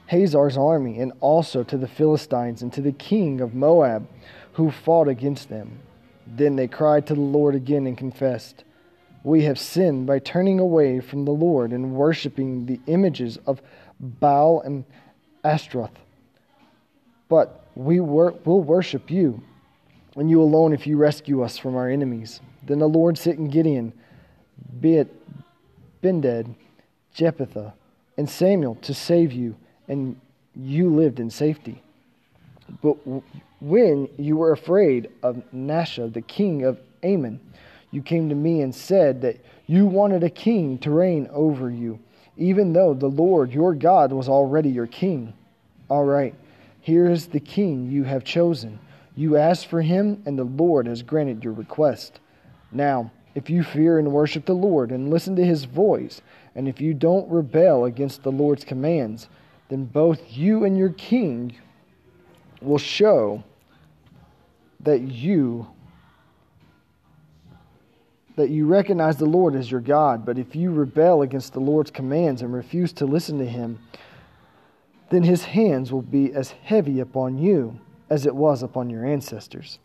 Hazor's 0.07 0.57
army, 0.57 1.01
and 1.01 1.13
also 1.21 1.63
to 1.65 1.77
the 1.77 1.87
Philistines 1.87 2.63
and 2.63 2.73
to 2.73 2.81
the 2.81 2.93
king 2.93 3.43
of 3.43 3.53
Moab, 3.53 4.09
who 4.55 4.71
fought 4.71 5.07
against 5.07 5.51
them. 5.51 5.81
Then 6.27 6.57
they 6.57 6.67
cried 6.67 7.07
to 7.09 7.15
the 7.15 7.21
Lord 7.21 7.55
again 7.55 7.87
and 7.87 7.99
confessed, 7.99 8.65
We 9.23 9.43
have 9.43 9.59
sinned 9.59 10.07
by 10.07 10.19
turning 10.19 10.61
away 10.61 11.01
from 11.01 11.27
the 11.27 11.33
Lord 11.33 11.73
and 11.73 11.93
worshipping 11.93 12.65
the 12.65 12.81
images 12.87 13.39
of 13.47 13.61
Baal 14.01 14.63
and 14.63 14.87
Ashtaroth. 15.45 15.99
But 17.29 17.67
we 17.75 18.01
wor- 18.01 18.33
will 18.47 18.63
worship 18.63 19.11
you 19.11 19.43
and 20.17 20.31
you 20.31 20.43
alone 20.43 20.73
if 20.73 20.87
you 20.87 20.97
rescue 20.97 21.43
us 21.43 21.57
from 21.59 21.77
our 21.77 21.89
enemies. 21.89 22.41
Then 22.63 22.79
the 22.79 22.89
Lord 22.89 23.19
sent 23.19 23.39
in 23.39 23.49
Gideon, 23.49 23.93
be 24.81 24.97
it 24.97 25.15
Bended, 26.01 26.55
Jephthah, 27.15 27.75
and 28.17 28.29
Samuel 28.29 28.75
to 28.83 28.93
save 28.93 29.33
you, 29.33 29.57
and 29.89 30.21
you 30.55 30.95
lived 30.95 31.21
in 31.21 31.31
safety. 31.31 31.83
But 32.83 32.97
when 33.61 34.09
you 34.19 34.37
were 34.37 34.53
afraid 34.53 35.11
of 35.23 35.43
Nahash, 35.53 36.13
the 36.13 36.23
king 36.23 36.65
of 36.65 36.81
Ammon, 37.03 37.41
you 37.91 38.03
came 38.03 38.29
to 38.29 38.35
me 38.35 38.63
and 38.63 38.75
said 38.75 39.23
that 39.23 39.39
you 39.67 39.87
wanted 39.87 40.25
a 40.25 40.31
king 40.31 40.79
to 40.79 40.91
reign 40.91 41.29
over 41.33 41.71
you, 41.71 42.01
even 42.37 42.73
though 42.73 42.95
the 42.95 43.09
Lord 43.09 43.53
your 43.53 43.75
God 43.75 44.13
was 44.13 44.29
already 44.29 44.71
your 44.71 44.87
king. 44.87 45.33
All 45.89 46.05
right, 46.05 46.35
here 46.81 47.09
is 47.09 47.27
the 47.27 47.41
king 47.41 47.91
you 47.91 48.05
have 48.05 48.25
chosen 48.25 48.79
you 49.15 49.37
asked 49.37 49.67
for 49.67 49.83
him, 49.83 50.23
and 50.25 50.39
the 50.39 50.45
Lord 50.45 50.87
has 50.87 51.03
granted 51.03 51.45
your 51.45 51.53
request. 51.53 52.21
Now, 52.71 53.11
if 53.35 53.51
you 53.51 53.63
fear 53.63 53.99
and 53.99 54.13
worship 54.13 54.47
the 54.47 54.55
Lord 54.55 54.91
and 54.91 55.11
listen 55.11 55.37
to 55.37 55.45
his 55.45 55.65
voice, 55.65 56.21
and 56.55 56.69
if 56.69 56.81
you 56.81 56.95
don't 56.95 57.31
rebel 57.31 57.85
against 57.85 58.23
the 58.23 58.33
Lord's 58.33 58.65
commands, 58.65 59.29
then 59.69 59.85
both 59.85 60.21
you 60.31 60.65
and 60.65 60.77
your 60.77 60.91
king 60.91 61.57
will 62.61 62.79
show 62.79 63.43
that 64.81 65.01
you 65.01 65.67
that 68.35 68.49
you 68.49 68.67
recognize 68.67 69.19
the 69.19 69.27
Lord 69.27 69.55
as 69.55 69.71
your 69.71 69.83
God. 69.83 70.25
But 70.25 70.39
if 70.39 70.57
you 70.57 70.73
rebel 70.73 71.21
against 71.21 71.53
the 71.53 71.61
Lord's 71.61 71.91
commands 71.91 72.41
and 72.41 72.53
refuse 72.53 72.91
to 72.95 73.05
listen 73.05 73.39
to 73.39 73.45
him, 73.45 73.79
then 75.11 75.23
his 75.23 75.45
hands 75.45 75.93
will 75.93 76.01
be 76.01 76.33
as 76.33 76.51
heavy 76.51 77.01
upon 77.01 77.37
you 77.37 77.79
as 78.13 78.27
it 78.27 78.37
was 78.37 78.63
upon 78.63 78.91
your 78.91 79.07
ancestors. 79.07 79.79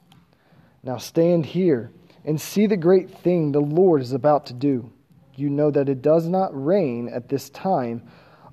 Now 0.84 0.98
stand 0.98 1.46
here 1.46 1.92
and 2.26 2.42
see 2.42 2.68
the 2.68 2.76
great 2.76 3.10
thing 3.10 3.54
the 3.54 3.62
Lord 3.62 4.02
is 4.02 4.12
about 4.12 4.48
to 4.48 4.54
do. 4.54 4.92
You 5.36 5.50
know 5.50 5.72
that 5.72 5.88
it 5.88 6.02
does 6.02 6.28
not 6.28 6.52
rain 6.52 7.08
at 7.08 7.30
this 7.30 7.50
time 7.50 8.04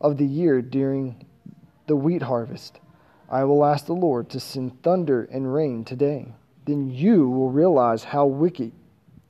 of 0.01 0.17
the 0.17 0.25
year 0.25 0.63
during 0.63 1.27
the 1.89 1.97
wheat 1.97 2.23
harvest. 2.23 2.79
I 3.29 3.43
will 3.43 3.65
ask 3.65 3.87
the 3.87 3.95
Lord 3.95 4.29
to 4.31 4.39
send 4.39 4.81
thunder 4.85 5.25
and 5.25 5.53
rain 5.53 5.85
today, 5.85 6.33
then 6.67 6.89
you 6.89 7.29
will 7.29 7.51
realize 7.51 8.05
how 8.05 8.27
wicked 8.27 8.71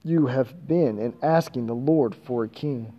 you 0.03 0.27
have 0.27 0.69
been 0.69 0.99
in 0.99 1.15
asking 1.23 1.69
the 1.69 1.75
Lord 1.75 2.15
for 2.15 2.45
a 2.45 2.49
king. 2.51 2.93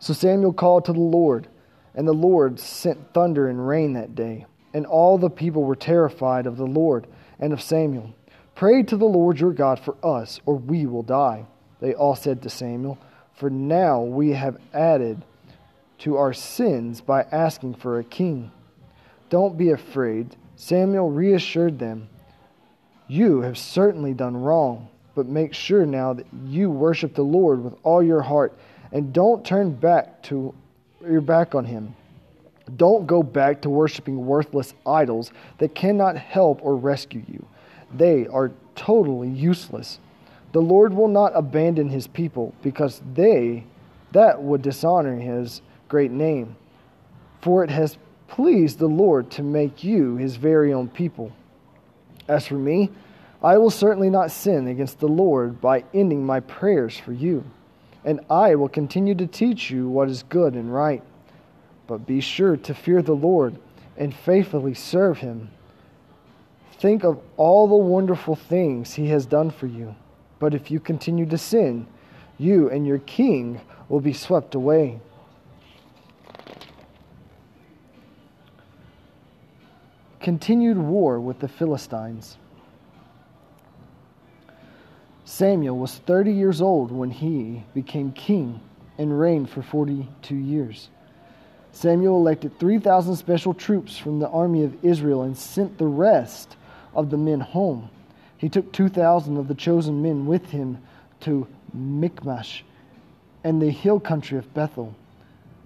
So 0.00 0.12
Samuel 0.12 0.54
called 0.54 0.86
to 0.86 0.92
the 0.92 0.98
Lord, 0.98 1.46
and 1.94 2.08
the 2.08 2.12
Lord 2.12 2.58
sent 2.58 3.14
thunder 3.14 3.48
and 3.48 3.68
rain 3.68 3.92
that 3.92 4.16
day, 4.16 4.46
and 4.72 4.86
all 4.86 5.18
the 5.18 5.30
people 5.30 5.64
were 5.64 5.76
terrified 5.76 6.46
of 6.46 6.56
the 6.56 6.66
Lord 6.66 7.06
and 7.38 7.52
of 7.52 7.62
Samuel. 7.62 8.14
Pray 8.54 8.82
to 8.82 8.96
the 8.96 9.06
Lord 9.06 9.40
your 9.40 9.52
God 9.52 9.80
for 9.80 9.96
us, 10.04 10.40
or 10.44 10.56
we 10.56 10.86
will 10.86 11.02
die. 11.02 11.46
They 11.80 11.94
all 11.94 12.14
said 12.14 12.42
to 12.42 12.50
Samuel, 12.50 12.98
For 13.34 13.48
now 13.48 14.02
we 14.02 14.30
have 14.30 14.58
added 14.74 15.22
to 16.00 16.16
our 16.16 16.32
sins 16.32 17.00
by 17.00 17.22
asking 17.32 17.74
for 17.74 17.98
a 17.98 18.04
king. 18.04 18.50
Don't 19.28 19.56
be 19.56 19.70
afraid. 19.70 20.36
Samuel 20.56 21.10
reassured 21.10 21.78
them. 21.78 22.08
You 23.08 23.40
have 23.40 23.56
certainly 23.56 24.12
done 24.12 24.36
wrong, 24.36 24.88
but 25.14 25.26
make 25.26 25.54
sure 25.54 25.86
now 25.86 26.12
that 26.12 26.26
you 26.44 26.70
worship 26.70 27.14
the 27.14 27.22
Lord 27.22 27.64
with 27.64 27.74
all 27.82 28.02
your 28.02 28.22
heart 28.22 28.56
and 28.92 29.12
don't 29.12 29.44
turn 29.44 29.72
back 29.72 30.22
to 30.24 30.54
your 31.02 31.20
back 31.20 31.54
on 31.54 31.64
him. 31.64 31.94
Don't 32.76 33.06
go 33.06 33.22
back 33.22 33.62
to 33.62 33.70
worshiping 33.70 34.26
worthless 34.26 34.74
idols 34.86 35.32
that 35.58 35.74
cannot 35.74 36.16
help 36.16 36.60
or 36.62 36.76
rescue 36.76 37.22
you. 37.28 37.46
They 37.94 38.26
are 38.26 38.52
totally 38.74 39.28
useless. 39.28 39.98
The 40.52 40.60
Lord 40.60 40.94
will 40.94 41.08
not 41.08 41.32
abandon 41.34 41.88
his 41.88 42.06
people 42.06 42.54
because 42.62 43.00
they 43.14 43.64
that 44.12 44.42
would 44.42 44.62
dishonor 44.62 45.16
his 45.16 45.62
great 45.88 46.10
name. 46.10 46.56
For 47.40 47.64
it 47.64 47.70
has 47.70 47.96
pleased 48.28 48.78
the 48.78 48.88
Lord 48.88 49.30
to 49.32 49.42
make 49.42 49.84
you 49.84 50.16
his 50.16 50.36
very 50.36 50.72
own 50.72 50.88
people. 50.88 51.32
As 52.28 52.46
for 52.46 52.54
me, 52.54 52.90
I 53.42 53.58
will 53.58 53.70
certainly 53.70 54.10
not 54.10 54.30
sin 54.30 54.68
against 54.68 55.00
the 55.00 55.08
Lord 55.08 55.60
by 55.60 55.84
ending 55.94 56.24
my 56.24 56.40
prayers 56.40 56.98
for 56.98 57.12
you, 57.12 57.44
and 58.04 58.20
I 58.28 58.54
will 58.54 58.68
continue 58.68 59.14
to 59.14 59.26
teach 59.26 59.70
you 59.70 59.88
what 59.88 60.08
is 60.08 60.22
good 60.24 60.54
and 60.54 60.72
right. 60.72 61.02
But 61.90 62.06
be 62.06 62.20
sure 62.20 62.56
to 62.56 62.72
fear 62.72 63.02
the 63.02 63.16
Lord 63.16 63.58
and 63.96 64.14
faithfully 64.14 64.74
serve 64.74 65.18
him. 65.18 65.50
Think 66.78 67.02
of 67.02 67.20
all 67.36 67.66
the 67.66 67.74
wonderful 67.74 68.36
things 68.36 68.94
he 68.94 69.08
has 69.08 69.26
done 69.26 69.50
for 69.50 69.66
you. 69.66 69.96
But 70.38 70.54
if 70.54 70.70
you 70.70 70.78
continue 70.78 71.26
to 71.26 71.36
sin, 71.36 71.88
you 72.38 72.70
and 72.70 72.86
your 72.86 72.98
king 72.98 73.60
will 73.88 73.98
be 73.98 74.12
swept 74.12 74.54
away. 74.54 75.00
continued 80.20 80.78
war 80.78 81.18
with 81.18 81.40
the 81.40 81.48
Philistines. 81.48 82.36
Samuel 85.24 85.76
was 85.76 85.96
30 85.96 86.30
years 86.30 86.60
old 86.60 86.92
when 86.92 87.10
he 87.10 87.64
became 87.74 88.12
king 88.12 88.60
and 88.98 89.18
reigned 89.18 89.50
for 89.50 89.62
42 89.62 90.36
years. 90.36 90.90
Samuel 91.72 92.16
elected 92.16 92.58
3,000 92.58 93.16
special 93.16 93.54
troops 93.54 93.96
from 93.96 94.18
the 94.18 94.28
army 94.28 94.64
of 94.64 94.84
Israel 94.84 95.22
and 95.22 95.36
sent 95.36 95.78
the 95.78 95.86
rest 95.86 96.56
of 96.94 97.10
the 97.10 97.16
men 97.16 97.40
home. 97.40 97.90
He 98.36 98.48
took 98.48 98.72
2,000 98.72 99.36
of 99.36 99.48
the 99.48 99.54
chosen 99.54 100.02
men 100.02 100.26
with 100.26 100.50
him 100.50 100.78
to 101.20 101.46
Michmash 101.72 102.64
and 103.44 103.60
the 103.60 103.70
hill 103.70 104.00
country 104.00 104.38
of 104.38 104.52
Bethel. 104.54 104.94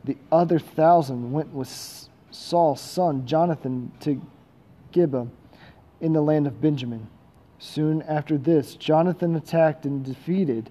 The 0.04 0.16
other 0.30 0.58
thousand 0.58 1.32
went 1.32 1.52
with 1.52 2.08
Saul's 2.30 2.80
son 2.80 3.26
Jonathan 3.26 3.92
to 4.00 4.20
Gibeah 4.92 5.28
in 6.00 6.12
the 6.12 6.20
land 6.20 6.46
of 6.46 6.60
Benjamin. 6.60 7.08
Soon 7.58 8.02
after 8.02 8.36
this, 8.36 8.74
Jonathan 8.74 9.34
attacked 9.36 9.86
and 9.86 10.04
defeated 10.04 10.68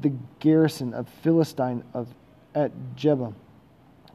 the 0.00 0.12
garrison 0.38 0.94
of 0.94 1.08
Philistine 1.22 1.82
of 1.92 2.08
at 2.54 2.70
Geba. 2.96 3.34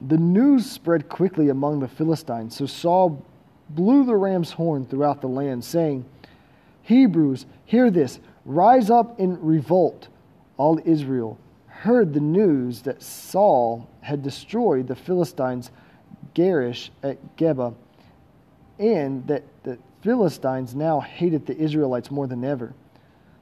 The 0.08 0.18
news 0.18 0.70
spread 0.70 1.10
quickly 1.10 1.50
among 1.50 1.80
the 1.80 1.88
Philistines, 1.88 2.56
so 2.56 2.66
Saul 2.66 3.24
blew 3.70 4.04
the 4.04 4.16
ram's 4.16 4.52
horn 4.52 4.86
throughout 4.86 5.22
the 5.22 5.28
land, 5.28 5.64
saying, 5.64 6.06
Hebrews, 6.82 7.46
hear 7.66 7.92
this, 7.92 8.20
rise 8.46 8.90
up 8.90 9.20
in 9.20 9.40
revolt. 9.42 10.08
All 10.58 10.80
Israel 10.84 11.38
heard 11.68 12.14
the 12.14 12.20
news 12.20 12.82
that 12.84 13.02
Saul 13.02 13.88
had 14.02 14.22
destroyed 14.22 14.88
the 14.88 14.96
Philistines' 14.96 15.72
Garish 16.34 16.92
at 17.04 17.38
Geba 17.38 17.74
and 18.82 19.26
that 19.28 19.44
the 19.64 19.78
Philistines 20.02 20.74
now 20.76 21.00
hated 21.00 21.46
the 21.46 21.58
Israelites 21.58 22.10
more 22.10 22.28
than 22.28 22.44
ever. 22.44 22.74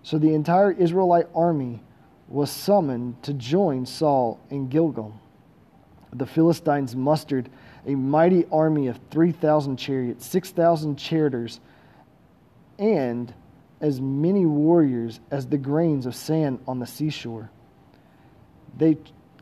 So 0.04 0.18
the 0.18 0.34
entire 0.34 0.72
Israelite 0.72 1.28
army 1.34 1.82
was 2.28 2.52
summoned 2.52 3.22
to 3.24 3.34
join 3.34 3.86
Saul 3.86 4.40
in 4.50 4.68
Gilgal. 4.68 5.14
The 6.14 6.26
Philistines 6.26 6.96
mustered 6.96 7.50
a 7.86 7.96
mighty 7.96 8.46
army 8.52 8.88
of 8.88 9.00
3,000 9.12 9.78
chariots, 9.78 10.26
6,000 10.26 10.98
charioteers, 10.98 11.60
and 12.78 13.34
as 13.82 14.02
many 14.02 14.46
warriors 14.46 15.20
as 15.32 15.48
the 15.48 15.58
grains 15.58 16.06
of 16.06 16.16
sand 16.16 16.60
on 16.68 16.80
the 16.80 16.88
seashore. 16.88 17.50
They 18.78 18.98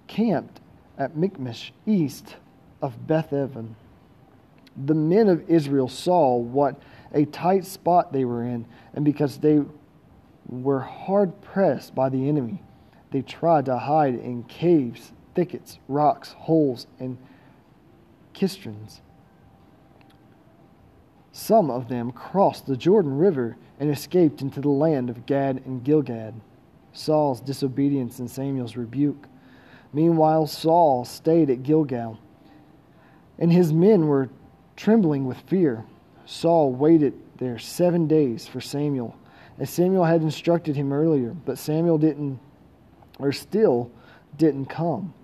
camped 0.07 0.59
at 0.97 1.15
Michmash, 1.15 1.71
east 1.85 2.35
of 2.81 3.07
Beth 3.07 3.33
Aven 3.33 3.75
the 4.85 4.93
men 4.93 5.27
of 5.27 5.49
Israel 5.49 5.87
saw 5.87 6.35
what 6.35 6.79
a 7.13 7.25
tight 7.25 7.65
spot 7.65 8.13
they 8.13 8.25
were 8.25 8.43
in, 8.43 8.65
and 8.93 9.03
because 9.03 9.37
they 9.39 9.61
were 10.47 10.81
hard 10.81 11.41
pressed 11.41 11.95
by 11.95 12.09
the 12.09 12.29
enemy, 12.29 12.61
they 13.11 13.21
tried 13.21 13.65
to 13.65 13.77
hide 13.77 14.15
in 14.15 14.43
caves, 14.43 15.11
thickets, 15.37 15.79
rocks, 15.87 16.33
holes, 16.33 16.87
and 16.99 17.17
cisterns. 18.37 19.01
Some 21.31 21.71
of 21.71 21.87
them 21.87 22.11
crossed 22.11 22.65
the 22.65 22.75
Jordan 22.75 23.17
River 23.17 23.55
and 23.79 23.89
escaped 23.89 24.41
into 24.41 24.59
the 24.59 24.67
land 24.67 25.09
of 25.09 25.25
Gad 25.25 25.61
and 25.65 25.81
Gilead. 25.81 26.33
Saul's 26.91 27.39
disobedience 27.39 28.19
and 28.19 28.29
Samuel's 28.29 28.75
rebuke. 28.75 29.27
Meanwhile, 29.93 30.47
Saul 30.47 31.05
stayed 31.05 31.49
at 31.49 31.63
Gilgal, 31.63 32.19
and 33.39 33.53
his 33.53 33.71
men 33.71 34.07
were 34.07 34.29
Trembling 34.77 35.25
with 35.25 35.39
fear, 35.47 35.85
Saul 36.27 36.71
waited 36.71 37.13
there 37.39 37.57
seven 37.57 38.07
days 38.07 38.47
for 38.47 38.61
Samuel, 38.61 39.17
as 39.57 39.71
Samuel 39.71 40.05
had 40.05 40.21
instructed 40.21 40.75
him 40.75 40.93
earlier, 40.93 41.31
but 41.31 41.57
Samuel 41.57 41.97
didn't, 41.97 42.39
or 43.17 43.31
still 43.31 43.91
didn't 44.37 44.67
come. 44.67 45.15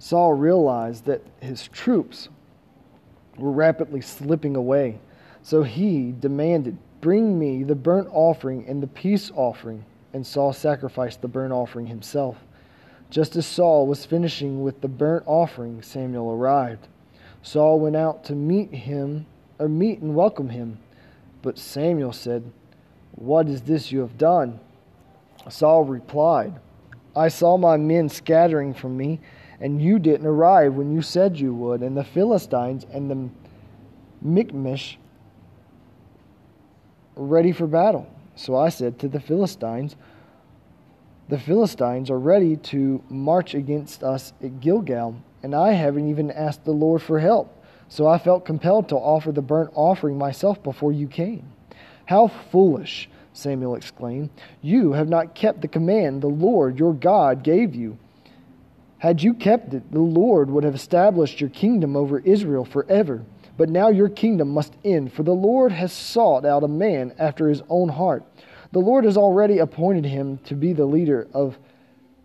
Saul 0.00 0.32
realized 0.32 1.04
that 1.04 1.22
his 1.40 1.68
troops 1.68 2.30
were 3.36 3.52
rapidly 3.52 4.00
slipping 4.00 4.56
away, 4.56 4.98
so 5.42 5.62
he 5.62 6.12
demanded, 6.18 6.78
Bring 7.02 7.38
me 7.38 7.62
the 7.64 7.74
burnt 7.74 8.08
offering 8.10 8.66
and 8.66 8.82
the 8.82 8.86
peace 8.86 9.30
offering. 9.34 9.84
And 10.12 10.26
Saul 10.26 10.52
sacrificed 10.54 11.20
the 11.20 11.28
burnt 11.28 11.52
offering 11.52 11.86
himself. 11.86 12.38
Just 13.10 13.36
as 13.36 13.46
Saul 13.46 13.86
was 13.86 14.06
finishing 14.06 14.62
with 14.62 14.80
the 14.80 14.88
burnt 14.88 15.24
offering, 15.26 15.82
Samuel 15.82 16.32
arrived. 16.32 16.88
Saul 17.42 17.78
went 17.78 17.96
out 17.96 18.24
to 18.24 18.34
meet 18.34 18.72
him, 18.72 19.26
or 19.58 19.68
meet 19.68 20.00
and 20.00 20.14
welcome 20.14 20.48
him. 20.48 20.78
But 21.42 21.58
Samuel 21.58 22.12
said, 22.12 22.50
What 23.12 23.48
is 23.48 23.62
this 23.62 23.92
you 23.92 24.00
have 24.00 24.16
done? 24.16 24.60
Saul 25.48 25.84
replied, 25.84 26.58
I 27.14 27.28
saw 27.28 27.58
my 27.58 27.76
men 27.76 28.08
scattering 28.08 28.72
from 28.72 28.96
me, 28.96 29.20
and 29.60 29.82
you 29.82 29.98
didn't 29.98 30.26
arrive 30.26 30.74
when 30.74 30.92
you 30.92 31.02
said 31.02 31.38
you 31.38 31.54
would, 31.54 31.82
and 31.82 31.96
the 31.96 32.04
Philistines 32.04 32.86
and 32.92 33.10
the 33.10 33.28
Michmash 34.22 34.98
ready 37.16 37.52
for 37.52 37.66
battle. 37.66 38.10
So 38.36 38.56
I 38.56 38.70
said 38.70 38.98
to 39.00 39.08
the 39.08 39.20
Philistines, 39.20 39.96
The 41.28 41.38
Philistines 41.38 42.10
are 42.10 42.18
ready 42.18 42.56
to 42.56 43.02
march 43.08 43.54
against 43.54 44.02
us 44.02 44.32
at 44.42 44.60
Gilgal 44.60 45.16
and 45.42 45.54
I 45.54 45.72
haven't 45.72 46.08
even 46.08 46.30
asked 46.30 46.64
the 46.64 46.72
Lord 46.72 47.02
for 47.02 47.18
help. 47.18 47.56
So 47.88 48.06
I 48.06 48.18
felt 48.18 48.44
compelled 48.44 48.88
to 48.90 48.96
offer 48.96 49.32
the 49.32 49.42
burnt 49.42 49.70
offering 49.74 50.16
myself 50.16 50.62
before 50.62 50.92
you 50.92 51.08
came. 51.08 51.44
How 52.06 52.28
foolish, 52.28 53.08
Samuel 53.32 53.74
exclaimed. 53.74 54.30
You 54.62 54.92
have 54.92 55.08
not 55.08 55.34
kept 55.34 55.60
the 55.60 55.68
command 55.68 56.22
the 56.22 56.28
Lord 56.28 56.78
your 56.78 56.92
God 56.92 57.42
gave 57.42 57.74
you. 57.74 57.98
Had 59.00 59.22
you 59.22 59.32
kept 59.32 59.72
it, 59.72 59.90
the 59.90 59.98
Lord 59.98 60.50
would 60.50 60.62
have 60.62 60.74
established 60.74 61.40
your 61.40 61.48
kingdom 61.48 61.96
over 61.96 62.18
Israel 62.18 62.66
forever. 62.66 63.24
But 63.56 63.70
now 63.70 63.88
your 63.88 64.10
kingdom 64.10 64.50
must 64.50 64.74
end, 64.84 65.14
for 65.14 65.22
the 65.22 65.32
Lord 65.32 65.72
has 65.72 65.90
sought 65.90 66.44
out 66.44 66.64
a 66.64 66.68
man 66.68 67.14
after 67.18 67.48
his 67.48 67.62
own 67.70 67.88
heart. 67.88 68.24
The 68.72 68.78
Lord 68.78 69.06
has 69.06 69.16
already 69.16 69.56
appointed 69.56 70.04
him 70.04 70.36
to 70.44 70.54
be 70.54 70.74
the 70.74 70.84
leader 70.84 71.26
of 71.32 71.58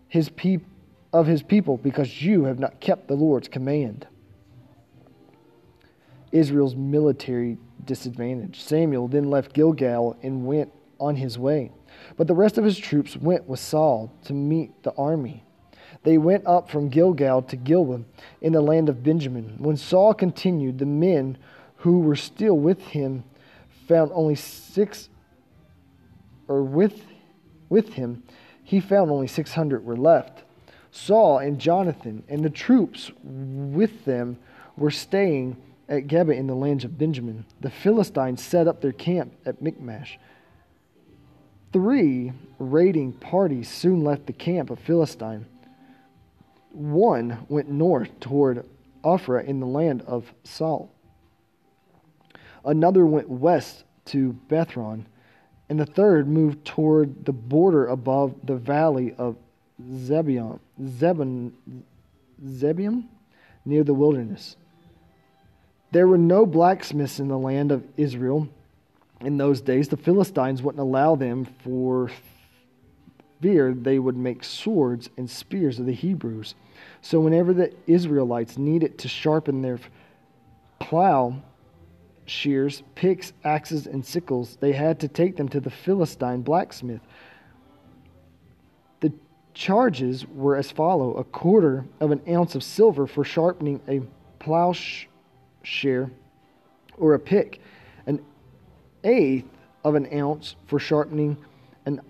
his 0.08 0.30
of 1.14 1.26
his 1.26 1.42
people 1.42 1.78
because 1.78 2.20
you 2.20 2.44
have 2.44 2.58
not 2.58 2.78
kept 2.78 3.08
the 3.08 3.14
Lord's 3.14 3.48
command. 3.48 4.06
Israel's 6.30 6.76
military 6.76 7.56
disadvantage. 7.86 8.60
Samuel 8.60 9.08
then 9.08 9.30
left 9.30 9.54
Gilgal 9.54 10.18
and 10.22 10.44
went 10.44 10.70
on 11.00 11.16
his 11.16 11.38
way. 11.38 11.72
But 12.18 12.26
the 12.26 12.34
rest 12.34 12.58
of 12.58 12.64
his 12.64 12.76
troops 12.76 13.16
went 13.16 13.48
with 13.48 13.60
Saul 13.60 14.12
to 14.24 14.34
meet 14.34 14.82
the 14.82 14.92
army. 14.92 15.45
They 16.06 16.18
went 16.18 16.46
up 16.46 16.70
from 16.70 16.88
Gilgal 16.88 17.42
to 17.42 17.56
Gilboa 17.56 18.02
in 18.40 18.52
the 18.52 18.60
land 18.60 18.88
of 18.88 19.02
Benjamin. 19.02 19.56
When 19.58 19.76
Saul 19.76 20.14
continued, 20.14 20.78
the 20.78 20.86
men 20.86 21.36
who 21.78 21.98
were 21.98 22.14
still 22.14 22.56
with 22.56 22.80
him 22.80 23.24
found 23.88 24.12
only 24.14 24.36
six, 24.36 25.08
or 26.46 26.62
with, 26.62 27.02
with 27.68 27.94
him, 27.94 28.22
he 28.62 28.78
found 28.78 29.10
only 29.10 29.26
600 29.26 29.84
were 29.84 29.96
left. 29.96 30.44
Saul 30.92 31.38
and 31.38 31.58
Jonathan 31.58 32.22
and 32.28 32.44
the 32.44 32.50
troops 32.50 33.10
with 33.24 34.04
them 34.04 34.38
were 34.76 34.92
staying 34.92 35.56
at 35.88 36.06
Geba 36.06 36.36
in 36.36 36.46
the 36.46 36.54
lands 36.54 36.84
of 36.84 36.96
Benjamin. 36.96 37.44
The 37.60 37.70
Philistines 37.70 38.40
set 38.44 38.68
up 38.68 38.80
their 38.80 38.92
camp 38.92 39.32
at 39.44 39.60
Michmash. 39.60 40.20
Three 41.72 42.32
raiding 42.60 43.14
parties 43.14 43.68
soon 43.68 44.04
left 44.04 44.26
the 44.26 44.32
camp 44.32 44.70
of 44.70 44.78
Philistine. 44.78 45.46
One 46.76 47.46
went 47.48 47.70
north 47.70 48.20
toward 48.20 48.68
Ophrah 49.02 49.42
in 49.46 49.60
the 49.60 49.66
land 49.66 50.02
of 50.02 50.30
Saul. 50.44 50.92
Another 52.66 53.06
went 53.06 53.30
west 53.30 53.84
to 54.06 54.34
Beth-horon, 54.48 55.06
and 55.70 55.80
the 55.80 55.86
third 55.86 56.28
moved 56.28 56.66
toward 56.66 57.24
the 57.24 57.32
border 57.32 57.86
above 57.86 58.34
the 58.44 58.56
valley 58.56 59.14
of 59.16 59.36
Zebion, 59.82 60.58
Zebon, 60.82 61.52
Zebium, 62.44 63.04
near 63.64 63.82
the 63.82 63.94
wilderness. 63.94 64.56
There 65.92 66.06
were 66.06 66.18
no 66.18 66.44
blacksmiths 66.44 67.18
in 67.18 67.28
the 67.28 67.38
land 67.38 67.72
of 67.72 67.84
Israel 67.96 68.48
in 69.22 69.38
those 69.38 69.62
days. 69.62 69.88
The 69.88 69.96
Philistines 69.96 70.62
wouldn't 70.62 70.82
allow 70.82 71.16
them 71.16 71.46
for 71.64 72.10
fear 73.40 73.72
they 73.72 73.98
would 73.98 74.16
make 74.16 74.44
swords 74.44 75.08
and 75.16 75.30
spears 75.30 75.78
of 75.78 75.86
the 75.86 75.94
Hebrews. 75.94 76.54
So, 77.08 77.20
whenever 77.20 77.54
the 77.54 77.72
Israelites 77.86 78.58
needed 78.58 78.98
to 78.98 79.06
sharpen 79.06 79.62
their 79.62 79.78
plow 80.80 81.40
shears, 82.24 82.82
picks, 82.96 83.32
axes, 83.44 83.86
and 83.86 84.04
sickles, 84.04 84.58
they 84.58 84.72
had 84.72 84.98
to 84.98 85.06
take 85.06 85.36
them 85.36 85.48
to 85.50 85.60
the 85.60 85.70
Philistine 85.70 86.42
blacksmith. 86.42 87.00
The 88.98 89.12
charges 89.54 90.26
were 90.26 90.56
as 90.56 90.72
follow 90.72 91.14
a 91.14 91.22
quarter 91.22 91.84
of 92.00 92.10
an 92.10 92.22
ounce 92.28 92.56
of 92.56 92.64
silver 92.64 93.06
for 93.06 93.22
sharpening 93.22 93.80
a 93.86 94.00
plow 94.42 94.72
plowshare 94.72 96.10
or 96.98 97.14
a 97.14 97.20
pick, 97.20 97.60
an 98.06 98.20
eighth 99.04 99.46
of 99.84 99.94
an 99.94 100.12
ounce 100.12 100.56
for 100.66 100.80
sharpening 100.80 101.36
an 101.84 102.00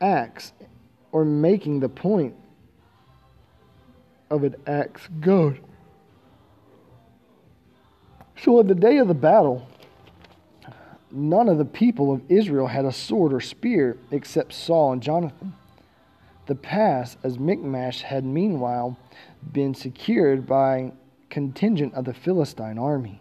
axe 0.00 0.52
or 1.12 1.24
making 1.24 1.78
the 1.78 1.88
point 1.88 2.34
of 4.30 4.44
an 4.44 4.56
axe 4.66 5.08
good. 5.20 5.60
So 8.42 8.58
on 8.58 8.66
the 8.66 8.74
day 8.74 8.98
of 8.98 9.08
the 9.08 9.14
battle, 9.14 9.66
none 11.10 11.48
of 11.48 11.58
the 11.58 11.64
people 11.64 12.12
of 12.12 12.22
Israel 12.28 12.66
had 12.66 12.84
a 12.84 12.92
sword 12.92 13.32
or 13.32 13.40
spear 13.40 13.96
except 14.10 14.52
Saul 14.52 14.92
and 14.92 15.02
Jonathan. 15.02 15.54
The 16.46 16.54
pass, 16.54 17.16
as 17.24 17.38
Michmash 17.38 18.02
had 18.02 18.24
meanwhile 18.24 18.96
been 19.52 19.74
secured 19.74 20.46
by 20.46 20.92
contingent 21.28 21.94
of 21.94 22.04
the 22.04 22.14
Philistine 22.14 22.78
army. 22.78 23.20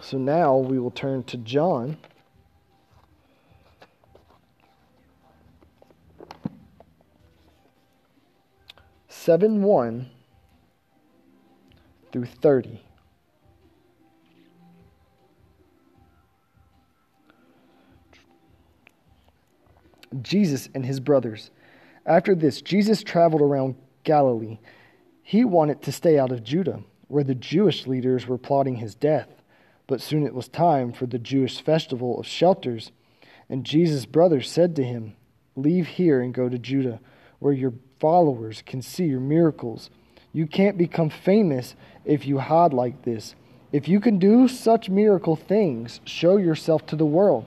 So 0.00 0.18
now 0.18 0.56
we 0.56 0.78
will 0.78 0.90
turn 0.90 1.24
to 1.24 1.36
John. 1.38 1.96
Seven 9.26 9.64
one 9.64 10.08
through 12.12 12.26
thirty. 12.26 12.80
Jesus 20.22 20.68
and 20.76 20.86
his 20.86 21.00
brothers. 21.00 21.50
After 22.06 22.36
this, 22.36 22.62
Jesus 22.62 23.02
traveled 23.02 23.42
around 23.42 23.74
Galilee. 24.04 24.60
He 25.24 25.44
wanted 25.44 25.82
to 25.82 25.90
stay 25.90 26.20
out 26.20 26.30
of 26.30 26.44
Judea, 26.44 26.84
where 27.08 27.24
the 27.24 27.34
Jewish 27.34 27.84
leaders 27.88 28.28
were 28.28 28.38
plotting 28.38 28.76
his 28.76 28.94
death. 28.94 29.42
But 29.88 30.00
soon 30.00 30.24
it 30.24 30.34
was 30.34 30.46
time 30.46 30.92
for 30.92 31.06
the 31.06 31.18
Jewish 31.18 31.60
festival 31.60 32.20
of 32.20 32.26
shelters, 32.28 32.92
and 33.48 33.66
Jesus' 33.66 34.06
brothers 34.06 34.48
said 34.48 34.76
to 34.76 34.84
him, 34.84 35.16
Leave 35.56 35.88
here 35.88 36.20
and 36.20 36.32
go 36.32 36.48
to 36.48 36.60
Judea, 36.60 37.00
where 37.40 37.52
your 37.52 37.72
followers 37.98 38.62
can 38.64 38.82
see 38.82 39.04
your 39.04 39.20
miracles. 39.20 39.90
You 40.32 40.46
can't 40.46 40.78
become 40.78 41.10
famous 41.10 41.74
if 42.04 42.26
you 42.26 42.38
hide 42.38 42.72
like 42.72 43.02
this. 43.02 43.34
If 43.72 43.88
you 43.88 44.00
can 44.00 44.18
do 44.18 44.48
such 44.48 44.88
miracle 44.88 45.36
things, 45.36 46.00
show 46.04 46.36
yourself 46.36 46.86
to 46.86 46.96
the 46.96 47.06
world 47.06 47.46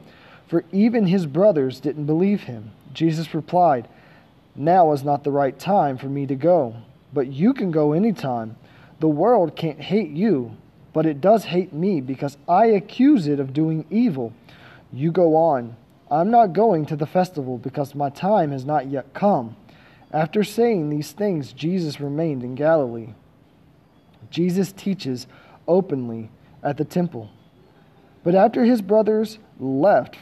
for 0.49 0.65
even 0.71 1.05
his 1.05 1.27
brothers 1.27 1.79
didn't 1.79 2.07
believe 2.07 2.41
him. 2.41 2.71
Jesus 2.91 3.35
replied, 3.35 3.87
Now 4.55 4.91
is 4.93 5.03
not 5.03 5.23
the 5.23 5.31
right 5.31 5.57
time 5.57 5.97
for 5.97 6.07
me 6.07 6.25
to 6.25 6.35
go, 6.35 6.75
but 7.13 7.27
you 7.27 7.53
can 7.53 7.69
go 7.69 7.93
any 7.93 8.11
time. 8.11 8.57
The 8.99 9.07
world 9.07 9.55
can't 9.55 9.79
hate 9.79 10.09
you, 10.09 10.57
but 10.91 11.05
it 11.05 11.21
does 11.21 11.45
hate 11.45 11.71
me 11.71 12.01
because 12.01 12.35
I 12.47 12.65
accuse 12.65 13.27
it 13.27 13.39
of 13.39 13.53
doing 13.53 13.85
evil. 13.91 14.33
You 14.91 15.11
go 15.11 15.35
on. 15.35 15.77
I'm 16.09 16.31
not 16.31 16.53
going 16.53 16.87
to 16.87 16.95
the 16.95 17.05
festival 17.05 17.59
because 17.59 17.93
my 17.93 18.09
time 18.09 18.51
has 18.51 18.65
not 18.65 18.87
yet 18.87 19.13
come. 19.13 19.55
After 20.11 20.43
saying 20.43 20.89
these 20.89 21.11
things, 21.11 21.53
Jesus 21.53 21.99
remained 21.99 22.43
in 22.43 22.55
Galilee. 22.55 23.13
Jesus 24.29 24.71
teaches 24.71 25.27
openly 25.67 26.29
at 26.63 26.77
the 26.77 26.85
temple. 26.85 27.29
But 28.23 28.35
after 28.35 28.65
his 28.65 28.81
brothers 28.81 29.39
left 29.59 30.17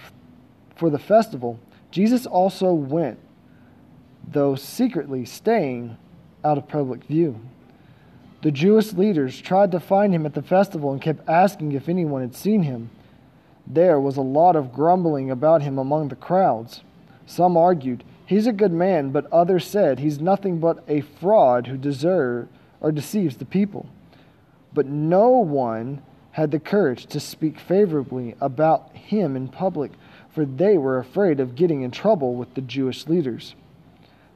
for 0.76 0.90
the 0.90 1.00
festival, 1.00 1.60
Jesus 1.90 2.26
also 2.26 2.74
went, 2.74 3.20
though 4.30 4.56
secretly 4.56 5.26
staying 5.26 5.98
out 6.44 6.58
of 6.58 6.68
public 6.68 7.04
view. 7.06 7.40
The 8.44 8.52
Jewish 8.52 8.94
leaders 8.94 9.42
tried 9.42 9.72
to 9.72 9.80
find 9.80 10.14
him 10.14 10.26
at 10.26 10.34
the 10.34 10.44
festival 10.44 10.92
and 10.92 11.02
kept 11.02 11.28
asking 11.28 11.72
if 11.72 11.90
anyone 11.90 12.22
had 12.22 12.36
seen 12.36 12.64
him. 12.64 12.92
There 13.66 14.00
was 14.00 14.16
a 14.16 14.22
lot 14.22 14.56
of 14.56 14.72
grumbling 14.72 15.32
about 15.32 15.62
him 15.62 15.78
among 15.78 16.10
the 16.10 16.16
crowds. 16.16 16.82
Some 17.26 17.58
argued, 17.58 18.04
He's 18.28 18.46
a 18.46 18.54
good 18.54 18.72
man, 18.72 19.10
but 19.10 19.32
others 19.32 19.66
said, 19.66 19.98
He's 19.98 20.20
nothing 20.20 20.60
but 20.60 20.84
a 20.88 21.02
fraud 21.02 21.66
who 21.66 21.78
deserves 21.78 22.50
or 22.80 22.92
deceives 22.92 23.38
the 23.38 23.46
people. 23.46 23.90
But 24.74 24.86
no 24.86 25.30
one 25.30 26.04
had 26.32 26.52
the 26.52 26.60
courage 26.60 27.08
to 27.08 27.20
speak 27.20 27.60
favorably 27.60 28.36
about 28.40 28.96
him 28.96 29.36
in 29.36 29.48
public 29.48 29.94
for 30.38 30.46
they 30.46 30.78
were 30.78 31.00
afraid 31.00 31.40
of 31.40 31.56
getting 31.56 31.82
in 31.82 31.90
trouble 31.90 32.36
with 32.36 32.54
the 32.54 32.62
Jewish 32.62 33.08
leaders. 33.08 33.56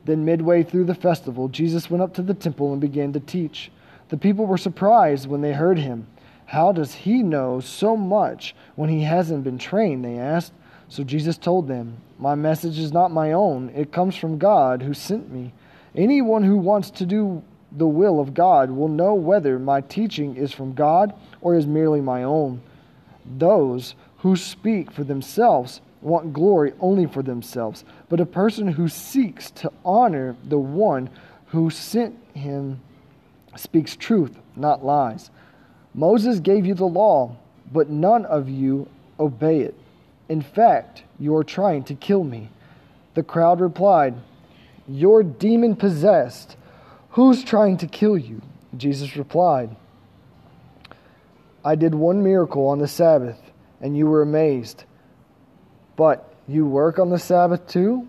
Then, 0.04 0.26
midway 0.26 0.64
through 0.64 0.86
the 0.86 0.96
festival, 0.96 1.48
Jesus 1.48 1.92
went 1.92 2.02
up 2.02 2.16
to 2.16 2.24
the 2.24 2.34
temple 2.34 2.72
and 2.72 2.82
began 2.82 3.14
to 3.14 3.20
teach. 3.20 3.72
The 4.10 4.18
people 4.18 4.48
were 4.48 4.58
surprised 4.58 5.28
when 5.28 5.42
they 5.42 5.54
heard 5.54 5.78
him. 5.78 6.08
How 6.48 6.72
does 6.72 6.96
he 6.96 7.22
know 7.22 7.60
so 7.60 7.96
much 7.96 8.56
when 8.76 8.90
he 8.90 9.04
hasn't 9.04 9.44
been 9.44 9.60
trained? 9.60 10.04
They 10.04 10.18
asked. 10.18 10.54
So 10.92 11.06
Jesus 11.06 11.38
told 11.38 11.70
them, 11.70 11.96
My 12.20 12.36
message 12.36 12.78
is 12.78 12.92
not 12.92 13.12
my 13.12 13.32
own, 13.32 13.70
it 13.70 13.94
comes 13.94 14.18
from 14.18 14.38
God 14.38 14.82
who 14.82 14.94
sent 14.94 15.32
me. 15.32 15.54
Anyone 15.96 16.44
who 16.44 16.58
wants 16.58 16.92
to 16.92 17.06
do 17.06 17.42
the 17.72 17.88
will 17.88 18.20
of 18.20 18.34
God 18.34 18.70
will 18.70 18.90
know 18.90 19.14
whether 19.14 19.58
my 19.58 19.80
teaching 19.80 20.36
is 20.36 20.52
from 20.52 20.74
God 20.74 21.14
or 21.40 21.56
is 21.56 21.66
merely 21.66 22.02
my 22.02 22.24
own. 22.24 22.62
Those 23.38 23.96
who 24.18 24.36
speak 24.36 24.92
for 24.92 25.06
themselves 25.06 25.80
want 26.02 26.34
glory 26.34 26.74
only 26.82 27.06
for 27.06 27.24
themselves, 27.24 27.86
but 28.10 28.20
a 28.20 28.26
person 28.26 28.68
who 28.68 28.90
seeks 28.90 29.50
to 29.52 29.72
honor 29.86 30.36
the 30.44 30.60
one 30.60 31.10
who 31.46 31.70
sent 31.70 32.18
him 32.34 32.82
speaks 33.56 33.96
truth, 33.96 34.38
not 34.58 34.84
lies. 34.84 35.32
Moses 35.94 36.42
gave 36.42 36.66
you 36.66 36.74
the 36.74 36.84
law, 36.84 37.38
but 37.72 37.90
none 37.90 38.26
of 38.26 38.50
you 38.50 38.90
obey 39.18 39.62
it. 39.62 39.76
In 40.32 40.42
fact, 40.42 41.04
you 41.20 41.36
are 41.36 41.44
trying 41.44 41.84
to 41.84 41.94
kill 41.94 42.24
me. 42.24 42.48
The 43.16 43.22
crowd 43.22 43.60
replied, 43.60 44.16
You're 44.88 45.24
demon 45.24 45.76
possessed. 45.76 46.56
Who's 47.10 47.44
trying 47.44 47.76
to 47.80 47.88
kill 47.88 48.18
you? 48.18 48.42
Jesus 48.78 49.18
replied, 49.18 49.76
I 51.66 51.76
did 51.76 51.94
one 51.94 52.24
miracle 52.24 52.66
on 52.68 52.80
the 52.80 52.88
Sabbath, 52.88 53.42
and 53.82 53.98
you 53.98 54.08
were 54.08 54.22
amazed. 54.22 54.86
But 55.98 56.34
you 56.48 56.66
work 56.66 56.98
on 56.98 57.10
the 57.10 57.20
Sabbath 57.20 57.68
too? 57.68 58.08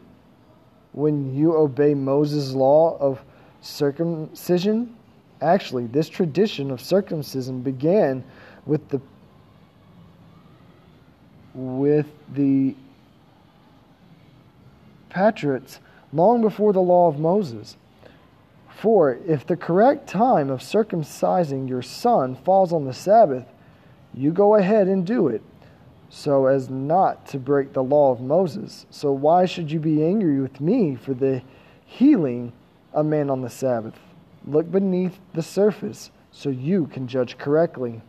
When 0.92 1.34
you 1.34 1.56
obey 1.56 1.92
Moses' 1.92 2.52
law 2.52 2.96
of 2.98 3.20
circumcision? 3.62 4.94
Actually, 5.40 5.88
this 5.88 6.08
tradition 6.08 6.70
of 6.70 6.80
circumcision 6.80 7.62
began 7.62 8.22
with 8.64 8.88
the 8.90 9.00
with 11.54 12.06
the 12.32 12.74
patriots 15.10 15.80
long 16.12 16.40
before 16.40 16.72
the 16.72 16.80
law 16.80 17.08
of 17.08 17.18
Moses. 17.18 17.76
For 18.68 19.18
if 19.26 19.46
the 19.46 19.56
correct 19.56 20.08
time 20.08 20.50
of 20.50 20.60
circumcising 20.60 21.68
your 21.68 21.82
son 21.82 22.34
falls 22.34 22.72
on 22.72 22.84
the 22.84 22.94
Sabbath, 22.94 23.46
you 24.14 24.32
go 24.32 24.56
ahead 24.56 24.88
and 24.88 25.06
do 25.06 25.28
it, 25.28 25.42
so 26.08 26.46
as 26.46 26.68
not 26.68 27.26
to 27.28 27.38
break 27.38 27.72
the 27.72 27.82
law 27.82 28.10
of 28.10 28.20
Moses. 28.20 28.86
So 28.90 29.12
why 29.12 29.46
should 29.46 29.70
you 29.70 29.78
be 29.78 30.04
angry 30.04 30.40
with 30.40 30.60
me 30.60 30.96
for 30.96 31.14
the 31.14 31.42
healing 31.86 32.52
a 32.92 33.04
man 33.04 33.30
on 33.30 33.42
the 33.42 33.50
Sabbath? 33.50 33.98
Look 34.46 34.70
beneath 34.70 35.18
the 35.34 35.42
surface 35.42 36.10
so 36.32 36.48
you 36.48 36.86
can 36.86 37.06
judge 37.06 37.38
correctly. 37.38 38.02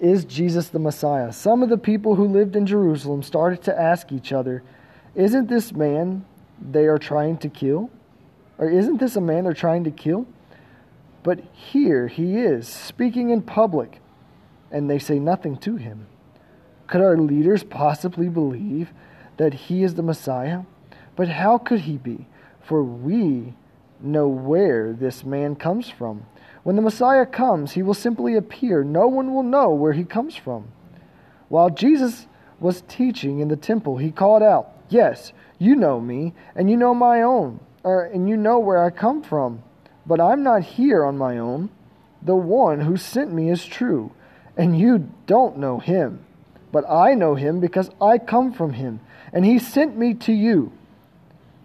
Is 0.00 0.24
Jesus 0.24 0.68
the 0.68 0.78
Messiah? 0.78 1.30
Some 1.32 1.62
of 1.62 1.68
the 1.68 1.76
people 1.76 2.14
who 2.14 2.26
lived 2.26 2.56
in 2.56 2.66
Jerusalem 2.66 3.22
started 3.22 3.62
to 3.64 3.78
ask 3.78 4.10
each 4.10 4.32
other, 4.32 4.62
Isn't 5.14 5.48
this 5.48 5.72
man 5.72 6.24
they 6.58 6.86
are 6.86 6.98
trying 6.98 7.36
to 7.38 7.48
kill? 7.48 7.90
Or 8.58 8.68
isn't 8.68 8.98
this 8.98 9.16
a 9.16 9.20
man 9.20 9.44
they're 9.44 9.54
trying 9.54 9.84
to 9.84 9.90
kill? 9.90 10.26
But 11.22 11.40
here 11.52 12.08
he 12.08 12.38
is, 12.38 12.66
speaking 12.66 13.30
in 13.30 13.42
public, 13.42 14.00
and 14.70 14.88
they 14.88 14.98
say 14.98 15.18
nothing 15.18 15.56
to 15.58 15.76
him. 15.76 16.06
Could 16.86 17.02
our 17.02 17.16
leaders 17.16 17.62
possibly 17.62 18.28
believe 18.28 18.90
that 19.36 19.54
he 19.54 19.82
is 19.82 19.94
the 19.94 20.02
Messiah? 20.02 20.62
But 21.14 21.28
how 21.28 21.58
could 21.58 21.80
he 21.80 21.98
be? 21.98 22.26
For 22.62 22.82
we 22.82 23.54
know 24.00 24.28
where 24.28 24.92
this 24.92 25.24
man 25.24 25.56
comes 25.56 25.90
from. 25.90 26.26
When 26.62 26.76
the 26.76 26.82
Messiah 26.82 27.26
comes, 27.26 27.72
he 27.72 27.82
will 27.82 27.94
simply 27.94 28.36
appear. 28.36 28.84
No 28.84 29.06
one 29.06 29.32
will 29.34 29.42
know 29.42 29.70
where 29.70 29.92
he 29.92 30.04
comes 30.04 30.36
from. 30.36 30.68
While 31.48 31.70
Jesus 31.70 32.26
was 32.58 32.82
teaching 32.86 33.40
in 33.40 33.48
the 33.48 33.56
temple, 33.56 33.96
he 33.96 34.10
called 34.10 34.42
out, 34.42 34.70
Yes, 34.88 35.32
you 35.58 35.74
know 35.74 36.00
me, 36.00 36.34
and 36.54 36.70
you 36.70 36.76
know 36.76 36.94
my 36.94 37.22
own, 37.22 37.60
or, 37.82 38.04
and 38.04 38.28
you 38.28 38.36
know 38.36 38.58
where 38.58 38.82
I 38.82 38.90
come 38.90 39.22
from. 39.22 39.62
But 40.04 40.20
I'm 40.20 40.42
not 40.42 40.62
here 40.62 41.04
on 41.04 41.16
my 41.16 41.38
own. 41.38 41.70
The 42.22 42.36
one 42.36 42.80
who 42.80 42.96
sent 42.96 43.32
me 43.32 43.50
is 43.50 43.64
true, 43.64 44.12
and 44.56 44.78
you 44.78 45.10
don't 45.26 45.58
know 45.58 45.78
him. 45.78 46.24
But 46.72 46.88
I 46.88 47.14
know 47.14 47.34
him 47.34 47.60
because 47.60 47.90
I 48.00 48.18
come 48.18 48.52
from 48.52 48.74
him, 48.74 49.00
and 49.32 49.44
he 49.44 49.58
sent 49.58 49.96
me 49.96 50.14
to 50.14 50.32
you. 50.32 50.72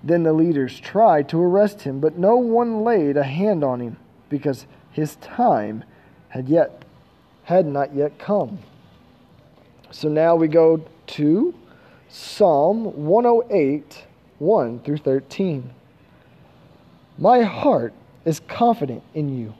Then 0.03 0.23
the 0.23 0.33
leaders 0.33 0.79
tried 0.79 1.29
to 1.29 1.41
arrest 1.41 1.81
him, 1.81 1.99
but 1.99 2.17
no 2.17 2.37
one 2.37 2.83
laid 2.83 3.17
a 3.17 3.23
hand 3.23 3.63
on 3.63 3.81
him, 3.81 3.97
because 4.29 4.67
his 4.95 5.17
time 5.17 5.83
had 6.29 6.47
yet 6.47 6.85
had 7.43 7.65
not 7.65 7.93
yet 7.93 8.17
come. 8.17 8.57
So 9.91 10.07
now 10.07 10.37
we 10.37 10.47
go 10.47 10.81
to 11.07 11.53
Psalm 12.07 13.05
108, 13.05 14.05
1 14.39 14.79
through 14.79 14.97
13. 14.97 15.69
My 17.17 17.41
heart 17.43 17.93
is 18.23 18.39
confident 18.39 19.03
in 19.13 19.37
you. 19.37 19.53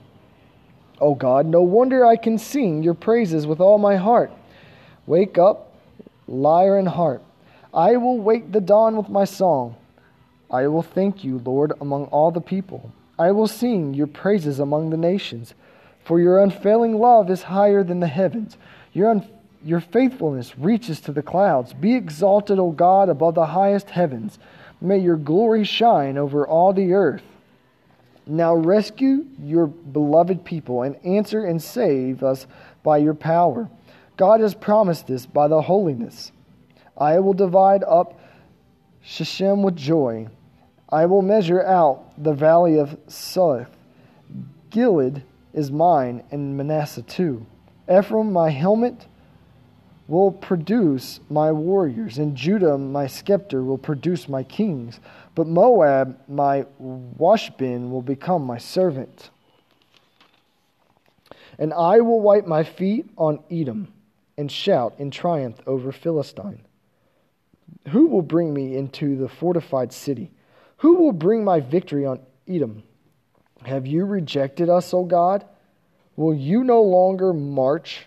O 1.02 1.14
God, 1.14 1.44
no 1.44 1.60
wonder 1.60 2.06
I 2.06 2.16
can 2.16 2.38
sing 2.38 2.82
your 2.82 2.94
praises 2.94 3.46
with 3.46 3.60
all 3.60 3.76
my 3.76 3.96
heart. 3.96 4.32
Wake 5.06 5.36
up, 5.36 5.74
lyre 6.26 6.78
and 6.78 6.88
harp. 6.88 7.22
I 7.74 7.98
will 7.98 8.18
wake 8.18 8.52
the 8.52 8.60
dawn 8.62 8.96
with 8.96 9.10
my 9.10 9.26
song. 9.26 9.76
I 10.50 10.66
will 10.68 10.82
thank 10.82 11.24
you, 11.24 11.42
Lord, 11.44 11.74
among 11.78 12.06
all 12.06 12.30
the 12.30 12.40
people. 12.40 12.90
I 13.18 13.32
will 13.32 13.46
sing 13.46 13.94
your 13.94 14.06
praises 14.06 14.60
among 14.60 14.90
the 14.90 14.96
nations. 14.96 15.54
For 16.04 16.20
your 16.20 16.40
unfailing 16.40 16.98
love 16.98 17.30
is 17.30 17.42
higher 17.42 17.82
than 17.82 18.00
the 18.00 18.06
heavens. 18.06 18.56
Your, 18.92 19.10
un- 19.10 19.28
your 19.64 19.80
faithfulness 19.80 20.58
reaches 20.58 21.00
to 21.00 21.12
the 21.12 21.22
clouds. 21.22 21.72
Be 21.72 21.94
exalted, 21.94 22.58
O 22.58 22.70
God, 22.70 23.08
above 23.08 23.34
the 23.34 23.46
highest 23.46 23.90
heavens. 23.90 24.38
May 24.80 24.98
your 24.98 25.16
glory 25.16 25.64
shine 25.64 26.18
over 26.18 26.46
all 26.46 26.72
the 26.72 26.92
earth. 26.92 27.22
Now 28.26 28.54
rescue 28.54 29.26
your 29.40 29.66
beloved 29.66 30.44
people 30.44 30.82
and 30.82 30.96
answer 31.04 31.44
and 31.44 31.62
save 31.62 32.22
us 32.22 32.46
by 32.82 32.98
your 32.98 33.14
power. 33.14 33.68
God 34.16 34.40
has 34.40 34.54
promised 34.54 35.06
this 35.06 35.26
by 35.26 35.48
the 35.48 35.62
holiness. 35.62 36.32
I 36.96 37.20
will 37.20 37.34
divide 37.34 37.84
up 37.84 38.18
Shechem 39.02 39.62
with 39.62 39.76
joy. 39.76 40.28
I 40.88 41.06
will 41.06 41.22
measure 41.22 41.62
out 41.62 42.12
the 42.22 42.32
valley 42.32 42.78
of 42.78 42.96
Suth. 43.08 43.68
Gilead 44.70 45.22
is 45.52 45.70
mine, 45.70 46.22
and 46.30 46.56
Manasseh 46.56 47.02
too. 47.02 47.46
Ephraim, 47.90 48.32
my 48.32 48.50
helmet, 48.50 49.06
will 50.08 50.30
produce 50.30 51.18
my 51.28 51.50
warriors, 51.50 52.18
and 52.18 52.36
Judah, 52.36 52.78
my 52.78 53.06
scepter, 53.06 53.62
will 53.62 53.78
produce 53.78 54.28
my 54.28 54.42
kings. 54.42 55.00
But 55.34 55.48
Moab, 55.48 56.18
my 56.28 56.66
washbin, 56.80 57.90
will 57.90 58.02
become 58.02 58.44
my 58.44 58.58
servant. 58.58 59.30
And 61.58 61.72
I 61.72 62.00
will 62.00 62.20
wipe 62.20 62.46
my 62.46 62.62
feet 62.62 63.08
on 63.16 63.42
Edom 63.50 63.92
and 64.36 64.52
shout 64.52 64.94
in 64.98 65.10
triumph 65.10 65.56
over 65.66 65.90
Philistine. 65.90 66.60
Who 67.88 68.06
will 68.06 68.22
bring 68.22 68.52
me 68.52 68.76
into 68.76 69.16
the 69.16 69.28
fortified 69.28 69.92
city? 69.92 70.30
Who 70.78 70.96
will 70.96 71.12
bring 71.12 71.44
my 71.44 71.60
victory 71.60 72.04
on 72.04 72.20
Edom? 72.48 72.82
Have 73.64 73.86
you 73.86 74.04
rejected 74.04 74.68
us, 74.68 74.92
O 74.92 75.04
God? 75.04 75.44
Will 76.16 76.34
you 76.34 76.64
no 76.64 76.82
longer 76.82 77.32
march 77.32 78.06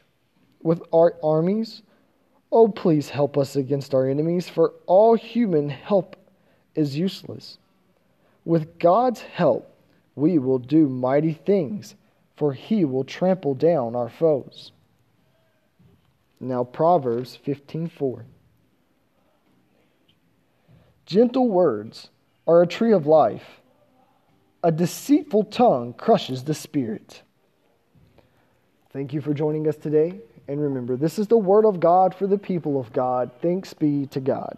with 0.62 0.82
our 0.94 1.16
armies? 1.24 1.82
Oh, 2.52 2.68
please 2.68 3.10
help 3.10 3.38
us 3.38 3.56
against 3.56 3.94
our 3.94 4.08
enemies, 4.08 4.50
for 4.50 4.74
all 4.86 5.16
human 5.16 5.70
help 5.70 6.16
is 6.76 6.98
useless. 6.98 7.58
With 8.46 8.80
God's 8.80 9.22
help, 9.22 9.76
we 10.16 10.40
will 10.40 10.60
do 10.60 10.88
mighty 10.88 11.34
things, 11.34 11.96
for 12.36 12.54
he 12.54 12.86
will 12.86 13.04
trample 13.04 13.54
down 13.54 13.96
our 13.96 14.10
foes. 14.10 14.72
Now 16.40 16.64
Proverbs 16.64 17.38
15:4 17.46 18.24
Gentle 21.06 21.50
words 21.50 22.10
are 22.50 22.64
a 22.64 22.68
tree 22.68 22.94
of 22.94 23.06
life. 23.06 23.62
A 24.64 24.72
deceitful 24.72 25.44
tongue 25.46 25.94
crushes 25.94 26.44
the 26.44 26.56
spirit. 26.56 27.22
Thank 28.92 29.14
you 29.14 29.22
for 29.22 29.36
joining 29.36 29.68
us 29.68 29.78
today. 29.78 30.20
And 30.48 30.60
remember, 30.60 30.98
this 30.98 31.20
is 31.20 31.28
the 31.28 31.38
word 31.38 31.64
of 31.64 31.80
God 31.80 32.16
for 32.16 32.26
the 32.26 32.40
people 32.40 32.80
of 32.80 32.92
God. 32.92 33.30
Thanks 33.40 33.76
be 33.76 34.08
to 34.08 34.20
God. 34.20 34.58